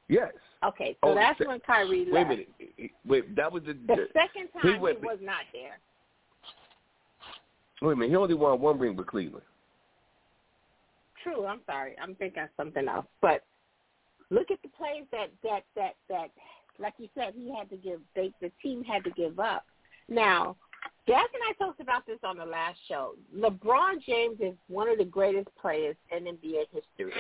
[0.09, 0.33] Yes.
[0.65, 2.49] Okay, so Oh, that's the- when Kyrie Wait a minute.
[3.07, 3.75] Wait, that was the.
[3.75, 5.79] The second time he, went- was not there.
[7.81, 8.11] Wait a minute.
[8.11, 9.45] He only won one ring with Cleveland.
[11.23, 11.47] True.
[11.47, 11.95] I'm sorry.
[12.03, 13.07] I'm thinking of something else.
[13.23, 13.45] But
[14.31, 16.31] look at the plays that that that that,
[16.79, 18.01] like you said, he had to give.
[18.17, 19.65] They the team had to give up.
[20.09, 20.57] Now,
[21.07, 23.15] Jack and I talked about this on the last show.
[23.37, 27.13] LeBron James is one of the greatest players in NBA history.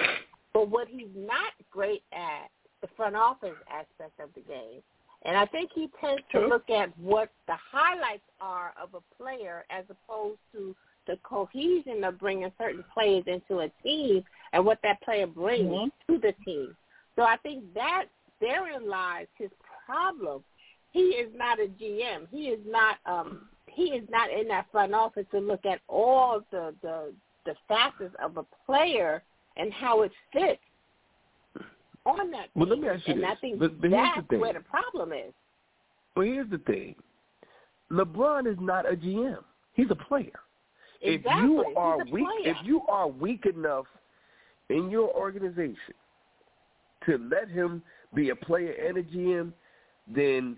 [0.55, 2.49] But what he's not great at,
[2.81, 4.81] the front office aspect of the game.
[5.25, 9.65] And I think he tends to look at what the highlights are of a player
[9.71, 10.75] as opposed to
[11.07, 15.93] the cohesion of bringing certain players into a team and what that player brings Mhm.
[16.09, 16.77] to the team.
[17.17, 18.07] So I think that
[18.41, 19.51] therein lies his
[19.85, 20.45] problem.
[20.93, 22.27] He is not a GM.
[22.27, 26.41] He is not um he is not in that front office to look at all
[26.51, 27.13] the the
[27.45, 29.23] the facets of a player
[29.57, 30.61] and how it fits
[32.07, 32.51] on that team.
[32.55, 33.39] Well, let me ask you and I this.
[33.41, 34.41] think But- but the that's thing.
[34.41, 35.33] where the problem is.
[36.17, 36.95] Well, here's the thing.
[37.91, 39.45] LeBron is not a GM.
[39.75, 40.41] He's a player.
[41.03, 41.43] Exactly.
[41.43, 42.55] If you are weak, player.
[42.55, 43.87] if you are weak enough
[44.71, 45.95] in your organization
[47.05, 47.83] to let him
[48.15, 49.53] be a player and a GM,
[50.07, 50.57] then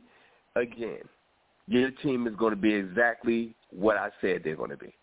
[0.54, 1.02] again,
[1.68, 4.94] your team is going to be exactly what I said they're going to be.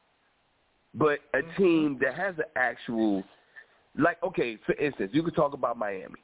[0.96, 1.62] But a Mm-hmm.
[1.62, 3.24] team that has an actual,
[3.98, 6.20] like, okay, for instance, you could talk about Miami.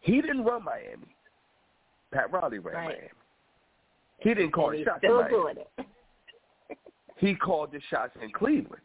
[0.00, 1.14] He didn't run Miami.
[2.12, 2.84] Pat Riley ran Right.
[2.88, 3.08] Miami.
[4.18, 5.30] He didn't call and the shots in still Miami.
[5.34, 5.86] doing it.
[7.18, 8.82] He called the shots in Cleveland.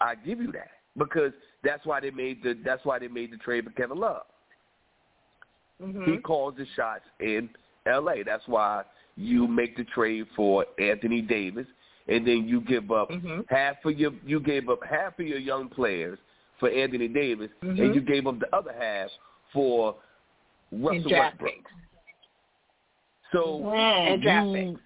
[0.00, 1.32] I give you that because
[1.62, 4.22] that's why they made the that's why they made the trade for Kevin Love.
[5.80, 6.04] Mhm.
[6.04, 7.48] He calls the shots in
[7.86, 8.24] L.A.
[8.24, 8.82] That's why
[9.16, 11.66] you make the trade for Anthony Davis,
[12.08, 13.44] and then you give up Mhm.
[13.48, 16.18] half of your you gave up half of your young players
[16.58, 17.80] for Anthony Davis, Mhm.
[17.80, 19.10] and you gave up the other half
[19.52, 19.96] for
[20.72, 21.68] Russell Westbrook.
[23.32, 24.26] So Mm-hmm.
[24.26, 24.78] And you,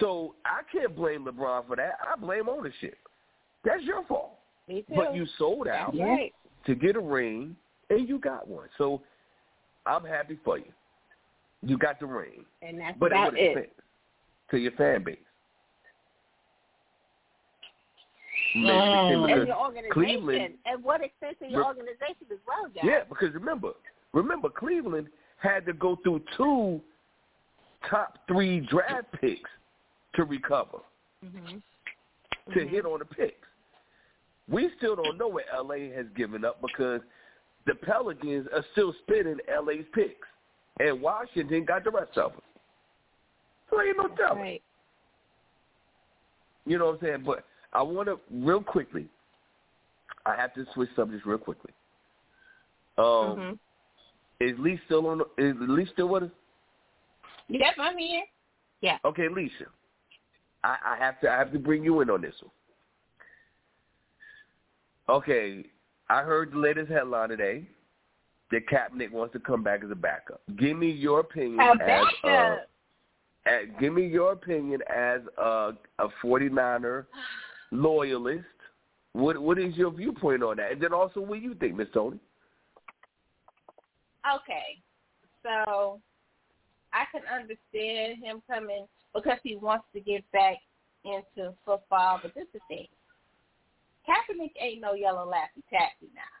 [0.00, 1.98] so I can't blame LeBron for that.
[2.06, 2.98] I blame ownership.
[3.64, 4.38] That's your fault.
[4.68, 4.94] Me too.
[4.94, 6.34] But you sold out right.
[6.66, 7.56] to get a ring,
[7.88, 8.68] and you got one.
[8.78, 9.02] So
[9.86, 10.72] I'm happy for you.
[11.62, 13.72] You got the ring, And that's but about at what it.
[14.50, 15.18] to your fan base?
[18.54, 19.26] Maybe Mm.
[19.26, 19.92] because And your organization.
[19.92, 22.84] Cleveland- and what extent to your Re- organization as well, Jack.
[22.84, 23.72] Yeah, because remember,
[24.12, 26.82] remember Cleveland had to go through two
[27.88, 29.50] top three draft picks
[30.14, 30.78] to recover
[31.24, 31.62] Mhm.
[32.52, 32.68] to Mhm.
[32.68, 33.46] hit on the picks.
[34.48, 37.02] We still don't know what LA has given up because
[37.66, 40.26] the Pelicans are still spinning LA's picks,
[40.80, 42.42] and Washington got the rest of them.
[43.70, 44.42] So ain't no telling.
[44.42, 44.62] Right.
[46.66, 47.22] You know what I'm saying?
[47.24, 49.08] But I want to real quickly.
[50.24, 51.72] I have to switch subjects real quickly.
[52.98, 53.58] Um, Mhm.
[54.40, 55.22] is Lee still on?
[55.38, 56.30] Is Lee still with us?
[57.48, 58.24] Yep, I'm here.
[58.80, 58.98] Yeah.
[59.04, 59.66] Okay, Lisa.
[60.64, 62.52] I, I have to I have to bring you in on this one.
[65.08, 65.64] Okay,
[66.08, 67.68] I heard the latest headline today
[68.50, 70.40] that Kaepernick wants to come back as a backup.
[70.58, 76.08] Give me your opinion A as uh, uh, give me your opinion as a a
[76.24, 77.06] 49er
[77.72, 78.44] loyalist.
[79.12, 80.72] What what is your viewpoint on that?
[80.72, 82.18] And then also what do you think, Miss Toni?
[84.34, 84.80] Okay,
[85.42, 86.00] so
[86.92, 90.56] I can understand him coming because he wants to get back
[91.04, 92.20] into football.
[92.22, 92.86] But this is the thing:
[94.08, 96.35] Kaepernick ain't no yellow laffy taffy now.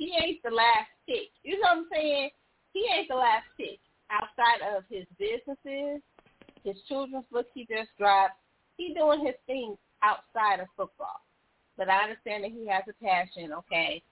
[0.00, 1.28] He ain't the last pick.
[1.44, 2.30] You know what I'm saying?
[2.72, 3.78] He ain't the last pick
[4.10, 6.00] outside of his businesses,
[6.64, 8.40] his children's book he just dropped.
[8.78, 11.20] He doing his thing outside of football.
[11.76, 13.52] But I understand that he has a passion.
[13.52, 14.02] Okay,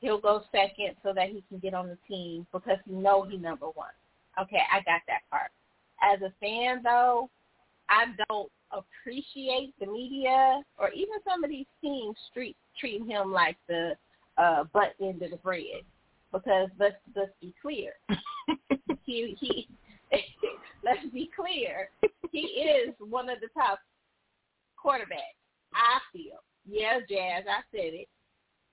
[0.00, 3.38] he'll go second so that he can get on the team because he know he
[3.38, 3.96] number one.
[4.38, 5.50] Okay, I got that part.
[6.02, 7.30] As a fan though,
[7.88, 13.56] I don't appreciate the media or even some of these teams treat treating him like
[13.68, 13.96] the
[14.38, 15.82] uh butt end of the bread.
[16.32, 17.92] Because let's let's be clear.
[19.04, 19.68] he he
[20.84, 21.90] let's be clear.
[22.30, 23.78] He is one of the top
[24.82, 25.36] quarterbacks.
[25.74, 26.40] I feel.
[26.68, 28.08] Yeah, Jazz, I said it.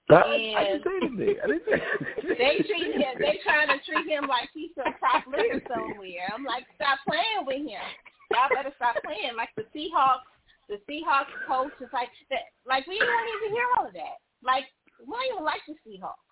[0.09, 1.35] I, I didn't say anything.
[1.41, 1.81] I didn't say
[2.37, 3.15] They treat him.
[3.17, 6.29] They trying to treat him like he's some top leader somewhere.
[6.29, 7.81] I'm like, stop playing with him.
[8.29, 9.33] Y'all better stop playing.
[9.33, 10.29] Like the Seahawks,
[10.69, 12.53] the Seahawks coach is like that.
[12.69, 14.21] Like we don't even hear all of that.
[14.45, 14.69] Like
[14.99, 16.25] we don't even like the Seahawks.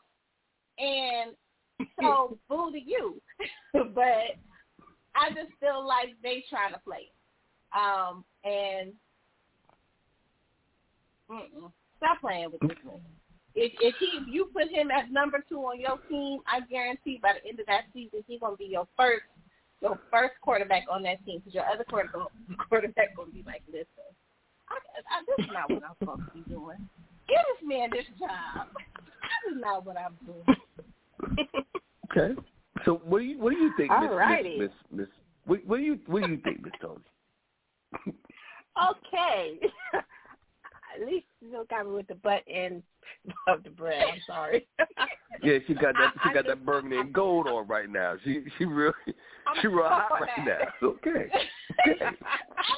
[0.79, 1.35] And
[2.01, 3.21] so boo to you.
[3.73, 4.37] but
[5.15, 7.11] I just feel like they trying to play.
[7.73, 8.93] Um and
[11.29, 11.71] mm-mm.
[11.97, 13.01] stop playing with this man.
[13.55, 17.19] if if he if you put him at number two on your team, I guarantee
[17.21, 19.23] by the end of that season he's gonna be your first
[19.81, 22.27] your first quarterback on that team because your other quarterback
[22.69, 24.07] quarterback gonna be like, listen,
[24.69, 26.89] I, I, this is not what I'm supposed to be doing.
[27.33, 28.67] Give this man this job.
[28.75, 31.45] This is not what I'm doing.
[32.11, 32.39] Okay.
[32.85, 34.09] So what do you what do you think, Miss.
[34.11, 35.07] Miss Miss Miss
[35.45, 36.99] what, what do you what do you think, Miss Toni?
[38.77, 39.59] Okay.
[40.93, 42.83] At least you don't got me with the butt end
[43.47, 44.03] of the bread.
[44.13, 44.67] I'm sorry.
[45.41, 47.89] Yeah, she got that she I- I got just- that burgundy and gold on right
[47.89, 48.15] now.
[48.23, 48.93] She she really
[49.45, 50.71] I'm she real hot right that.
[50.81, 50.87] now.
[50.89, 51.27] Okay.
[51.83, 52.05] Okay.
[52.05, 52.15] I'm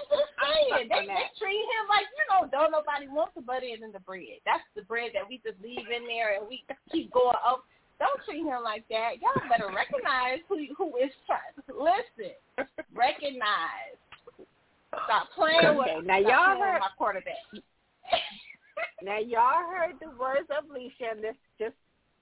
[0.09, 3.83] just saying, they, they treat him like, you know, don't nobody want the butt end
[3.83, 4.39] in the bread.
[4.45, 7.65] That's the bread that we just leave in there and we keep going up.
[7.99, 9.19] Don't treat him like that.
[9.21, 11.53] Y'all better recognize who who is trying.
[11.69, 12.33] Listen,
[12.95, 13.99] recognize.
[15.05, 17.43] Stop playing Okay, with now stop y'all playing with heard- my quarterback.
[19.01, 21.11] Now y'all heard the words of Lissha.
[21.11, 21.75] and This just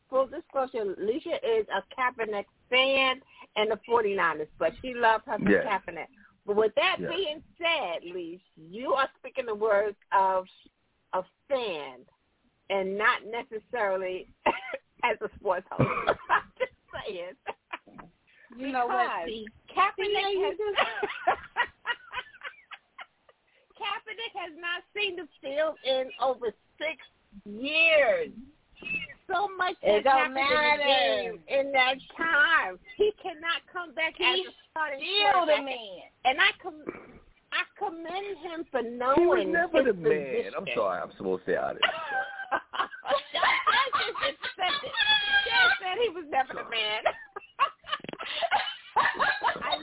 [0.10, 3.22] full disclosure, Lissha is a Kaepernick fan
[3.56, 5.64] and the 49ers, but she loves her some Yeah.
[5.80, 6.08] Kaepernick.
[6.46, 7.10] But with that Yeah.
[7.10, 10.48] being said, Lissha, you are speaking the words of
[11.14, 12.06] a fan
[12.70, 14.28] and not necessarily
[15.04, 15.90] as a sports host.
[16.30, 16.72] I'm just
[17.06, 17.36] saying.
[18.56, 19.26] You know what?
[19.26, 21.38] Because See, Kaepernick you has
[23.84, 26.98] Kaepernick has not seen the field in over six
[27.46, 28.32] years.
[29.28, 30.84] So much It has don't happened in the matter.
[30.84, 32.78] game in that time.
[32.98, 35.66] He cannot come back as He's a starting still the quarterback.
[35.66, 36.02] man.
[36.26, 36.84] And I com-
[37.54, 39.20] I commend him for knowing.
[39.20, 40.52] He was knowing never his the man.
[40.58, 41.82] I'm sorry, I'm supposed to say all this.
[41.84, 41.94] That's
[44.04, 44.92] just accepted.
[45.48, 47.04] Dad said he was never the man.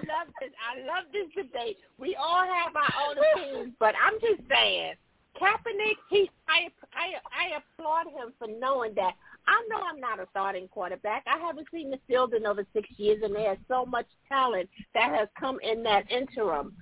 [0.08, 0.50] I love this.
[0.60, 1.76] I love this debate.
[1.98, 4.94] We all have our own opinions, but I'm just saying,
[5.40, 5.96] Kaepernick.
[6.08, 9.12] He, I, I, I applaud him for knowing that.
[9.46, 11.24] I know I'm not a starting quarterback.
[11.26, 15.14] I haven't seen the field in over six years, and there's so much talent that
[15.14, 16.74] has come in that interim.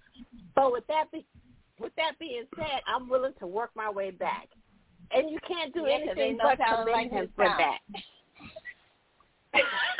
[0.55, 1.25] But with that, be,
[1.79, 4.49] with that being said, I'm willing to work my way back.
[5.13, 7.79] And you can't do Yeah, anything but commend like him for that.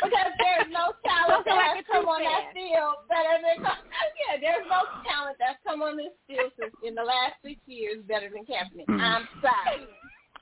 [0.03, 4.39] Because there's no talent Something that has come on that field better than yeah.
[4.39, 8.29] There's no talent that's come on this field since in the last six years better
[8.29, 8.87] than Kaepernick.
[8.87, 9.01] Mm.
[9.01, 9.87] I'm sorry.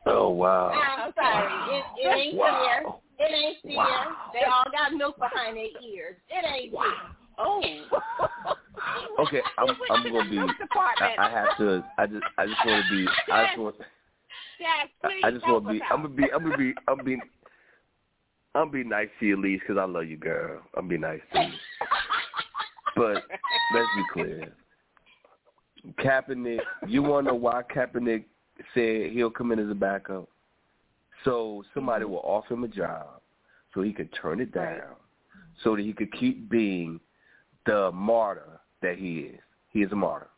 [0.05, 0.71] Oh wow.
[0.71, 1.51] I'm sorry.
[1.77, 2.81] It, it ain't there.
[2.85, 3.01] Wow.
[3.19, 3.75] It ain't there.
[3.75, 4.31] Wow.
[4.33, 6.15] They all got milk behind their ears.
[6.29, 7.15] It ain't there.
[7.37, 7.61] Oh.
[9.19, 10.37] Okay, I'm I'm gonna be.
[10.37, 11.83] I, I have to.
[11.97, 13.07] I just I just want to be.
[13.31, 13.75] I just want.
[13.77, 15.81] Dad, please I just want to be.
[15.89, 16.23] I'm gonna be.
[16.31, 16.73] I'm gonna be.
[16.87, 17.21] I'm being.
[18.57, 20.61] I'm be nice to you, Elise, because I love you, girl.
[20.75, 21.53] I'm be nice to you.
[22.95, 23.23] But
[23.73, 24.53] let's be clear.
[25.99, 28.25] Kaepernick, you want to know why Kaepernick
[28.73, 30.27] said he'll come in as a backup?
[31.23, 32.13] So somebody mm-hmm.
[32.13, 33.21] will offer him a job
[33.73, 34.95] so he could turn it down
[35.63, 36.99] so that he could keep being
[37.67, 39.39] the martyr that he is.
[39.69, 40.29] He is a martyr.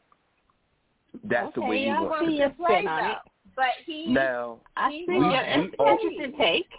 [1.23, 2.55] That's the way he I wants see to your be.
[2.65, 3.17] Play on it.
[3.55, 5.29] But he Now, I We- see we- your
[5.61, 6.69] we all- interesting take.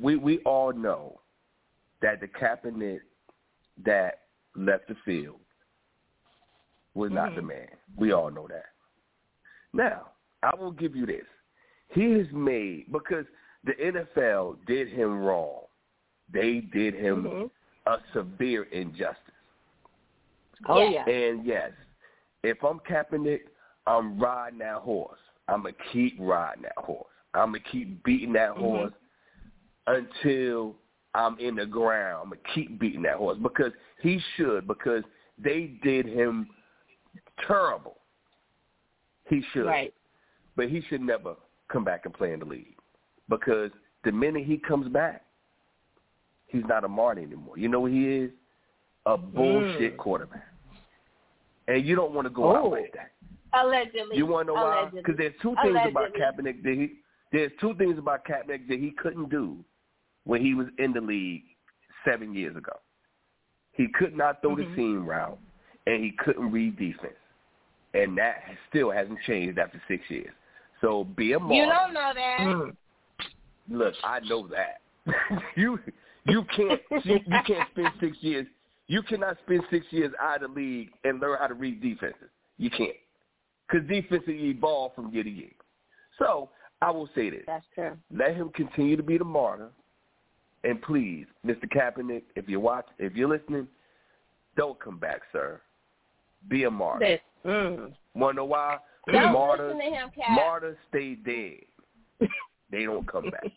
[0.00, 1.20] We we all know
[2.02, 3.00] that the Kaepernick
[3.84, 4.20] that
[4.56, 5.36] left the field
[6.94, 7.68] was not the man.
[7.96, 8.66] We all know that.
[9.72, 10.08] Now,
[10.42, 11.26] I will give you this.
[11.88, 13.24] He has made because
[13.64, 15.62] the NFL did him wrong.
[16.32, 17.50] They did him Mhm.
[17.86, 19.34] a severe injustice.
[20.66, 21.04] Oh Yeah.
[21.06, 21.08] yeah.
[21.08, 21.72] And yes,
[22.42, 23.48] if I'm Kaepernick,
[23.86, 25.20] I'm riding that horse.
[25.48, 27.12] I'm gonna keep riding that horse.
[27.34, 28.58] I'm gonna keep beating that Mhm.
[28.58, 28.94] horse
[29.96, 30.74] until
[31.14, 32.20] I'm in the ground.
[32.24, 33.72] I'm gonna keep beating that horse because
[34.02, 35.02] he should because
[35.38, 36.48] they did him
[37.46, 37.96] terrible.
[39.28, 39.94] He should, Right.
[40.56, 41.36] but he should never
[41.68, 42.76] come back and play in the league
[43.28, 43.70] because
[44.04, 45.24] the minute he comes back,
[46.46, 47.58] he's not a Martin anymore.
[47.58, 48.30] You know what he is?
[49.06, 49.98] A bullshit Mm.
[49.98, 50.46] quarterback.
[51.66, 52.68] And you don't want to go out Oh.
[52.68, 53.12] like that.
[53.54, 54.14] allegedly.
[54.16, 54.90] You want to know why?
[54.92, 56.20] Because there's two things about Allegedly.
[56.20, 56.98] Kaepernick that he
[57.32, 59.62] there's two things about Kaepernick that he couldn't do
[60.24, 61.42] when he was in the league
[62.04, 62.72] seven years ago.
[63.72, 64.68] He could not throw Mhm.
[64.68, 65.38] the seam route,
[65.86, 67.14] and he couldn't read defense,
[67.94, 70.32] and that still hasn't changed after six years.
[70.80, 71.54] So be a martyr.
[71.54, 72.38] You don't know that.
[72.40, 72.76] Mm.
[73.68, 74.80] Look, I know that.
[75.56, 75.78] you
[76.26, 78.46] you can't you, you can't spend six years.
[78.86, 82.30] You cannot spend six years out of the league and learn how to read defenses.
[82.56, 82.96] You can't,
[83.66, 85.50] because defenses evolve from year to year.
[86.18, 86.50] So
[86.80, 87.96] I will say this: That's true.
[88.10, 89.70] let him continue to be the martyr,
[90.64, 91.64] and please, Mr.
[91.68, 93.68] Kaepernick, if you're watch, if you're listening,
[94.56, 95.60] don't come back, sir.
[96.48, 97.06] Be a martyr.
[97.06, 97.20] This.
[97.46, 97.92] Mm.
[98.14, 98.78] Want to know why?
[99.10, 100.30] Don't martyrs, listen to him, Cat.
[100.32, 102.28] martyrs stay dead.
[102.70, 103.44] They don't come back.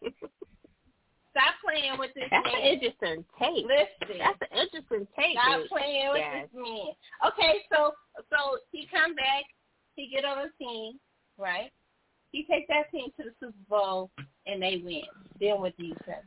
[1.31, 3.65] Stop playing with this That's an interesting take.
[3.65, 4.17] Listen.
[4.19, 5.37] That's an interesting take.
[5.39, 5.67] Stop Liz.
[5.69, 6.47] playing with Yes.
[6.51, 6.91] this man.
[7.27, 7.91] Okay, so
[8.29, 9.43] so he come back,
[9.95, 10.99] he get on the team,
[11.37, 11.71] right?
[12.31, 14.09] He takes that team to the Super Bowl
[14.45, 15.03] and they win.
[15.39, 16.19] Then what do you say?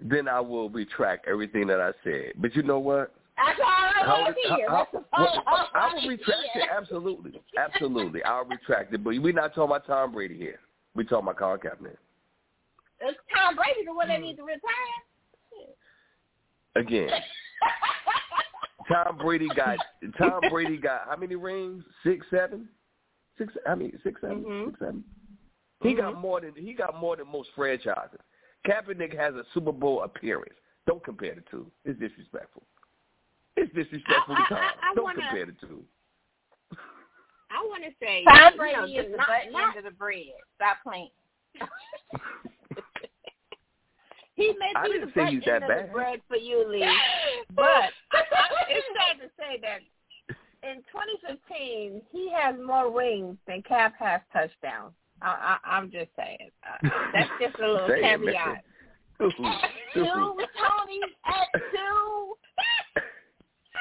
[0.00, 2.32] Then I will retract everything that I said.
[2.36, 3.14] But you know what?
[3.36, 4.68] That's all I want to hear.
[4.70, 6.68] how- That's all how- I will retract it.
[6.70, 8.22] Absolutely, absolutely.
[8.24, 9.04] I'll retract it.
[9.04, 10.60] But we're not talking about Tom Brady here.
[10.94, 11.96] We're talking about Colin Kaepernick.
[13.00, 14.60] It's Tom Brady the one that needs to retire.
[16.76, 17.08] Again,
[18.88, 19.78] Tom Brady got
[20.18, 21.84] Tom Brady got how many rings?
[22.04, 22.68] Six, seven,
[23.38, 23.52] six.
[23.68, 24.66] I mean, six, seven, Mhm.
[24.68, 25.04] six, seven.
[25.82, 28.20] He got more than he got more than most franchises.
[28.66, 30.54] Kaepernick has a Super Bowl appearance.
[30.86, 31.70] Don't compare the two.
[31.84, 32.62] It's disrespectful.
[33.56, 34.58] It's disrespectful I- to I- Tom.
[34.58, 35.84] I- I Don't wanna- compare the two.
[37.50, 39.84] I want to say Tom you Brady know, is the not- butt not- end of
[39.84, 40.32] the bread.
[40.56, 41.10] Stop playing.
[44.34, 45.88] He may I be didn't the say butt he's end that of bad.
[45.88, 46.84] the bread for you, Lee.
[47.54, 47.90] But
[48.68, 49.80] it's sad to say that
[50.62, 54.92] in 2015, he has more rings than Cap has touchdowns.
[55.22, 56.50] I, I, I'm just saying.
[56.64, 58.64] Uh, that's just a little Say it, caveat.
[59.22, 59.30] Ooh,
[59.94, 60.04] Two, ooh.
[60.04, 62.34] Toni, at two.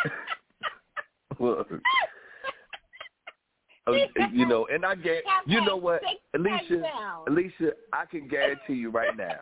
[1.37, 1.65] Well,
[3.87, 3.91] uh,
[4.31, 6.01] you know, and I get, you know what,
[6.33, 6.81] Alicia.
[7.27, 9.41] Alicia, I can guarantee you right now,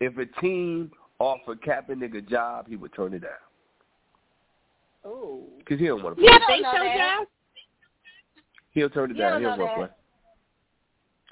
[0.00, 3.30] if a team offered Kaepernick a job, he would turn it down
[5.06, 5.44] Ooh.
[5.58, 6.38] because he don't want to You play.
[6.38, 6.98] don't Think so.
[6.98, 7.26] Josh?
[8.72, 9.30] He'll turn it You down.
[9.32, 9.96] don't He don't know want to play.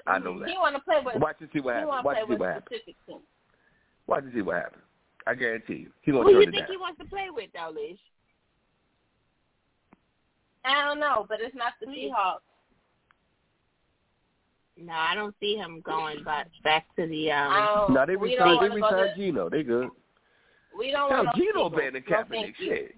[0.07, 0.59] I know He that.
[0.59, 1.15] want to play with.
[1.21, 1.91] Watch and see what he happens.
[2.01, 2.81] to Watch play and see with what happens.
[4.07, 4.83] Watch and see what happens.
[5.27, 6.71] I guarantee you, he Who gonna do turn you it think down.
[6.71, 7.99] he wants to play with, though, Lish?
[10.65, 12.39] I don't know, but it's not the Seahawks.
[14.77, 17.51] No, I don't see him going back back to the um.
[17.51, 18.59] I don't, No, they retired.
[18.61, 19.21] They retired to go resigned to.
[19.21, 19.49] Geno.
[19.49, 19.89] They good.
[20.77, 21.75] We don't Hell, want no Geno Seahawks.
[21.75, 22.29] better than Kaepernick.
[22.29, 22.55] thank.
[22.57, 22.95] Shit.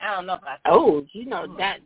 [0.00, 0.72] I don't know about that.
[0.72, 1.78] Oh, you know that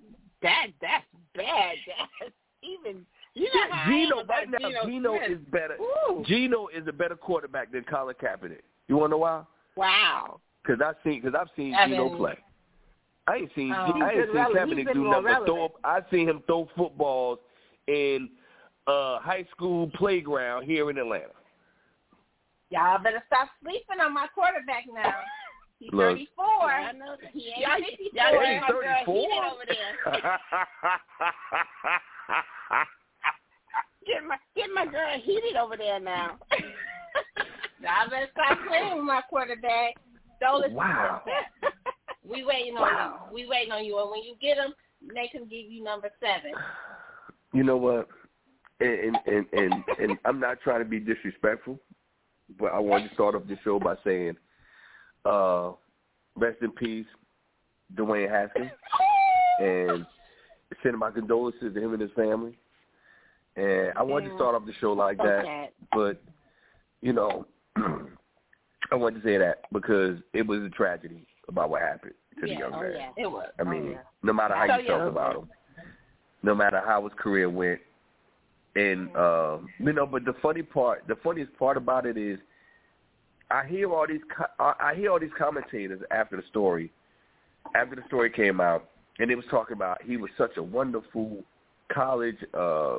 [0.43, 1.05] that that's
[1.35, 1.75] bad.
[2.21, 3.05] That's even
[3.39, 4.59] you know how Geno right now.
[4.59, 5.31] Geno Gino Smith.
[5.31, 5.77] is better.
[5.81, 6.25] Ooh.
[6.27, 8.61] Geno is a better quarterback than Colin Kaepernick.
[8.89, 9.43] You want to know why?
[9.77, 10.41] Wow.
[10.63, 12.39] Because I've seen because I've seen I Geno mean- play.
[13.27, 13.77] I ain't seen Oh.
[13.77, 15.69] I ain't seen been Kaepernick do nothing but throw.
[15.85, 17.39] I seen him throw footballs
[17.87, 18.31] in
[18.87, 21.33] uh high school playground here in Atlanta.
[22.71, 25.13] Y'all better stop sleeping on my quarterback now.
[25.79, 26.17] He's Look.
[26.17, 26.45] 34.
[26.71, 28.11] I know that He Y'all- ain't 54.
[28.13, 29.29] y'all Hey, get he's girl thirty four.
[29.29, 30.41] heated over there.
[34.09, 36.39] Get my get my girl heated over there now.
[37.81, 39.95] Y'all better stop playing with my quarterback.
[40.41, 41.23] Don't listen Wow.
[41.25, 41.73] to that.
[42.29, 43.21] We waiting on Wow.
[43.31, 43.35] you.
[43.35, 43.99] We waiting on you.
[44.01, 44.75] And when you get them,
[45.15, 46.53] they can give you number seven.
[47.55, 48.09] you know what?
[48.81, 51.79] And and, and and and I'm not trying to be disrespectful,
[52.59, 54.37] but I wanted to start off the show by saying,
[55.25, 55.73] uh,
[56.37, 57.07] rest in peace,
[57.95, 58.71] Dwayne Haskins,
[59.61, 60.07] and
[60.83, 62.59] sending my condolences to him and his family.
[63.59, 65.71] And I wanted to start off the show like that, Okay.
[65.93, 66.23] but
[67.01, 67.47] you know,
[67.77, 72.53] I wanted to say that because it was a tragedy about what happened to the
[72.53, 72.93] young Oh man.
[72.97, 73.11] yeah.
[73.17, 73.49] It was.
[73.59, 73.99] I Oh, mean, yeah.
[74.23, 75.09] no matter how So, you felt yeah.
[75.09, 75.49] about him,
[76.43, 77.81] no matter how his career went,
[78.77, 82.39] and um, you know, but the funny part, the funniest part about it is,
[83.51, 84.21] I hear all these,
[84.61, 86.93] I I hear all these commentators after the story,
[87.75, 88.89] after the story came out,
[89.19, 91.43] and they was talking about he was such a wonderful
[91.93, 92.99] college uh,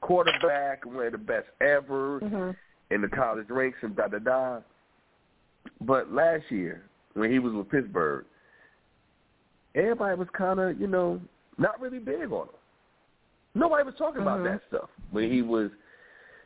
[0.00, 2.50] quarterback, one of the best ever Mm-hmm.
[2.94, 4.60] in the college ranks and da da da.
[5.80, 6.84] But last year,
[7.14, 8.24] when he was with Pittsburgh,
[9.74, 11.20] everybody was kind of, you know,
[11.58, 12.54] not really big on him.
[13.54, 14.44] Nobody was talking about Mhm.
[14.44, 15.70] that stuff when he was,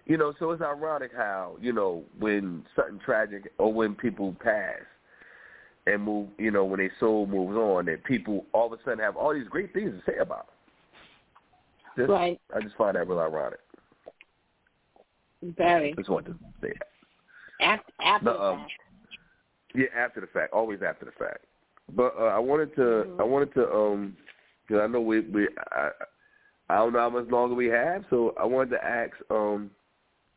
[0.06, 0.32] you know.
[0.38, 4.80] So it's ironic how, you know, when something tragic or when people pass
[5.86, 8.98] and move, you know, when their soul moves on, that people all of a sudden
[9.00, 10.51] have all these great things to say about him.
[11.96, 12.40] Just, Right.
[12.54, 13.60] I just find that real ironic.
[15.42, 15.92] Very.
[15.94, 17.64] Just wanted to say that.
[17.64, 18.72] After after the um, fact.
[19.74, 21.44] Yeah, after the fact, always after the fact.
[21.94, 23.20] But uh, I wanted to, Mhm.
[23.20, 24.16] I wanted to, um,
[24.66, 25.90] because I know we, we, I,
[26.70, 29.70] I don't know how much longer we have, so I wanted to ask, um,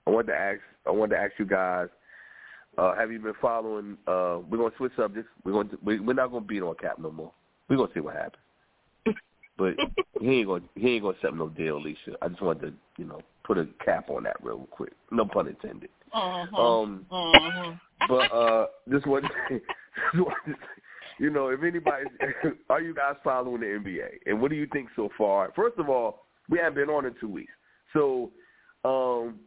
[0.08, 1.88] I wanted to ask, I wanted to ask you guys,
[2.78, 3.98] uh, have you been following?
[4.08, 5.30] Uh, we're gonna switch subjects.
[5.44, 7.32] We're going to, we, we're not gonna beat on Cap no more.
[7.70, 8.42] We're gonna see what happens.
[9.58, 9.76] But
[10.20, 12.16] he ain't gonna, he ain't gonna set no deal, Alicia.
[12.22, 14.94] I just wanted to, you know, put a cap on that real quick.
[15.12, 15.90] No pun intended.
[16.14, 16.56] Mm-hmm.
[16.56, 17.72] Um, mm-hmm.
[18.08, 19.24] but uh this one
[21.20, 22.06] you know if anybody
[22.70, 25.90] are you guys following the nba and what do you think so far first of
[25.90, 27.52] all we haven't been on in two weeks
[27.92, 28.32] so
[28.86, 29.40] um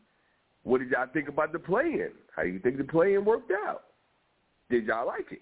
[0.68, 2.10] what did y'all think about the play-in?
[2.36, 3.84] How you think the play-in worked out?
[4.68, 5.40] Did y'all like it?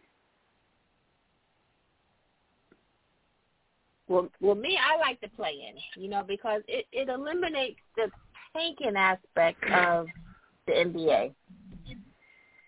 [4.09, 8.09] Well, well, me, I like the play-in, you know, because it it eliminates the
[8.55, 10.07] tanking aspect of
[10.67, 11.33] the NBA.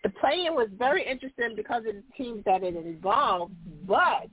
[0.03, 3.53] The play-in was very interesting because of the teams that it involved,
[3.87, 4.27] but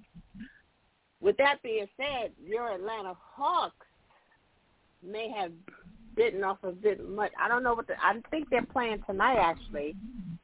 [1.21, 3.87] with that being said, your Atlanta Hawks
[5.03, 5.51] may have
[6.15, 7.33] bitten off a bit much.
[7.41, 7.95] I don't know what the.
[8.03, 9.37] I think they're playing tonight.
[9.39, 9.95] Actually,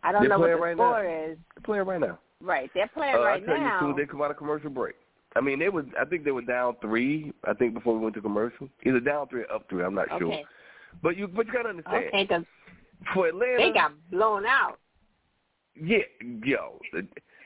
[0.03, 1.31] I don't They're know what the right score now.
[1.33, 1.39] is.
[1.57, 2.19] They're playing right now.
[2.41, 3.81] Right, they're playing Uh, right I tell now.
[3.81, 4.97] you, soon they come out of commercial break.
[5.35, 5.85] I mean, they was.
[6.01, 7.33] I think they were down three.
[7.45, 9.83] I think before we went to commercial, either down three or up three.
[9.83, 10.25] I'm not sure.
[10.33, 10.45] okay,
[11.03, 12.05] But you, but you gotta understand.
[12.09, 12.45] okay, because
[13.15, 14.79] For Atlanta, they got blown out.
[15.81, 15.99] yeah,
[16.45, 16.79] yo.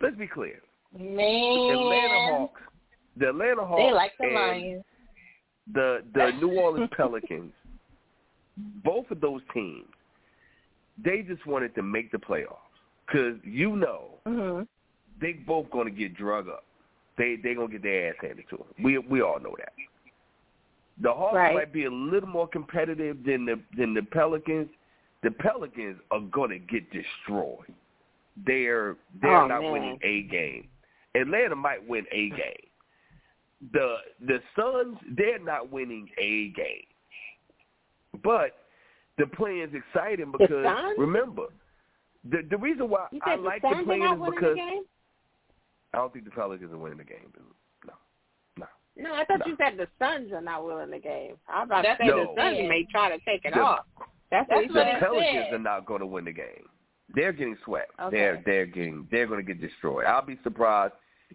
[0.00, 0.60] Let's be clear.
[0.98, 2.60] Man, Atlanta Hawks,
[3.16, 4.84] the Atlanta Hawks, they like the Lions.
[5.72, 7.52] the the New Orleans Pelicans,
[8.84, 9.86] both of those teams,
[11.02, 12.56] they just wanted to make the playoffs
[13.06, 14.62] because you know hmm
[15.20, 16.64] they both going to get drug up.
[17.18, 18.66] They they gonna get their ass handed to them.
[18.82, 19.72] We we all know that.
[21.02, 21.54] The Hawks Right.
[21.54, 24.68] might be a little more competitive than the than the Pelicans.
[25.22, 27.72] The Pelicans are gonna get destroyed.
[28.46, 29.72] They're they're Oh, not man.
[29.72, 30.68] winning a game.
[31.14, 32.66] Atlanta might win a game.
[33.72, 36.86] The the Suns they're not winning a game.
[38.22, 38.64] But
[39.18, 41.46] the play is exciting because remember
[42.30, 44.58] the the reason why I like the the play is because?
[45.94, 47.32] I don't think the Pelicans are winning the game.
[47.86, 47.92] No,
[48.58, 48.66] no.
[48.96, 49.46] No, I thought No.
[49.46, 51.36] you said the Suns are not winning the game.
[51.48, 52.34] I was about to say No.
[52.34, 52.68] the Suns Yeah.
[52.68, 53.86] may try to take it The- off.
[54.30, 55.00] That's, That's what The he said.
[55.00, 55.54] Pelicans said.
[55.54, 56.68] are not going to win the game.
[57.14, 57.92] They're getting swept.
[58.00, 58.16] Okay.
[58.16, 60.06] They're they're getting they're going to get destroyed.
[60.06, 60.94] I'll be surprised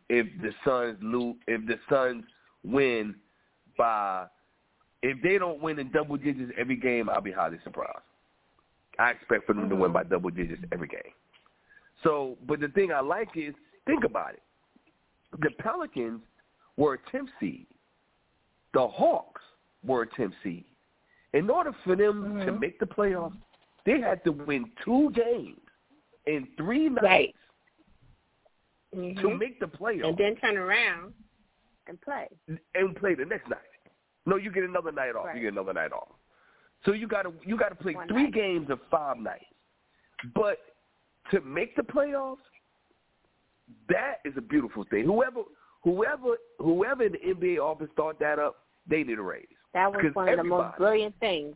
[0.09, 2.25] if the Suns lose if the Suns
[2.63, 3.15] win
[3.77, 4.27] by
[5.01, 7.09] if they don't win in double digits every game.
[7.09, 8.03] I'll be highly surprised.
[8.99, 9.93] I expect for them to win mm-hmm.
[9.93, 11.13] by double digits every game.
[12.03, 13.53] So, but the thing I like is
[13.85, 14.43] think about it.
[15.39, 16.21] The Pelicans
[16.77, 17.67] were a 10th seed.
[18.73, 19.41] The Hawks
[19.83, 20.65] were a 10th seed.
[21.33, 22.59] In order for them to Mhm.
[22.59, 23.37] make the playoffs,
[23.85, 25.59] they had to win two games
[26.25, 27.35] in three nights Right.
[28.91, 28.97] to
[29.29, 29.39] Mhm.
[29.39, 31.13] make the playoffs And then turn around
[31.87, 32.27] and play.
[32.75, 33.59] and play the next night.
[34.25, 35.27] No, you get another night off.
[35.27, 35.35] Right.
[35.37, 36.09] You get another night off.
[36.83, 38.33] So you got to you got to play One three night.
[38.33, 39.45] games of five nights.
[40.35, 40.59] But
[41.31, 42.39] to make the playoffs,
[43.89, 45.05] that is a beautiful thing.
[45.05, 45.41] Whoever
[45.83, 49.45] whoever whoever in the NBA office thought that up, they need a raise.
[49.73, 51.55] That was one of the most brilliant things.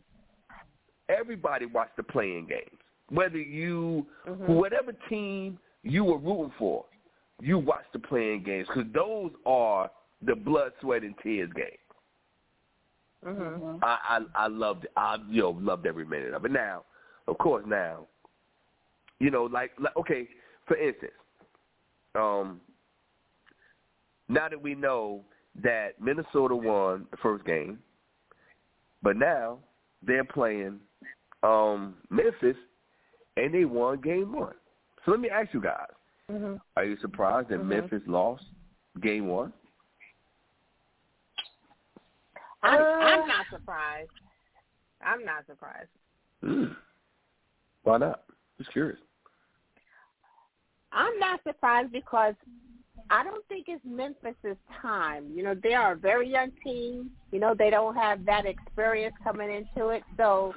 [1.08, 2.80] Everybody watched the play-in games.
[3.10, 4.48] Whether you Mhm.
[4.48, 6.84] whatever team you were rooting for,
[7.40, 9.90] you watched the play-in games because those are
[10.22, 11.78] the blood, sweat, and tears games.
[13.24, 13.78] Mhm.
[13.82, 13.98] I,
[14.36, 14.92] I I loved it.
[14.96, 16.50] I you know loved every minute of it.
[16.50, 16.84] Now,
[17.28, 18.06] of course, now,
[19.18, 20.28] you know, like, like okay,
[20.66, 21.12] for instance,
[22.16, 22.60] um,
[24.28, 25.24] now that we know
[25.62, 27.78] that Minnesota won the first game,
[29.02, 29.58] but now
[30.02, 30.80] they're playing
[31.42, 32.56] um Memphis,
[33.36, 34.54] and they won game one.
[35.04, 35.90] So let me ask you guys:
[36.30, 36.60] Mhm.
[36.76, 37.66] Are you surprised that Mhm.
[37.66, 38.44] Memphis lost
[39.00, 39.52] game one?
[42.62, 44.10] I'm, Uh, I'm not surprised.
[45.00, 45.90] I'm not surprised.
[46.42, 46.76] Mm.
[47.82, 48.24] Why not?
[48.58, 48.98] Just curious.
[50.96, 52.34] I'm not surprised because
[53.10, 55.30] I don't think it's Memphis's time.
[55.32, 57.10] You know, they are a very young team.
[57.30, 60.54] You know, they don't have that experience coming into it, so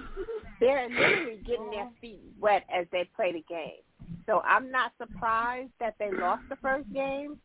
[0.60, 3.84] they're literally getting their feet wet as they play the game.
[4.26, 7.38] So I'm not surprised that they lost the first game.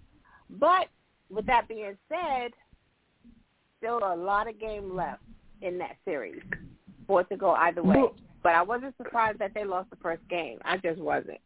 [0.48, 0.86] But
[1.30, 2.52] with that being said,
[3.78, 5.22] still a lot of game left
[5.62, 6.42] in that series
[7.06, 8.04] for it to go either way.
[8.42, 10.58] But I wasn't surprised that they lost the first game.
[10.64, 11.40] I just wasn't.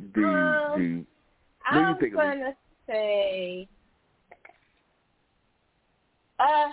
[0.00, 1.06] Do you, Um, What do you
[1.66, 2.24] I'm think of it?
[2.24, 3.68] gonna say,
[6.38, 6.72] uh,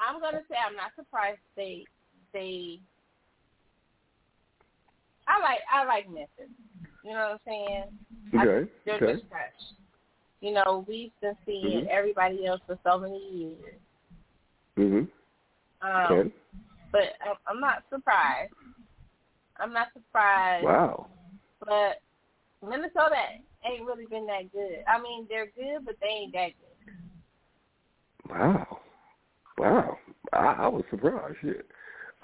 [0.00, 1.84] I'm gonna say I'm not surprised they
[2.32, 2.80] they.
[5.28, 6.50] I like I like Memphis.
[7.04, 7.84] You know what I'm saying?
[8.34, 9.12] I- okay, They're okay.
[9.14, 9.52] just fresh.
[10.40, 11.88] You know, we've been seeing Mhm.
[11.88, 13.80] everybody else for so many years.
[14.76, 15.10] Mhm.
[15.82, 16.32] Um, Okay.
[16.90, 18.52] But I'm, I'm not surprised.
[19.58, 20.64] I'm not surprised.
[20.64, 21.06] Wow.
[21.60, 22.00] But
[22.66, 23.16] Minnesota
[23.64, 24.84] ain't really been that good.
[24.88, 28.30] I mean, they're good, but they ain't that good.
[28.30, 28.78] Wow.
[29.58, 29.98] Wow.
[30.32, 31.36] I, I was surprised.
[31.42, 31.66] Shit.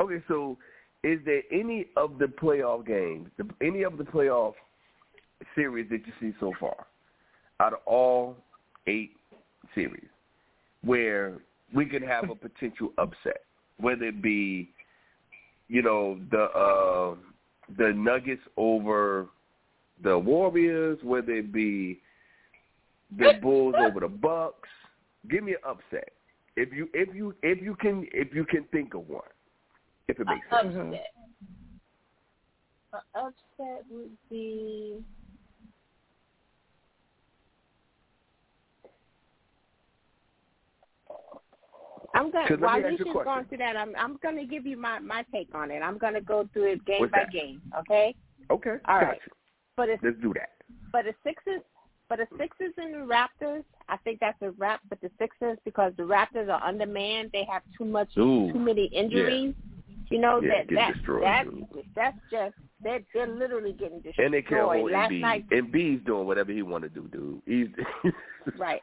[0.00, 0.56] Okay, so
[1.04, 3.28] is there any of the playoff games,
[3.60, 4.54] any of the playoff
[5.54, 6.86] series that you see so far,
[7.60, 8.36] out of all
[8.86, 9.12] eight
[9.74, 10.08] series,
[10.82, 11.38] where
[11.74, 13.42] we could have a potential upset,
[13.78, 14.70] whether it be,
[15.68, 17.14] you know, the uh,
[17.76, 19.28] the Nuggets over
[20.02, 22.00] the Warriors, whether it be
[23.16, 24.68] the Bulls over the Bucks.
[25.30, 26.12] Give me an upset.
[26.56, 29.22] If you if you if you can if you can think of one,
[30.08, 30.74] if it makes sense.
[30.74, 31.12] upset.
[32.92, 35.04] An upset would be
[42.14, 43.24] I'm gonna while you question.
[43.24, 45.80] going through that, I'm I'm gonna give you my my take on it.
[45.82, 47.32] I'm gonna go through it game What's by that?
[47.32, 48.14] game, okay?
[48.50, 49.18] Okay, All right.
[49.76, 50.50] But it's Let's do that.
[50.92, 51.60] but the Sixers
[52.08, 54.80] but the Sixers and the Raptors, I think that's a wrap.
[54.88, 58.86] But the Sixers because the Raptors are undermanned, they have too much Ooh, too many
[58.86, 59.54] injuries.
[59.58, 59.64] Yeah.
[60.10, 61.44] You know Yeah, that that destroyed, that
[61.94, 64.24] that's just they're they're literally getting destroyed.
[64.24, 65.20] And they can't hold Last Embiid.
[65.20, 67.42] night, Embiid's doing whatever he want to do, dude.
[67.44, 68.12] He's
[68.58, 68.80] right?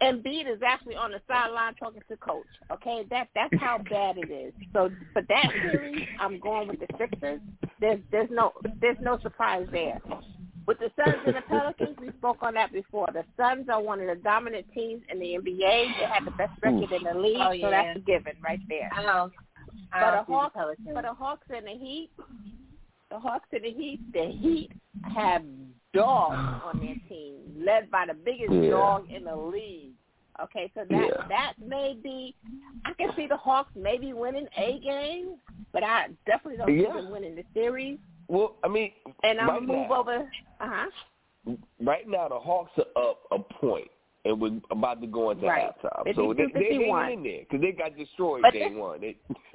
[0.00, 2.46] And Embiid is actually on the sideline talking to coach.
[2.70, 4.52] Okay, that that's how bad it is.
[4.72, 7.40] So for that series, I'm going with the Sixers.
[7.80, 10.00] There's there's no there's no surprise there.
[10.66, 13.08] With the Suns and the Pelicans, we spoke on that before.
[13.12, 15.58] The Suns are one of the dominant teams in the NBA.
[15.58, 18.90] They have the best record in the league, Oh, so that's a given right there.
[18.92, 19.32] I don't.
[19.92, 20.56] I But the Hawks,
[20.92, 22.10] but the Hawks and the Heat,
[23.10, 24.70] the Hawks and the Heat, the Heat
[25.14, 25.42] have
[25.94, 26.34] dogs
[26.64, 27.34] on their team,
[27.64, 28.70] led by the biggest Yeah.
[28.70, 29.92] dog in the league.
[30.42, 31.26] Okay, so that Yeah.
[31.28, 32.34] that may be.
[32.84, 35.36] I can see the Hawks maybe winning a game,
[35.72, 36.92] but I definitely don't Yeah.
[36.94, 37.98] see them winning the series.
[38.28, 38.92] well, I mean,
[39.22, 40.30] And I'm right gonna move now, over.
[40.60, 40.90] Uh huh.
[41.80, 43.88] Right now, the Hawks are up a point,
[44.24, 45.70] and we're about to go into Right.
[45.80, 46.14] halftime.
[46.16, 47.12] So they, 52, they hanging 51.
[47.12, 49.00] in there because they got destroyed But day this- one.
[49.00, 49.16] They,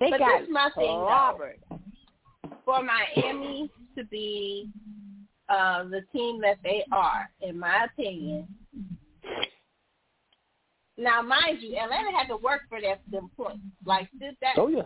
[0.00, 0.96] They But got this is my thing.
[0.98, 1.58] Robert.
[2.68, 4.68] For Miami to be
[5.48, 8.46] uh, the team that they are, in my opinion.
[10.98, 13.62] Now, mind you, Atlanta had to work for their them points.
[13.86, 14.82] Like this, that oh yeah,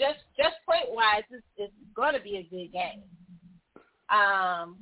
[0.00, 3.02] just just point wise, it's, it's going to be a good game.
[4.08, 4.78] Um,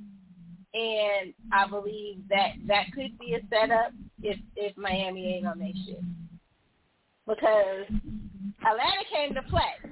[0.75, 3.93] and I believe that that could be a setup
[4.23, 6.05] if if Miami ain't on their shit
[7.27, 7.87] because
[8.61, 9.91] Atlanta came to play,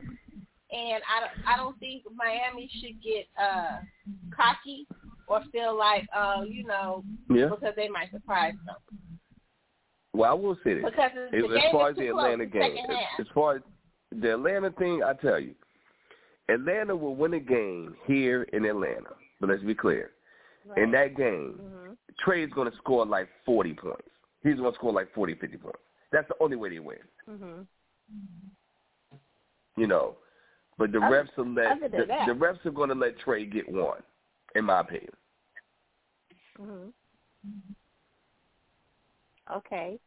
[0.73, 3.79] and I don't I don't think Miami should get uh
[4.35, 4.87] cocky
[5.29, 7.47] or feel like uh you know yeah.
[7.47, 8.77] because they might surprise them
[10.15, 10.85] Well, I will say this.
[10.85, 13.63] because As, as far as the Atlanta game, as, as far as
[14.11, 15.55] the Atlanta thing, I tell you,
[16.51, 19.15] Atlanta will win a game here in Atlanta.
[19.41, 20.11] But let's be clear,
[20.77, 21.97] in that game, Mhm.
[22.19, 24.03] Trae's going to score like 40 points.
[24.43, 25.79] He's going to score like 40, 50 points.
[26.13, 26.99] That's the only way they win.
[27.29, 27.67] Mhm.
[29.79, 30.17] You know,
[30.79, 33.51] but the Other- refs will let the, that- the refs are going to let Trae
[33.51, 34.03] get one,
[34.55, 35.13] in my opinion.
[36.61, 36.93] Mhm.
[39.51, 39.99] Okay.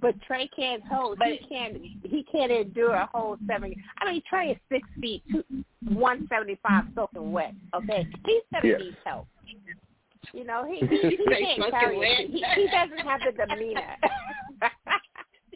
[0.00, 1.18] But Trae can't hold.
[1.24, 1.76] he can't.
[2.04, 3.74] He can't endure a whole seven.
[3.98, 5.42] I mean, Trae is six feet, two,
[5.88, 7.54] one seventy five, soaking wet.
[7.74, 8.78] Okay, he said Yeah.
[8.78, 9.26] he needs help.
[10.32, 12.30] You know, he he, he can't carry it.
[12.30, 13.96] He, he doesn't have the demeanor.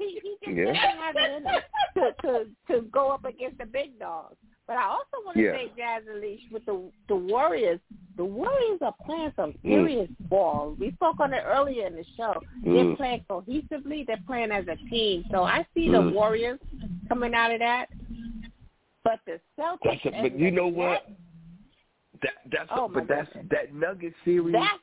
[0.07, 0.64] he he just Yeah.
[0.66, 1.62] doesn't have it in him
[1.94, 4.36] to to to go up against the big dogs.
[4.66, 5.52] But I also want to Yeah.
[5.52, 7.78] say, Jazz Lissha, with the the Warriors,
[8.16, 9.62] the Warriors are playing some Mm.
[9.62, 10.74] serious ball.
[10.78, 12.34] We spoke on it earlier in the show.
[12.64, 12.96] They're Mm.
[12.96, 14.04] playing cohesively.
[14.07, 15.24] They're playing as a team.
[15.30, 16.14] So I see the Mm.
[16.14, 16.59] Warriors
[17.09, 17.88] coming out of that.
[19.04, 21.07] But the Celtics, a, but you the know what?
[22.22, 23.50] That that's Oh, a, but that's goodness.
[23.50, 24.52] that Nugget series.
[24.52, 24.82] that's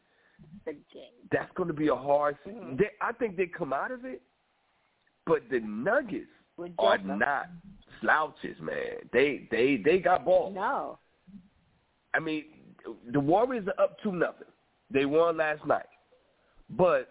[0.66, 1.12] the game.
[1.32, 2.38] that's going to be a hard.
[2.46, 2.78] Mhm.
[2.78, 4.22] They, I think they come out of it,
[5.26, 6.28] but the Nuggets
[6.80, 7.16] are Joker.
[7.18, 7.50] not
[8.02, 8.98] slouches, man.
[9.12, 10.52] They they they got ball.
[10.54, 10.98] No.
[12.14, 12.46] I mean,
[13.12, 14.48] the Warriors are up two nothing.
[14.92, 15.86] They won last night,
[16.70, 17.10] but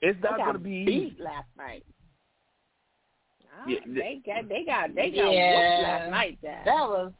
[0.00, 1.22] it's not going to be beat easy.
[1.22, 1.84] last night.
[3.54, 5.80] Ah, Yeah, they got they got they got Yeah.
[5.82, 6.38] last night.
[6.42, 6.64] Jazz.
[6.64, 7.12] That was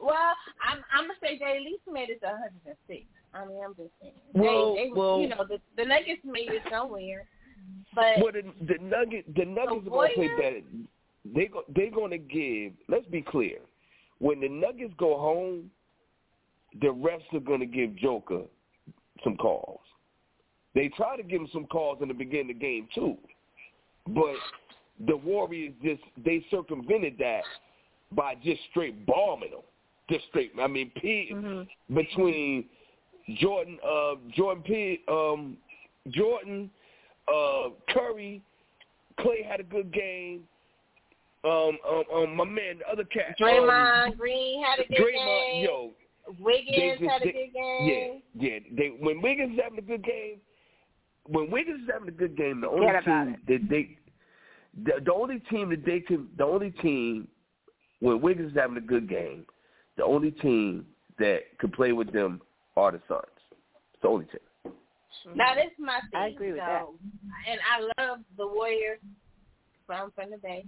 [0.00, 0.34] well.
[0.68, 3.04] I'm I'm gonna say they at least made it to 106.
[3.34, 4.14] I mean, I'm just saying.
[4.34, 7.24] Well, they, they well- you know the the Nuggets made it somewhere,
[7.94, 10.60] but Well, the, the Nugget, the Nuggets are going to play better.
[11.34, 12.72] They go, they're going to give.
[12.88, 13.58] Let's be clear.
[14.18, 15.70] When the Nuggets go home,
[16.80, 18.42] the refs are going to give Joker
[19.24, 19.80] some calls.
[20.74, 23.16] They try to give him some calls in the beginning of the game too,
[24.06, 24.36] but
[25.06, 27.42] the Warriors just they circumvented that
[28.12, 29.60] by just straight bombing them.
[30.10, 30.52] Just straight.
[30.60, 31.94] I mean, P Mm-hmm.
[31.94, 32.64] between
[33.40, 35.56] Jordan, uh, Jordan P, um,
[36.10, 36.70] Jordan,
[37.32, 38.42] uh, Curry,
[39.20, 40.42] Clay had a good game.
[41.44, 45.52] Um, um, um, my man, the other cat, Draymond Green had a um, good Draymond,
[45.52, 45.64] game.
[45.64, 45.90] yo,
[46.40, 48.22] Wiggins just- had a good game.
[48.34, 48.58] yeah, yeah.
[48.76, 50.38] They when Wiggins is having a good game,
[51.26, 53.96] when Wiggins is having a good game, the only team that they
[54.84, 57.28] the, the only team that they can, the only team
[58.00, 59.44] when Wiggins is having a good game,
[59.96, 60.86] the only team
[61.18, 62.40] that could play with them
[62.76, 63.22] are the Suns.
[63.92, 64.40] It's the only team.
[65.34, 66.20] Now this is my thing.
[66.20, 67.50] I agree with so, that.
[67.50, 69.00] And I love the Warriors
[69.86, 70.64] from from the Bay.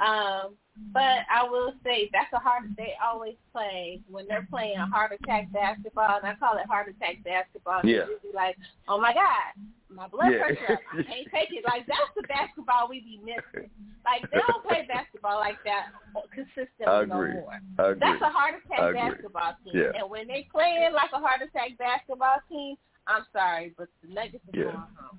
[0.00, 0.56] Um,
[0.94, 2.62] but I will say that's a heart.
[2.76, 6.88] They always play when they're playing a heart attack basketball, and I call it heart
[6.88, 7.80] attack basketball.
[7.84, 8.08] Yeah.
[8.08, 8.56] It's usually like,
[8.88, 9.60] oh my god,
[9.90, 10.40] my blood Yeah.
[10.40, 10.80] pressure up.
[10.92, 11.64] I can't take it.
[11.66, 13.68] Like that's the basketball we be missing.
[14.04, 15.92] Like they don't play basketball like that
[16.32, 17.60] consistently I no more.
[17.78, 18.00] I agree.
[18.00, 19.74] That's a heart attack basketball team.
[19.76, 20.00] Yeah.
[20.00, 22.76] And when they play like a heart attack basketball team,
[23.06, 24.64] I'm sorry, but the Nuggets are Yeah.
[24.64, 25.18] going home,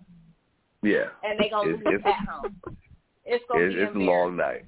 [0.84, 1.10] Yeah.
[1.24, 2.62] and they're gonna It's- lose it's- at home.
[3.26, 4.66] It's gonna It's, be it's a long night.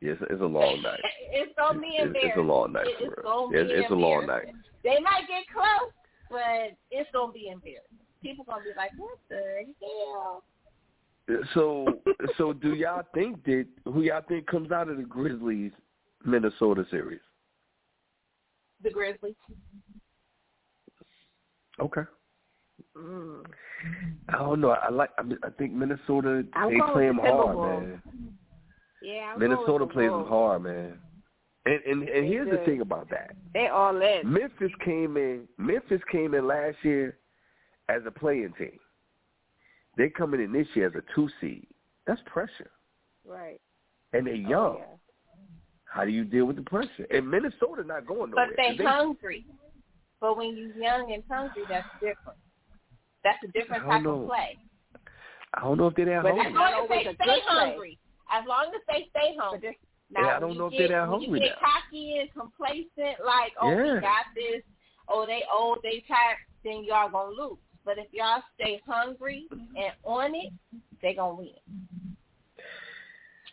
[0.00, 1.00] Yes, it's a long night.
[1.30, 2.30] it's gonna be It's, embarrassing.
[2.30, 3.50] it's a long night for it's real.
[3.52, 4.54] It's, it's a long night.
[4.82, 5.92] They might get close,
[6.30, 7.98] but it's gonna be embarrassing.
[8.22, 10.44] People gonna be like, "What the hell?"
[11.54, 12.02] So,
[12.36, 15.72] so do y'all think that who y'all think comes out of the Grizzlies
[16.24, 17.20] Minnesota series?
[18.82, 19.34] The Grizzlies.
[21.80, 22.02] Okay.
[22.96, 23.44] Mm.
[24.30, 24.70] I don't know.
[24.70, 25.10] I like.
[25.18, 26.44] I, I think Minnesota.
[26.54, 28.02] I'm they play them the hard, man.
[29.02, 30.98] Yeah, I'm Minnesota going the plays them hard, man.
[31.66, 33.32] And and, and They here's the thing about that.
[33.52, 34.20] They all in.
[34.32, 35.46] Memphis came in.
[35.58, 37.18] Memphis came in last year
[37.88, 38.78] as a play-in team.
[39.96, 41.66] They coming in this year as a two seed.
[42.06, 42.70] That's pressure,
[43.24, 43.60] Right.
[44.12, 44.76] and they're Oh, young.
[44.78, 44.84] yeah.
[45.84, 47.06] How do you deal with the pressure?
[47.10, 48.48] And Minnesota not going nowhere.
[48.48, 49.44] But they 'cause hungry.
[50.20, 52.38] But when you're young and hungry, that's different.
[53.26, 54.22] That's a different type know.
[54.22, 54.56] of play.
[55.54, 57.42] I don't know if they're that But As long as they stay good play.
[57.44, 57.98] hungry.
[58.30, 59.78] As long as they stay But hungry.
[60.14, 61.66] Now, Yeah, I don't you know if they're that when hungry you get now.
[61.66, 63.94] cocky and complacent, like, oh, Yeah.
[63.94, 64.62] we got this,
[65.08, 67.58] oh, they old, they tired, then y'all going to lose.
[67.84, 70.52] But if y'all stay hungry and on it,
[71.02, 72.16] they going to win.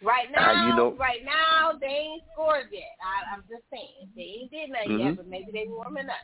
[0.03, 2.93] Right Uh, now, you know- right now, they ain't scored yet.
[3.01, 4.11] I, I'm just saying.
[4.15, 5.05] They ain't did nothing Mhm.
[5.05, 6.21] yet, but maybe they warming up.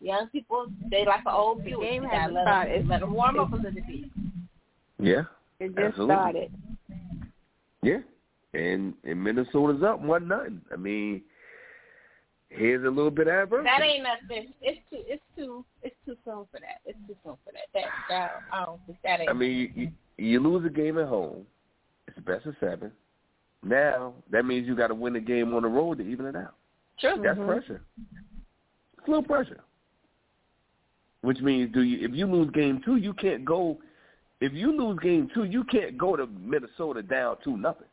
[0.00, 1.80] Young people, they like an old The Buick.
[1.80, 2.88] game You hasn't gotta let 'em- started.
[2.88, 4.10] let them warm up a little bit.
[4.98, 5.22] Yeah,
[5.58, 6.14] it just Absolutely.
[6.14, 6.52] started.
[7.82, 7.98] yeah.
[8.54, 10.60] And and Minnesota's up one nothing.
[10.72, 11.22] I mean,
[12.48, 13.70] here's a little bit of adversity.
[13.70, 14.52] That ain't nothing.
[14.60, 15.02] It's too.
[15.06, 15.64] It's too.
[15.82, 16.80] It's too soon for that.
[16.84, 17.66] It's too soon for that.
[17.74, 17.84] That.
[18.08, 19.30] that I don't think that ain't.
[19.30, 19.90] I mean, you, you
[20.32, 21.46] you lose a game at home.
[22.08, 22.90] It's the best of seven.
[23.62, 26.34] Now that means you got to win a game on the road to even it
[26.36, 26.54] out.
[26.98, 27.20] true.
[27.22, 27.46] That's Mhm.
[27.46, 27.82] pressure.
[28.98, 29.60] It's a little pressure.
[31.22, 33.78] Which means, do you if you lose game two, you can't go.
[34.40, 37.86] If you lose game two, you can't go to Minnesota down two nothing.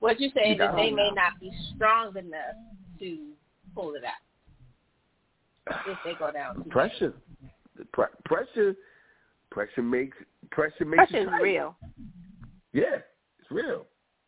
[0.00, 2.54] What you say You is that they may not be strong enough
[3.00, 3.18] to
[3.74, 6.56] pull it out if they go down.
[6.56, 7.14] two Pressure,
[7.92, 8.76] pre- pressure,
[9.50, 10.16] pressure makes
[10.50, 11.76] pressure makes Pressure is real.
[12.72, 12.96] Yeah,
[13.40, 13.86] it's real.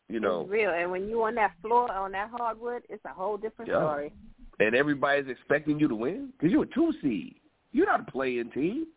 [0.09, 0.71] You know, It's real.
[0.71, 3.77] And when you on that floor on that hardwood, it's a whole different Yeah.
[3.77, 4.11] story.
[4.59, 7.35] And everybody's expecting you to win because you're a two seed.
[7.71, 8.87] You're not a play-in team.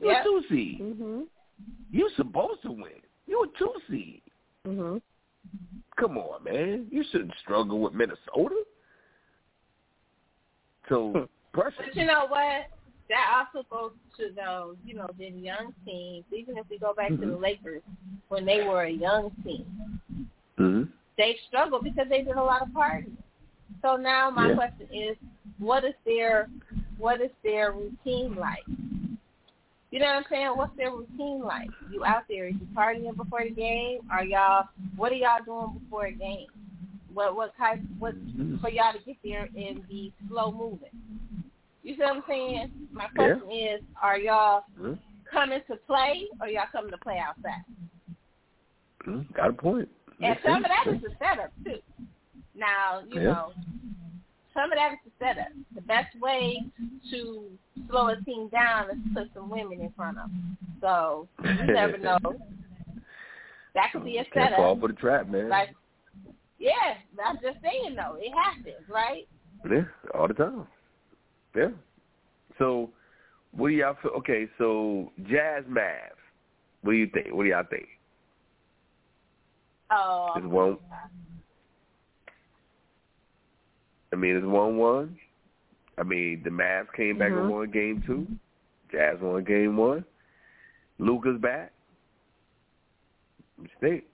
[0.00, 0.20] You're Yeah.
[0.20, 0.80] a two seed.
[0.80, 1.26] Mhm.
[1.90, 3.00] You're supposed to win.
[3.26, 4.22] You're a two seed.
[4.64, 5.00] Mhm.
[5.96, 6.88] Come on, man.
[6.90, 8.64] You shouldn't struggle with Minnesota.
[10.88, 11.82] So pressure.
[11.84, 12.66] But you know what?
[13.08, 16.24] That also goes to those, you know, the young teams.
[16.32, 17.40] Even if we go back to the Mhm.
[17.40, 17.82] Lakers
[18.28, 20.00] when they were a young team,
[20.56, 20.84] hmm
[21.16, 23.16] they struggled because they did a lot of partying.
[23.80, 24.54] So now my Yeah.
[24.54, 25.16] question is,
[25.58, 26.48] what is their
[26.98, 28.66] what is their routine like?
[29.90, 30.48] You know what I'm saying?
[30.56, 31.70] What's their routine like?
[31.90, 32.46] You out there?
[32.46, 34.00] Are you partying before the game?
[34.10, 34.68] Are y'all?
[34.96, 36.46] What are y'all doing before a game?
[37.12, 37.82] What what type?
[37.98, 38.14] What
[38.60, 40.88] for y'all to get there and be slow moving?
[41.82, 42.68] You see what I'm saying?
[42.92, 44.98] My question is, are y'all Mhm.
[45.30, 47.64] coming to play or y'all coming to play outside?
[49.04, 49.32] Mhm.
[49.34, 49.88] Got a point.
[50.20, 51.82] And Makes some of that is the setup too.
[52.62, 53.32] Now, you Yeah.
[53.32, 53.52] know,
[54.54, 55.48] some of that is the setup.
[55.74, 56.64] The best way
[57.10, 57.58] to
[57.88, 60.56] slow a team down is to put some women in front of them.
[60.80, 62.18] So you never know.
[63.74, 65.48] That could be a Can't fall for the trap, man.
[65.48, 65.74] Like,
[66.58, 69.26] yeah, I'm just saying though, it happens, right?
[69.68, 69.84] Yeah,
[70.14, 70.66] all the time.
[71.56, 71.70] Yeah.
[72.58, 72.90] So,
[73.52, 74.12] what do y'all feel?
[74.12, 76.10] Okay, so Jazz Mavs.
[76.82, 77.32] What do you think?
[77.32, 77.88] What do y'all think?
[79.90, 80.78] Oh?
[84.12, 85.16] I mean, it's one one.
[85.98, 87.38] I mean, the Mavs came back Mhm.
[87.40, 88.26] and won game two.
[88.90, 90.04] Jazz won game one.
[90.98, 91.72] Luka's back.
[93.80, 94.04] Think?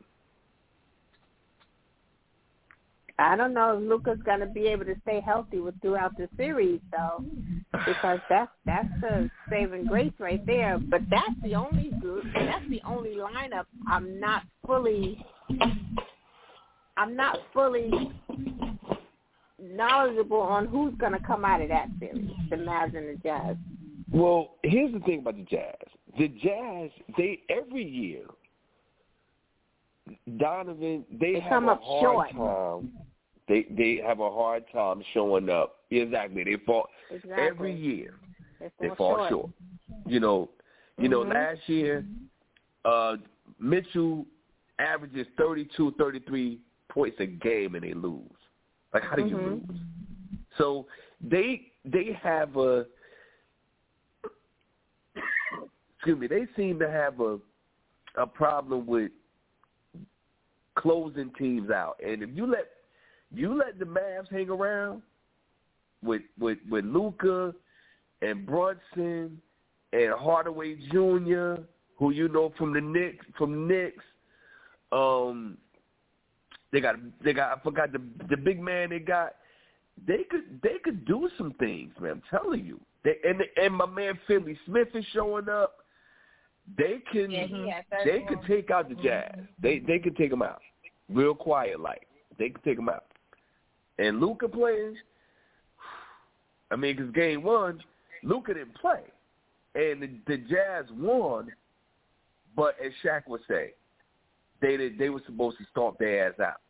[3.19, 6.29] I don't know if Luka's going to be able to stay healthy with throughout the
[6.37, 7.25] series, though,
[7.85, 10.79] because that's that's the saving grace right there.
[10.79, 11.91] But that's the only
[12.35, 15.25] that's the only lineup I'm not fully
[16.97, 17.91] I'm not fully
[19.60, 23.56] knowledgeable on who's going to come out of that series, the Mavs and the Jazz.
[24.10, 25.74] Well, here's the thing about the Jazz.
[26.18, 28.24] The Jazz, they every year,
[30.39, 32.80] Donovan, they, They have a up hard short.
[32.80, 32.93] time.
[33.48, 35.76] They they have a hard time showing up.
[35.90, 37.47] Exactly, they fall Exactly.
[37.47, 38.14] every year.
[38.60, 39.30] They They fall fall short.
[39.30, 39.51] short.
[40.06, 40.51] You know,
[40.98, 41.24] you know.
[41.24, 41.32] Mhm.
[41.35, 42.05] Last year,
[42.85, 43.16] uh
[43.59, 44.26] Mitchell
[44.78, 48.22] averages 32, 33 points a game, and they lose.
[48.93, 49.69] Like, how do you Mhm.
[49.69, 49.81] lose?
[50.56, 50.86] So
[51.20, 52.86] they they have a
[55.97, 56.27] excuse me.
[56.27, 57.40] They seem to have a
[58.16, 59.12] a problem with
[60.74, 62.70] closing teams out, and if you let
[63.31, 65.02] you let the Mavs hang around
[66.02, 67.55] with with with Luka
[68.23, 69.40] and Brunson
[69.93, 71.62] and Hardaway Jr.,
[71.97, 74.05] who you know from the Knicks from Knicks.
[74.90, 75.59] Um,
[76.73, 79.35] they got they got I forgot the the big man they got.
[80.07, 82.12] They could they could do some things, man.
[82.12, 82.81] I'm telling you.
[83.05, 85.78] They and and my man Finney-Smith is showing up.
[86.77, 89.39] They can Yeah, they could take out the Jazz.
[89.61, 90.61] They they could take them out,
[91.09, 92.07] real quiet like.
[92.39, 93.05] They could take them out.
[93.99, 94.97] And Luka playing.
[96.70, 97.82] I mean, because game one,
[98.23, 99.01] Luka didn't play,
[99.74, 101.51] and the, the Jazz won.
[102.55, 103.73] But as Shaq would say,
[104.60, 106.60] they did, they were supposed to stomp their ass out.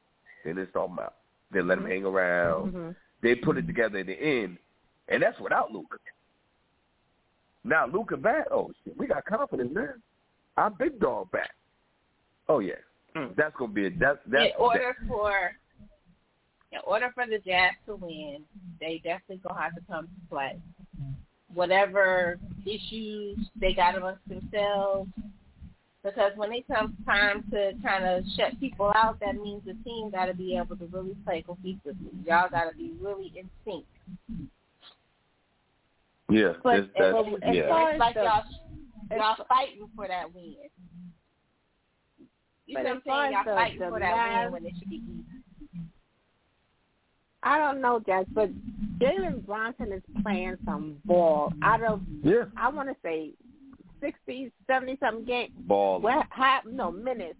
[0.45, 1.15] They didn't stomp them out.
[1.51, 2.73] They let them hang around.
[2.73, 2.97] Mhm.
[3.23, 4.59] They put it together in the end,
[5.09, 5.97] and that's without Luka.
[7.65, 8.47] Now Luka back.
[8.51, 9.95] Oh shit, we got confidence now.
[10.57, 11.55] Our big dog back.
[12.49, 12.75] Oh yeah,
[13.37, 15.53] that's gonna be a, that's that's in order for
[16.73, 18.45] in order for the Jazz to win,
[18.81, 20.61] they definitely gonna have to come to play.
[21.53, 25.11] Whatever issues they got amongst themselves,
[26.15, 30.11] because when it comes time to kind of shut people out, that means the team
[30.11, 32.13] got to be able to really play cohesively.
[32.27, 33.85] Y'all got to be really in sync.
[36.31, 37.69] yeah But- that's, that's, but as yeah.
[37.69, 38.45] far It's like the- y'all
[39.11, 40.55] y'all fighting for that win.
[42.67, 43.33] You But know what I'm saying?
[43.33, 45.25] Y'all the- fighting the for that Mavs- win when it should be easy.
[47.43, 48.51] I don't know, Jazz, but
[48.99, 51.53] Jalen Brunson is playing some ball.
[51.63, 53.31] Out of yeah I want to say
[54.01, 55.53] sixty, seventy something games.
[55.67, 57.39] ball Well, half no minutes,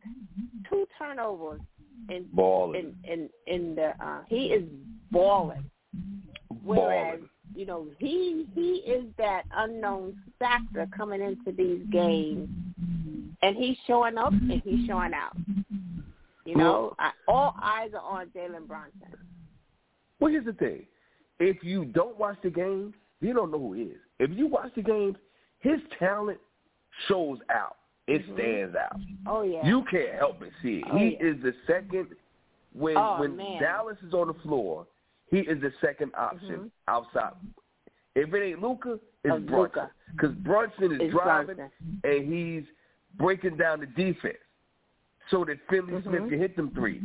[0.69, 1.61] two turnovers
[2.09, 3.93] in ball in in in the.
[4.01, 4.65] Uh, he is
[5.11, 5.65] balling.
[6.65, 7.31] Whereas balling.
[7.55, 12.49] you know he he is that unknown factor coming into these games,
[13.43, 15.37] and he's showing up and he's showing out.
[16.45, 19.19] You know, I, all eyes are on Jalen Brunson.
[20.19, 20.87] Well, here's the thing:
[21.39, 23.99] if you don't watch the games, you don't know who he is.
[24.19, 25.17] If you watch the games,
[25.61, 26.39] his talent
[27.07, 27.77] shows out.
[28.07, 28.35] It Mhm.
[28.35, 29.01] stands out.
[29.27, 29.67] Oh yeah.
[29.67, 30.85] You can't help but see it.
[30.91, 31.25] Oh, he yeah.
[31.27, 32.15] is the second
[32.73, 33.61] when Oh, when man.
[33.61, 34.87] Dallas is on the floor.
[35.31, 36.71] He is the second option Mhm.
[36.89, 37.35] outside.
[38.15, 42.01] If it ain't Luka, it's Of Brunson because Brunson is It's driving Brunson.
[42.05, 42.65] and he's
[43.15, 44.39] breaking down the defense
[45.29, 46.29] so that Finney-Smith Mhm.
[46.31, 47.03] can hit them three,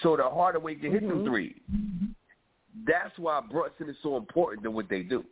[0.00, 1.60] so that Hardaway can hit them three.
[2.84, 5.24] That's why Brunson is so important to what they do.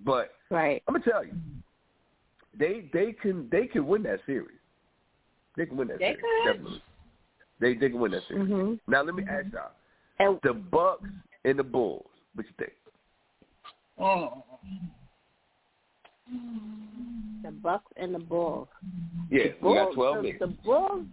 [0.00, 0.82] But Right.
[0.86, 1.32] I'm gonna tell you,
[2.58, 4.58] they they can they can win that series.
[5.56, 6.20] They can win that They series.
[6.44, 6.52] could.
[6.52, 6.82] Definitely.
[7.60, 8.48] They they can win that series.
[8.48, 8.80] Mhm.
[8.86, 9.70] Now let me ask y'all:
[10.18, 11.08] And the Bucks
[11.44, 12.06] and the Bulls.
[12.34, 12.72] What you think?
[13.98, 14.42] Mm.
[17.42, 18.68] the Bucks and the Bulls.
[19.30, 20.38] Yeah, The we got twelve minutes.
[20.40, 21.06] The Bulls.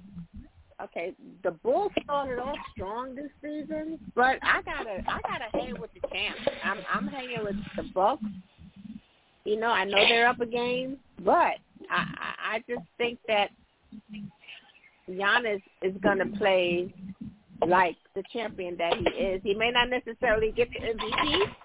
[0.81, 1.13] Okay,
[1.43, 6.05] the Bulls started off strong this season, but I gotta I gotta hang with the
[6.09, 6.39] champs.
[6.63, 8.23] I'm I'm hanging with the Bucks.
[9.45, 11.55] You know, I know they're up a game, but
[11.89, 12.05] I
[12.53, 13.49] I, just think that
[15.09, 16.93] Giannis is gonna play
[17.67, 19.41] like the champion that he is.
[19.43, 21.55] He may not necessarily get the MVP,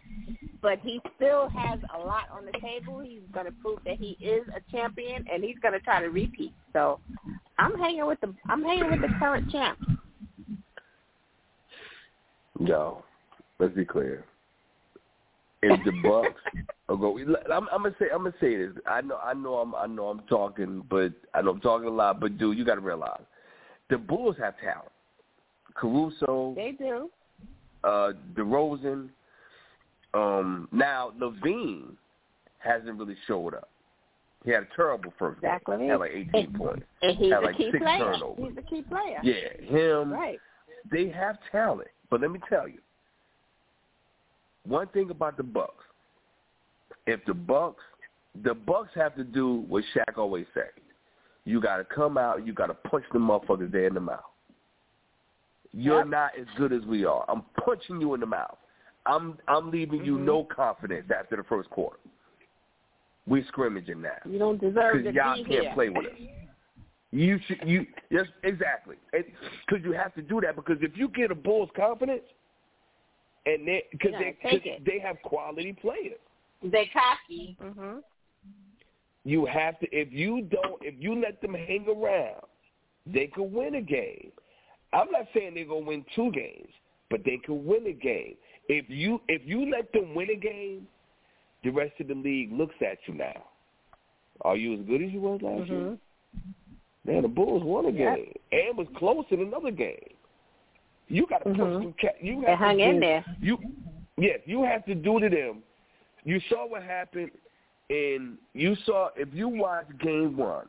[0.60, 3.00] but he still has a lot on the table.
[3.00, 6.08] He's going to prove that he is a champion, and he's going to try to
[6.08, 6.52] repeat.
[6.72, 7.00] So,
[7.58, 9.78] I'm hanging with the I'm hanging with the current champ.
[12.60, 13.04] Yo,
[13.58, 14.24] let's be clear.
[15.62, 16.40] If the Bucks
[16.88, 18.72] are go, I'm, I'm gonna say I'm gonna say this.
[18.86, 21.90] I know I know I'm I know I'm talking, but I know I'm talking a
[21.90, 22.20] lot.
[22.20, 23.20] But dude, you got to realize
[23.90, 24.90] the Bulls have talent.
[25.74, 27.10] Caruso, They do.
[27.84, 29.08] uh, DeRozan.
[30.14, 31.92] Um, now LaVine
[32.58, 33.68] hasn't really showed up.
[34.44, 35.50] He had a terrible first game.
[35.50, 35.86] Exactly.
[35.88, 36.86] Had like 18 And- points.
[37.02, 37.98] And he's Had a key six player.
[37.98, 38.48] turnovers.
[38.48, 39.18] He's a key player.
[39.22, 40.12] Yeah, him.
[40.12, 40.38] Right.
[40.90, 41.88] They have talent.
[42.10, 42.78] But let me tell you,
[44.64, 45.84] one thing about the Bucks,
[47.08, 47.82] if the Bucks,
[48.44, 50.70] the Bucks have to do what Shaq always said.
[51.44, 52.46] You got to come out.
[52.46, 54.20] You got to punch the motherfuckers there in the mouth.
[55.72, 56.06] You're Yep.
[56.08, 57.24] not as good as we are.
[57.28, 58.58] I'm punching you in the mouth.
[59.06, 60.24] I'm I'm leaving you Mhm.
[60.24, 61.98] no confidence after the first quarter.
[63.26, 65.72] We scrimmaging now You don't deserve to because y'all be can't here.
[65.74, 66.18] play with us.
[67.10, 71.30] You should you yes exactly because you have to do that because if you get
[71.30, 72.24] a Bulls confidence
[73.46, 74.84] and they because they gotta take 'cause it.
[74.84, 76.20] they have quality players.
[76.62, 77.56] They cocky.
[77.60, 78.02] Mhm.
[79.24, 82.42] You have to if you don't if you let them hang around,
[83.06, 84.32] they could win a game.
[84.92, 86.70] I'm not saying they're gonna win two games,
[87.10, 88.36] but they could win a game.
[88.68, 90.86] If you if you let them win a game,
[91.62, 93.44] the rest of the league looks at you now.
[94.42, 95.78] Are you as good as you was last year?
[95.78, 95.98] Mhm.
[97.04, 98.16] Man, the Bulls won a Yep.
[98.16, 100.14] game and was close in another game.
[101.08, 101.82] You got to put Mhm.
[101.82, 101.94] some.
[101.94, 103.24] Ca- you They hung to in there.
[103.40, 103.58] You,
[104.16, 105.62] yes, you have to do to them.
[106.28, 107.30] You saw what happened,
[107.88, 110.66] and you saw if you watch Game One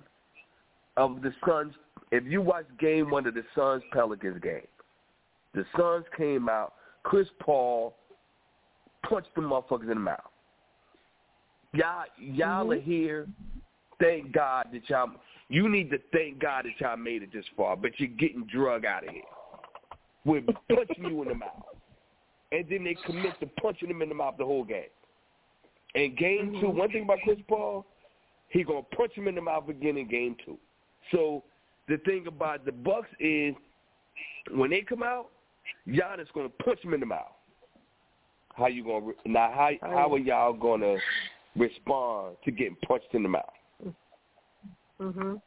[0.96, 1.74] of the Suns.
[2.14, 4.66] If you watch Game One of the Suns Pelicans game,
[5.54, 6.76] the Suns came out.
[7.04, 7.94] Chris Paul
[9.04, 10.32] punched the motherfuckers in the mouth.
[11.74, 12.78] Y'all, y'all Mhm.
[12.78, 13.28] are here.
[14.00, 15.12] Thank God that y'all.
[15.50, 18.86] You need to thank God that y'all made it this far, but you're getting drug
[18.86, 19.24] out of here.
[20.24, 21.66] We're punching you in the mouth,
[22.54, 24.88] and then they commit to punching him in the mouth the whole game.
[25.96, 27.86] And game two, one thing about Chris Paul,
[28.50, 30.58] he gonna punch him in the mouth again in game two.
[31.12, 31.44] So
[31.88, 33.56] the thing about the Bucks is
[34.52, 35.30] when they come out,
[35.88, 37.34] Giannis gonna punch him in the mouth.
[38.56, 39.52] How you gonna re- now?
[39.52, 40.98] How how are y'all gonna
[41.56, 43.54] respond to getting punched in the mouth?
[45.00, 45.42] Mhm.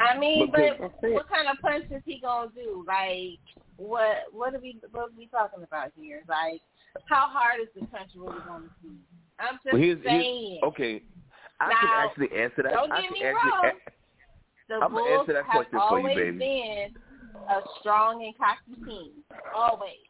[0.00, 2.84] I mean, Because- but what kind of punch is he gonna do?
[2.86, 3.38] Like,
[3.76, 6.22] what what are we what are we talking about here?
[6.28, 6.60] Like,
[7.06, 8.98] how hard is the punch really gonna be?
[9.38, 10.58] I'm just Well, here's, saying.
[10.60, 11.02] here's okay.
[11.60, 12.72] I Now, can actually answer that.
[12.72, 13.70] don't I get can me wrong.
[13.86, 13.90] a-
[14.68, 16.38] the I'ma Bulls answer that have question for you, always baby.
[16.38, 16.94] been
[17.48, 19.12] a strong and cocky team,
[19.54, 20.04] always.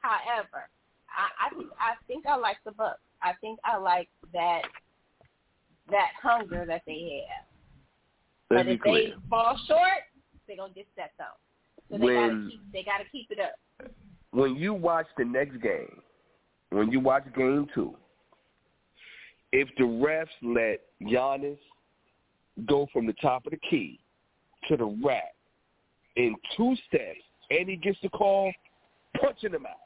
[0.00, 0.68] However,
[1.08, 2.98] I, I think I think I like the Bucks.
[3.22, 4.62] I think I like that
[5.90, 7.46] that hunger that they have.
[8.50, 9.08] Let's but if clear.
[9.08, 10.02] they fall short,
[10.46, 11.26] they're gonna get stepped on.
[11.90, 13.90] So they When- gotta keep they gotta keep it up.
[14.32, 16.02] when you watch the next game,
[16.70, 17.96] when you watch game two,
[19.52, 21.58] if the refs let Giannis
[22.66, 24.00] go from the top of the key
[24.68, 25.34] to the rack
[26.16, 27.20] in two steps
[27.50, 28.52] and he gets the call,
[29.20, 29.76] punching him out.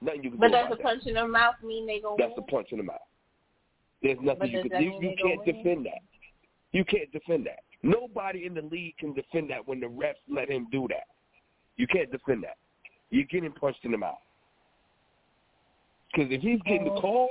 [0.00, 2.38] Nothing you can But do does a punch in the mouth mean they gonna That's
[2.38, 2.96] a punch in the mouth.
[4.02, 5.64] There's nothing But you can that you, you can't gonna win?
[5.64, 6.02] defend that.
[6.72, 7.60] You can't defend that.
[7.82, 11.06] Nobody in the league can defend that when the refs let him do that.
[11.76, 12.56] You can't defend that.
[13.10, 14.18] You're getting punched in the mouth.
[16.12, 17.00] Because if he's getting the oh.
[17.00, 17.30] call,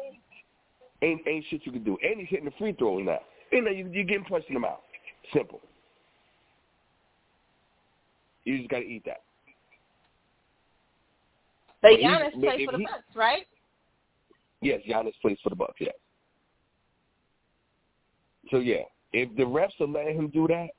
[1.01, 1.97] ain't ain't shit you can do.
[2.01, 3.19] And he's hitting the free throws now.
[3.51, 4.79] You know, you, you're getting punched in the mouth.
[5.33, 5.61] Simple.
[8.43, 9.21] You just got to eat that.
[11.81, 13.47] But he- Giannis but plays for the he- Bucks, right?
[14.61, 15.75] Yes, Giannis plays for the Bucks.
[15.79, 15.93] Yes.
[18.49, 18.83] So yeah,
[19.13, 20.69] if the refs are letting him do that,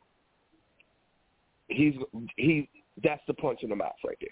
[1.69, 1.95] he's
[2.37, 2.69] he
[3.03, 4.31] that's the punch in the mouth right there.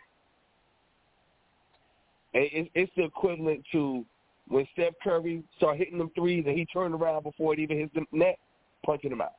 [2.36, 4.04] And it's, the equivalent to
[4.48, 7.94] when Steph Curry started hitting them threes and he turned around before it even hit
[7.94, 8.38] the net,
[8.84, 9.32] punching him out.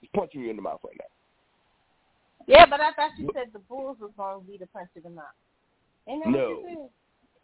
[0.00, 2.46] He's punching you in the mouth right now.
[2.46, 5.10] Yeah, but I thought you said the Bulls was gonna be the punch in the
[5.10, 5.24] mouth.
[6.08, 6.60] Ain't that No.
[6.62, 6.90] what you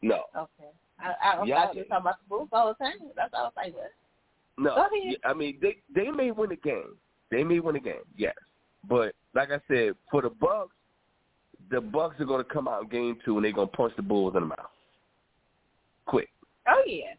[0.03, 0.23] No.
[0.37, 0.71] Okay.
[1.01, 3.11] I, I Yeah, I thought you were talking about the Bulls all the time.
[3.17, 3.93] That's all I was like, what?
[4.57, 4.75] no.
[4.77, 5.17] Go ahead.
[5.25, 6.97] I mean, they they may win a game.
[7.33, 8.35] They may win a game, yes.
[8.89, 10.77] But like I said, for the Bucks,
[11.71, 13.93] the Bucks are going to come out in game two and they're going to punch
[13.97, 14.59] the Bulls in the mouth,
[16.07, 16.29] quick.
[16.69, 17.15] Oh yeah.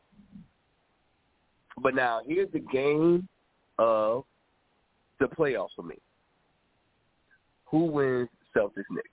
[1.81, 3.27] But now here's the game
[3.77, 4.23] of
[5.19, 5.95] the playoffs for me.
[7.65, 9.09] Who wins Celtics Knicks?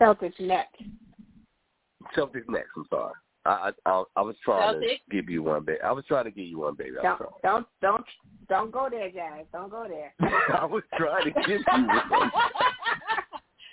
[0.00, 0.82] Celtics next.
[2.16, 2.70] Celtics next.
[2.76, 3.12] I'm sorry.
[3.44, 5.00] I I, I, I was trying Celtics?
[5.08, 5.80] to give you one, baby.
[5.82, 6.96] I was trying to give you one, baby.
[7.02, 8.04] Don't don't don't
[8.48, 9.44] don't go there, guys.
[9.52, 10.14] Don't go there.
[10.58, 12.30] I was trying to give you one.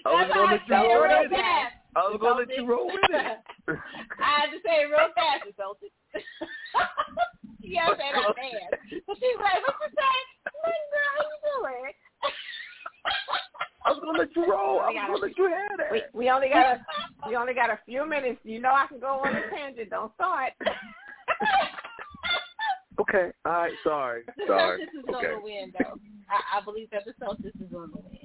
[0.05, 1.69] I was going to let you I say it roll with it.
[1.93, 3.37] I was going to let you roll with it.
[4.17, 5.93] I had to say it real fast, the Celtics.
[7.61, 8.73] you gotta say that fast.
[9.05, 10.17] But she's like, what you say?
[10.41, 11.93] Like, girl, how you doing?
[13.85, 14.79] I was going to let you roll.
[14.79, 15.91] I was going to let you have that.
[15.91, 16.85] We we only got a
[17.27, 18.39] we only got a few minutes.
[18.43, 19.89] You know I can go on a tangent.
[19.89, 20.53] Don't start.
[22.99, 23.31] Okay.
[23.45, 23.71] All right.
[23.83, 24.21] Sorry.
[24.45, 24.81] Sorry.
[24.81, 25.27] Celtics is okay.
[25.27, 25.97] on the win, though.
[26.29, 28.19] I, I believe that the Celtics is on the win.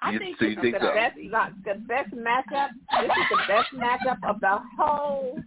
[0.00, 0.94] I You- think so this you is think the so?
[0.94, 1.16] best
[1.64, 2.68] the best matchup.
[3.02, 5.38] This is the best matchup of the whole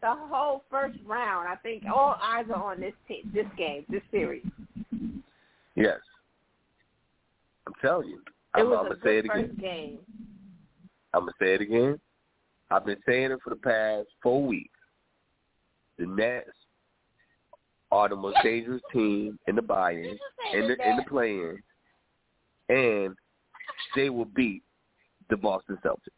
[0.00, 1.48] the whole first round.
[1.48, 4.44] I think all eyes are on this te- this game, this series.
[5.74, 5.98] Yes.
[7.70, 8.16] I'm telling you.
[8.16, 9.56] It I'm, I'm gonna say it again.
[9.60, 9.98] game.
[11.14, 12.00] I'm gonna say it again.
[12.70, 14.78] I've been saying it for the past four weeks.
[15.98, 16.48] The Nets
[17.92, 20.18] are the most dangerous team in the buy-in,
[20.54, 21.62] in the in the play-in,
[22.68, 23.16] and
[23.94, 24.62] they will beat
[25.28, 26.10] the Boston Celtics.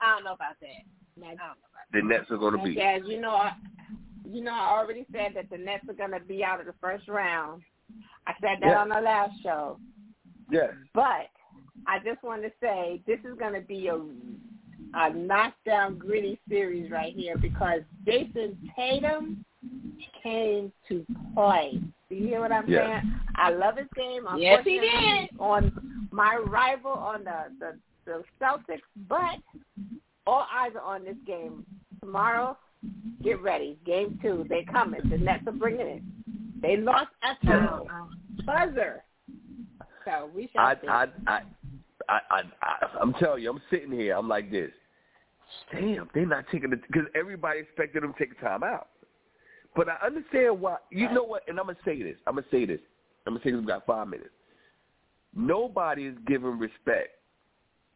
[0.00, 0.68] I don't know about that.
[1.22, 2.76] I don't know about The Nets are going to beat.
[2.76, 3.52] Jazz, you know, I,
[4.24, 6.74] you know, I already said that the Nets are going to be out of the
[6.80, 7.62] first round.
[8.26, 8.80] I said that Yeah.
[8.80, 9.78] on the last show.
[10.50, 10.74] Yes.
[10.94, 11.28] But
[11.86, 13.98] I just want to say this is going to be a
[14.92, 19.44] a knockdown, gritty series right here because Jayson Tatum
[20.20, 21.80] came to play.
[22.08, 23.00] Do you hear what I'm Yeah.
[23.00, 23.14] saying?
[23.36, 24.26] I love his game.
[24.36, 25.30] Yes, he did.
[25.38, 25.70] On
[26.10, 29.38] my rival on the, the the Celtics, but
[30.26, 31.64] all eyes are on this game
[32.00, 32.56] tomorrow.
[33.22, 34.44] Get ready, game two.
[34.48, 35.08] They coming.
[35.08, 36.02] The Nets are bringing it.
[36.62, 37.86] They lost at the oh,
[38.44, 39.02] buzzer,
[40.04, 40.88] so we shall I, see.
[40.88, 41.40] I, I,
[42.08, 44.16] I, I, I, I'm telling you, I'm sitting here.
[44.16, 44.70] I'm like this.
[45.72, 48.88] Damn, they're not taking it because everybody expected them to take a time out.
[49.74, 50.76] But I understand why.
[50.90, 51.42] You know what?
[51.48, 52.16] And I'm gonna say this.
[52.26, 52.80] I'm gonna say this.
[53.26, 53.60] I'm gonna say this.
[53.60, 54.30] We got five minutes.
[55.34, 57.10] Nobody is giving respect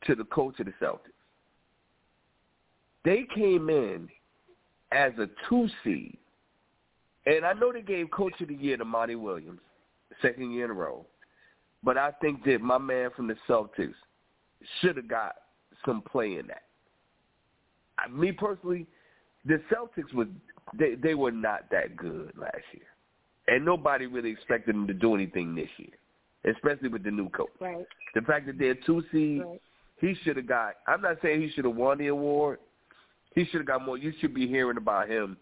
[0.07, 1.11] to the coach of the Celtics.
[3.05, 4.09] They came in
[4.93, 6.17] as a two seed,
[7.27, 9.61] and I know they gave Coach of the Year to Monty Williams,
[10.23, 11.05] second year in a row.
[11.83, 13.95] But I think that my man from the Celtics
[14.81, 15.35] should have got
[15.85, 16.63] some play in that.
[17.99, 18.87] I, me personally,
[19.45, 20.27] the Celtics was
[20.79, 22.87] they they were not that good last year,
[23.49, 27.51] and nobody really expected them to do anything this year, especially with the new coach.
[27.61, 27.87] right.
[28.15, 29.61] The fact that they're two seed, Right.
[30.01, 30.77] he should have got.
[30.87, 32.61] I'm not saying he should have won the award.
[33.35, 33.99] He should have got more.
[33.99, 35.37] You should be hearing about him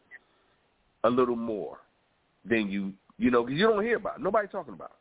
[1.05, 1.79] a little more
[2.45, 4.23] than you you know because you don't hear about it.
[4.23, 4.91] nobody talking about.
[4.91, 4.97] It.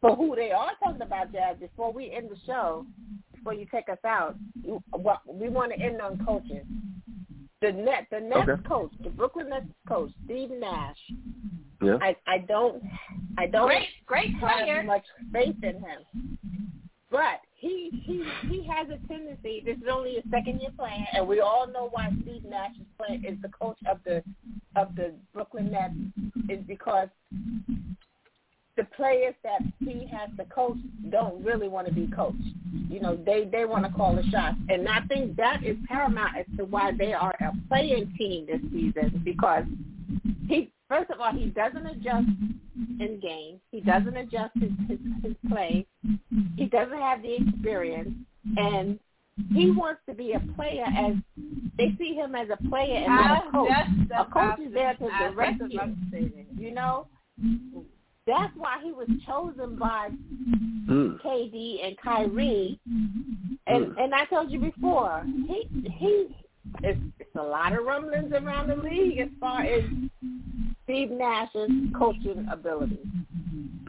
[0.00, 2.84] But who they are talking about, Jazz, before we end the show,
[3.32, 4.34] before you take us out,
[4.64, 6.66] you- well, we want to end on coaches.
[7.60, 8.62] The net, the Nets Okay.
[8.64, 10.98] coach, the Brooklyn Nets coach, Steve Nash.
[11.80, 11.98] Yeah.
[12.00, 12.82] I, I don't,
[13.38, 14.76] I don't Great, great player.
[14.78, 16.38] have much faith in him.
[17.10, 19.62] But he he he has a tendency.
[19.64, 22.86] This is only his second year playing, and we all know why Steve Nash is
[22.98, 24.22] playing is the coach of the
[24.74, 25.94] of the Brooklyn Nets
[26.48, 27.08] is because
[28.76, 30.76] the players that he has to coach
[31.10, 32.36] don't really want to be coached.
[32.88, 36.36] You know, they they want to call the shots, and I think that is paramount
[36.36, 39.64] as to why they are a play-in team this season because
[40.48, 42.26] he first of all he doesn't adjust
[43.04, 43.60] in games.
[43.70, 45.86] He doesn't adjust his, his his play.
[46.56, 48.14] He doesn't have the experience,
[48.56, 48.98] and
[49.56, 51.14] he wants to be a player as
[51.78, 53.68] they see him as a player and not a coach.
[53.70, 55.78] That's- A coach is there to direct that's you.
[55.78, 56.46] what I'm saying.
[56.58, 57.06] You know,
[58.26, 60.10] that's why he was chosen by
[60.92, 61.20] Mm.
[61.22, 62.78] KD and Kyrie.
[63.66, 64.02] And Mm.
[64.02, 65.58] and I told you before, he
[66.00, 66.12] he
[66.88, 69.84] it's, it's a lot of rumblings around the league as far as
[70.92, 72.98] Steve Nash's coaching ability.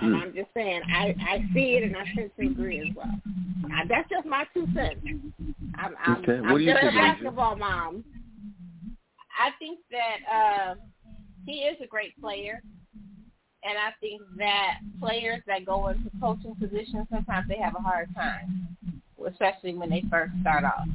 [0.01, 0.21] And Mm.
[0.21, 3.19] I'm just saying, I I see it and I sense and agree as well.
[3.67, 5.01] Now, that's just my two cents.
[5.75, 6.39] I'm I'm, Okay.
[6.39, 6.97] What I'm do you think, a Alicia?
[6.97, 8.05] basketball mom.
[9.37, 10.75] I think that uh,
[11.45, 12.63] he is a great player,
[13.63, 18.07] and I think that players that go into coaching positions sometimes they have a hard
[18.15, 18.77] time,
[19.27, 20.87] especially when they first start off.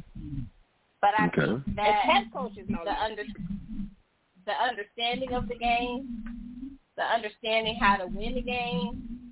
[1.01, 1.45] But I Okay.
[1.63, 2.99] think that head coaches know the that.
[2.99, 3.23] under
[4.49, 6.07] the understanding of the game,
[6.97, 9.28] the understanding how to win the game,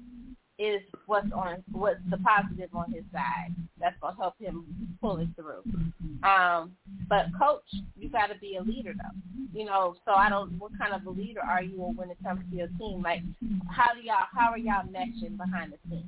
[0.59, 3.53] is what's on what's the positive on his side.
[3.79, 4.65] That's gonna help him
[5.01, 5.63] pull it through.
[6.23, 6.71] Um,
[7.07, 7.63] but coach,
[7.95, 9.57] you got to be a leader though.
[9.57, 10.57] You know, so I don't.
[10.59, 13.01] What kind of a leader are you when it comes to your team?
[13.01, 13.21] Like,
[13.69, 14.25] how do y'all?
[14.33, 16.05] How are y'all meshing behind the scenes?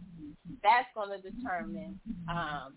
[0.62, 2.74] That's going to determine um,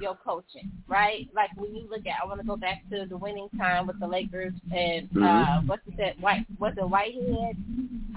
[0.00, 1.26] your coaching, right?
[1.34, 3.98] Like when you look at, I want to go back to the winning time with
[3.98, 5.66] the Lakers and uh, Mhm.
[5.66, 6.46] what's it that White?
[6.58, 7.56] What's the Whitehead?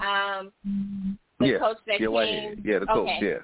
[0.00, 0.52] Um,
[1.42, 1.58] the yeah.
[1.58, 2.12] coach that yeah, came.
[2.12, 2.62] Whitehead.
[2.64, 3.08] Yeah, the coach.
[3.08, 3.18] okay.
[3.22, 3.38] Yeah.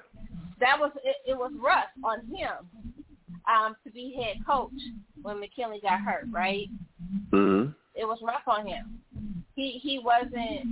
[0.59, 1.37] That was it, it.
[1.37, 2.51] Was rough on him
[3.47, 4.71] um, to be head coach
[5.21, 6.67] when McKinney got hurt, right?
[7.31, 7.73] Mhm.
[7.95, 9.01] It was rough on him.
[9.55, 10.67] He he wasn't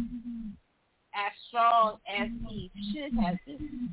[1.13, 3.89] as strong as he should have been.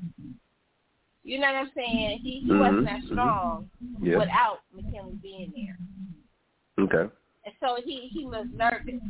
[1.23, 2.19] You know what I'm saying?
[2.23, 3.71] He he wasn't Mhm, as strong
[4.01, 4.19] Yeah.
[4.19, 6.85] without McKinney being there.
[6.85, 7.15] Okay.
[7.45, 9.01] And so he he was nervous.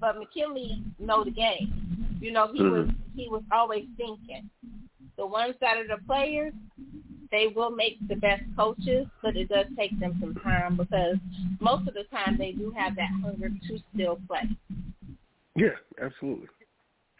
[0.00, 2.18] But McKinney know the game.
[2.20, 3.18] You know, he was mm-hmm.
[3.18, 4.48] he was always thinking.
[5.16, 6.54] The ones that are the players,
[7.30, 11.16] they will make the best coaches, but it does take them some time because
[11.60, 14.48] most of the time they do have that hunger to still play.
[15.54, 16.48] Yeah, absolutely,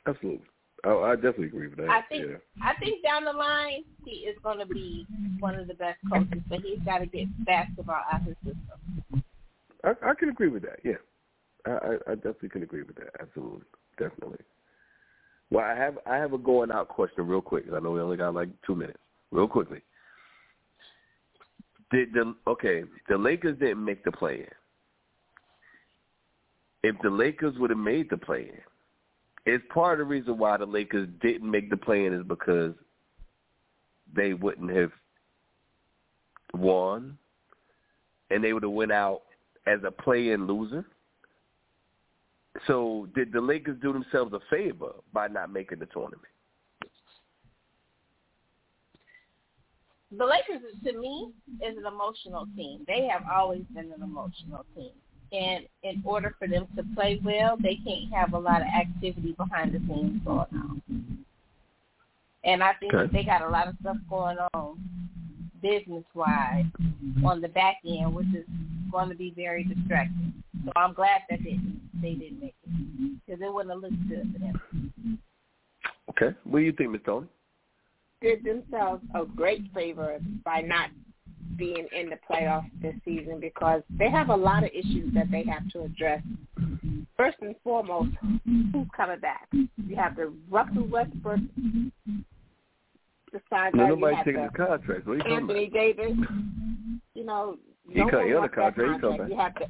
[0.07, 0.47] absolutely.
[0.85, 1.91] Oh, I definitely agree with that.
[1.91, 2.37] I think yeah.
[2.63, 5.07] I think down the line he is going to be
[5.39, 9.23] one of the best coaches, but he's got to get basketball out of his system.
[9.85, 10.79] I, I can agree with that.
[10.85, 10.95] Yeah,
[11.67, 13.11] I, I, definitely can agree with that.
[13.21, 13.63] Absolutely,
[13.99, 14.39] definitely.
[15.51, 17.65] Well, I have I have a going out question real quick.
[17.75, 18.99] I know we only got like two minutes.
[19.31, 19.81] Real quickly.
[21.91, 22.85] Did the okay?
[23.09, 24.49] The Lakers didn't make the play in.
[26.85, 28.61] If the Lakers would have made the play in,
[29.53, 32.75] it's part of the reason why the Lakers didn't make the play in is because
[34.15, 34.91] they wouldn't have
[36.55, 37.17] won,
[38.31, 39.23] and they would have went out
[39.67, 40.85] as a play-in loser.
[42.67, 46.23] So did the Lakers do themselves a favor by not making the tournament?
[50.17, 51.33] The Lakers, to me,
[51.67, 52.85] is an emotional team.
[52.87, 54.91] They have always been an emotional team.
[55.33, 59.33] And in order for them to play well, they can't have a lot of activity
[59.33, 60.83] behind the scenes going on.
[62.45, 63.05] And I think Okay.
[63.05, 64.79] that they got a lot of stuff going on
[65.63, 66.67] business-wise
[67.25, 68.45] on the back end, which is
[68.91, 70.35] going to be very distracting.
[70.65, 71.59] So I'm glad that they,
[72.01, 75.19] they didn't make it because it wouldn't have looked good for them.
[76.11, 76.37] Okay.
[76.45, 77.27] What do you think, Miss Toni?
[78.23, 80.91] did themselves a great favor by not
[81.57, 85.45] being in the playoffs this season because they have a lot of issues that they
[85.45, 86.23] have to address.
[87.17, 88.11] First and foremost,
[88.73, 89.49] who's coming back?
[89.53, 91.41] You have the Russell Westbrook,
[93.33, 94.11] the side No, guy.
[94.11, 95.07] You taking the his contract.
[95.07, 96.13] What are you talking Anthony Davis.
[96.13, 96.95] Mm-hmm.
[97.15, 97.57] You know,
[97.89, 98.77] He no cut- one he the that contract.
[98.79, 99.31] He come contract.
[99.31, 99.67] You have the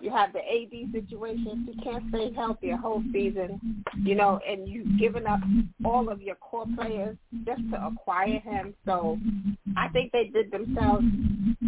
[0.00, 1.66] you have the AD situation.
[1.70, 3.82] He can't stay healthy a whole season.
[4.02, 5.40] You know, and you've given up
[5.84, 7.16] all of your core players
[7.46, 8.74] just to acquire him.
[8.84, 9.18] So
[9.76, 11.04] I think they did themselves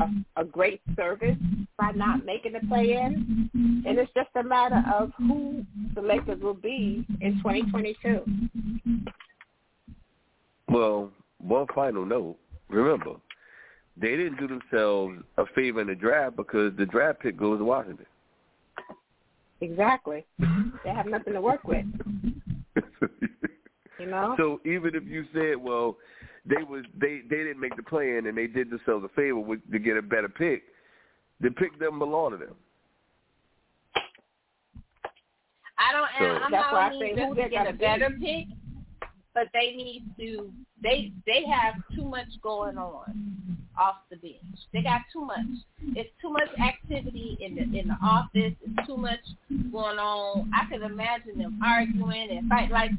[0.00, 1.36] a, a great service
[1.78, 3.50] by not making the play in.
[3.86, 8.22] And it's just a matter of who the Lakers will be in 2022.
[10.68, 12.36] Well, one final note.
[12.68, 13.12] Remember,
[13.96, 17.64] they didn't do themselves a favor in the draft because the draft pick goes to
[17.64, 18.06] Washington.
[19.60, 20.24] Exactly.
[20.38, 21.84] They have nothing to work with.
[23.98, 24.34] You know.
[24.38, 25.96] So even if you said, well,
[26.44, 29.38] they was they they didn't make the play in and they did themselves a favor
[29.40, 30.64] with, to get a better pick,
[31.40, 32.54] the pick doesn't belong to them.
[35.78, 36.08] I don't.
[36.18, 38.46] So- I'm That's not why I say who to they're get a better pick,
[39.36, 40.50] but they need to.
[40.82, 44.58] They they have too much going on off the bench.
[44.72, 45.46] They got too much.
[45.94, 48.54] It's too much activity in the in the office.
[48.62, 49.20] It's too much
[49.70, 50.50] going on.
[50.54, 52.90] I can imagine them arguing and fight like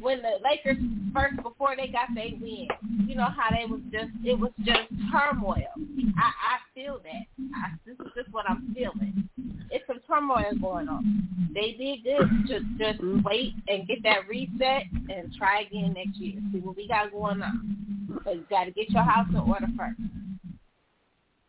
[0.00, 0.82] when the Lakers
[1.14, 2.68] first before they got their win.
[3.06, 5.72] You know how they was just it was just turmoil.
[6.16, 7.26] I I feel that.
[7.54, 9.28] I, this is just what I'm feeling.
[9.70, 11.28] It's some turmoil going on.
[11.54, 12.28] They did good.
[12.46, 16.40] Just just wait and get that reset and try again next year.
[16.52, 17.76] See what we got going on.
[18.24, 20.00] But you got to get your house in order first.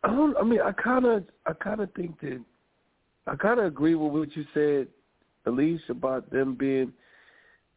[0.04, 0.36] I don't.
[0.36, 2.40] I mean, I kind of, I kind of think that,
[3.26, 4.88] I kind of agree with what you said,
[5.46, 6.92] Elise, about them being.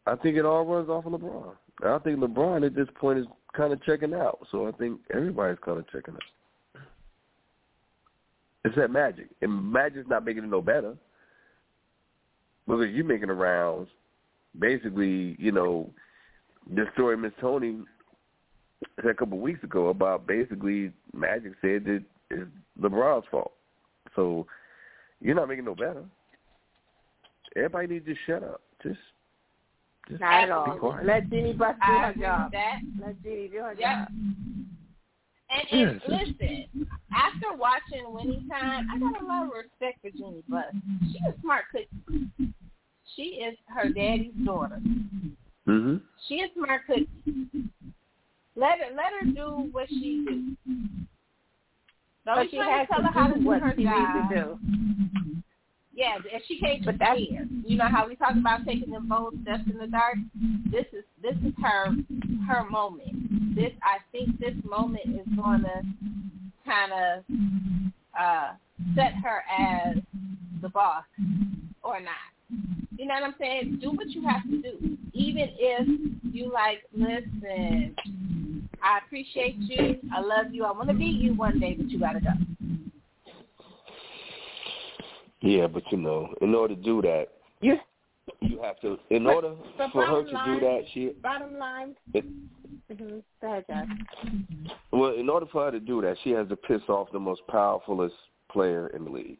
[0.07, 1.55] I think it all runs off of LeBron.
[1.83, 3.25] I think LeBron at this point is
[3.55, 4.39] kind of checking out.
[4.51, 6.81] So I think everybody's kind of checking out.
[8.63, 10.95] It's that Magic, and Magic's not making it no better
[12.65, 13.89] because you're making the rounds.
[14.57, 15.91] Basically, you know,
[16.73, 17.83] the story Miss Toni
[19.01, 22.49] said a couple of weeks ago about basically Magic said that it's
[22.81, 23.51] LeBron's fault.
[24.15, 24.47] So
[25.21, 26.03] you're not making no better.
[27.55, 28.61] Everybody needs to shut up.
[28.81, 28.97] Just,
[30.07, 30.77] just Not at all.
[30.77, 31.05] quiet.
[31.05, 32.51] Let Jeanie Buss do her agree job.
[32.51, 32.79] that.
[32.99, 33.79] Let Jeanie do her Yep.
[33.79, 34.07] job.
[35.47, 36.09] And, and it's-
[36.39, 40.65] listen, after watching Winning Time, I got a lot of respect for Jeanie Buss.
[41.11, 42.51] She a smart cookie.
[43.15, 44.81] She is her daddy's daughter.
[45.67, 46.01] Mhm.
[46.27, 47.07] She is smart cookie.
[48.55, 50.55] Let her let her do what she do.
[52.25, 53.73] Don't But be she has to tell to her how to do do what her
[53.75, 54.15] she job.
[54.15, 55.43] needs to do.
[55.95, 57.47] Yeah, and she can't But that's- fear.
[57.65, 60.17] You know how we talk about taking them bold steps in the dark.
[60.69, 61.95] This is this is her
[62.47, 63.55] her moment.
[63.55, 65.81] This I think this moment is going to
[66.65, 67.23] kind of
[68.19, 68.51] uh,
[68.95, 69.97] set her as
[70.61, 71.05] the boss
[71.81, 72.13] or not.
[72.97, 73.79] You know what I'm saying?
[73.81, 75.87] Do what you have to do, even if
[76.33, 76.83] you like.
[76.93, 77.95] Listen,
[78.83, 79.97] I appreciate you.
[80.13, 80.65] I love you.
[80.65, 82.31] I want to be you one day, but you gotta go.
[85.41, 87.27] Yeah, but you know, in order to do that,
[87.61, 87.77] You
[88.41, 88.97] you have to.
[89.09, 89.55] In order
[89.91, 91.95] for her to line- do that, she bottom line.
[92.13, 92.25] It-
[92.91, 93.17] Mm-hmm.
[93.41, 93.87] Go ahead, Josh.
[94.91, 97.41] well, in order for her to do that, she has to piss off the most
[97.47, 98.13] powerfulest
[98.51, 99.39] player in the league.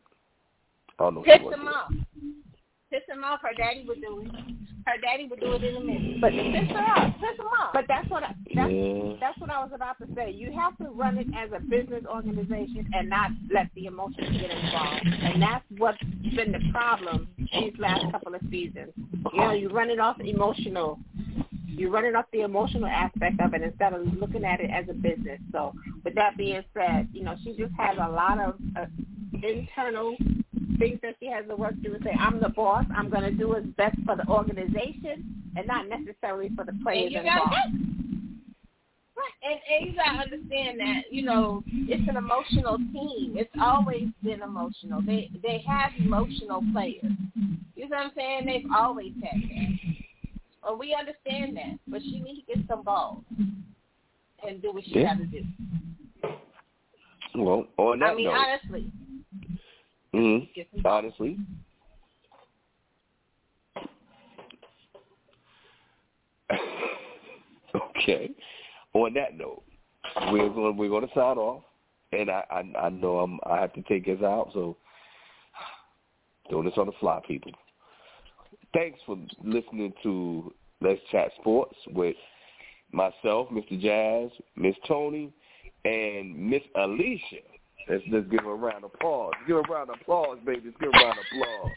[0.98, 1.22] I don't know.
[1.22, 1.94] Piss him off.
[2.91, 3.40] Piss him off.
[3.41, 4.32] Her daddy would do it.
[4.86, 6.22] Her daddy would do it in a minute.
[6.22, 7.14] But Piss her off.
[7.20, 7.74] Piss him off.
[7.74, 9.14] but that's what I, that's Yeah.
[9.20, 10.32] that's what I was about to say.
[10.32, 14.52] You have to run it as a business organization and not let the emotions get
[14.52, 15.06] involved.
[15.07, 15.98] And that's what's
[16.36, 18.91] been the problem these last couple of seasons.
[19.34, 20.99] You know, you run it off emotional.
[21.68, 24.86] You run it off the emotional aspect of it instead of looking at it as
[24.90, 25.40] a business.
[25.52, 25.74] So,
[26.06, 28.86] with that being said, you know, she just has a lot of uh,
[29.44, 30.16] internal
[30.78, 32.86] things that she has to work through and say, I'm the boss.
[32.96, 37.14] I'm going to do what's best for the organization and not necessarily for the players
[37.16, 37.54] and you involved.
[39.18, 43.36] Right, and, and you gotta understand that you know it's an emotional team.
[43.38, 45.02] It's always been emotional.
[45.02, 47.06] They they have emotional players.
[47.76, 48.46] You know what I'm saying?
[48.46, 49.96] They've always had that.
[50.64, 53.24] Well, we understand that, but she needs to get some balls
[54.46, 55.16] and do what she Yeah.
[55.16, 55.46] got to do.
[57.36, 58.92] Well, on that I mean, note, honestly,
[60.16, 61.38] mhm, some honestly,
[67.76, 68.32] okay.
[68.94, 69.64] On that note,
[70.32, 71.64] we're going we're going to sign off,
[72.12, 74.78] and I I, I know I'm I have to take us out, so
[76.50, 77.52] doing this on the fly, people.
[78.74, 82.16] Thanks for listening to Let's Chat Sports with
[82.92, 83.80] myself, Mr.
[83.80, 85.32] Jazz, Miss Toni,
[85.86, 87.42] and Miss Alicia.
[87.90, 89.34] Let's let's give her a round of applause.
[89.48, 90.62] Give her a round of applause, baby.
[90.66, 91.72] Let's give her a round of applause.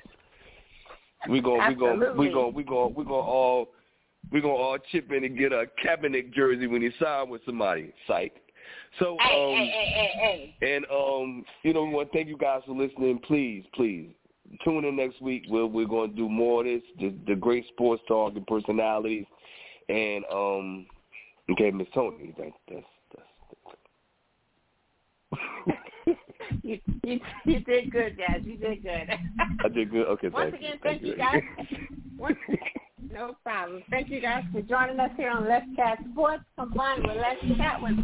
[1.28, 2.32] We going we going we Absolutely.
[2.32, 3.68] going we going we going all
[4.32, 7.42] we going to all chip in and get a Kaepernick jersey when he sign with
[7.46, 7.92] somebody.
[8.06, 8.34] Psych.
[8.98, 10.74] So Hey, um hey, hey, hey, hey.
[10.74, 13.20] and um, you know, we want to thank you guys for listening.
[13.26, 14.10] Please, please
[14.64, 15.44] tune in next week.
[15.48, 19.24] Where we're going to do more of this, the, the great sports talk and personalities.
[19.88, 20.86] And um,
[21.52, 22.84] okay, Miss Toni, that, that's
[23.16, 23.26] that's.
[26.62, 28.42] you, you you did good, Jazz.
[28.44, 29.08] You did good.
[29.64, 30.06] I did good.
[30.06, 30.78] Okay, Once thank again, you.
[30.82, 31.42] thank you guys.
[32.18, 32.36] Once,
[33.12, 33.82] no problem.
[33.90, 37.80] Thank you guys for joining us here on Let's Chat Sports, combined with Let's Chat
[37.82, 37.96] with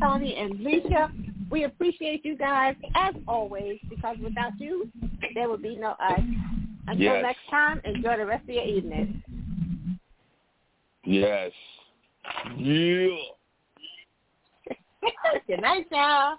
[0.00, 1.10] Toni and Lissha.
[1.50, 4.90] We appreciate you guys as always because without you,
[5.34, 6.20] there would be no us.
[6.86, 7.22] Until Yes.
[7.22, 9.22] next time, enjoy the rest of your evening.
[11.04, 11.52] Yes.
[12.56, 13.08] Yeah.
[15.46, 16.38] Good night, y'all.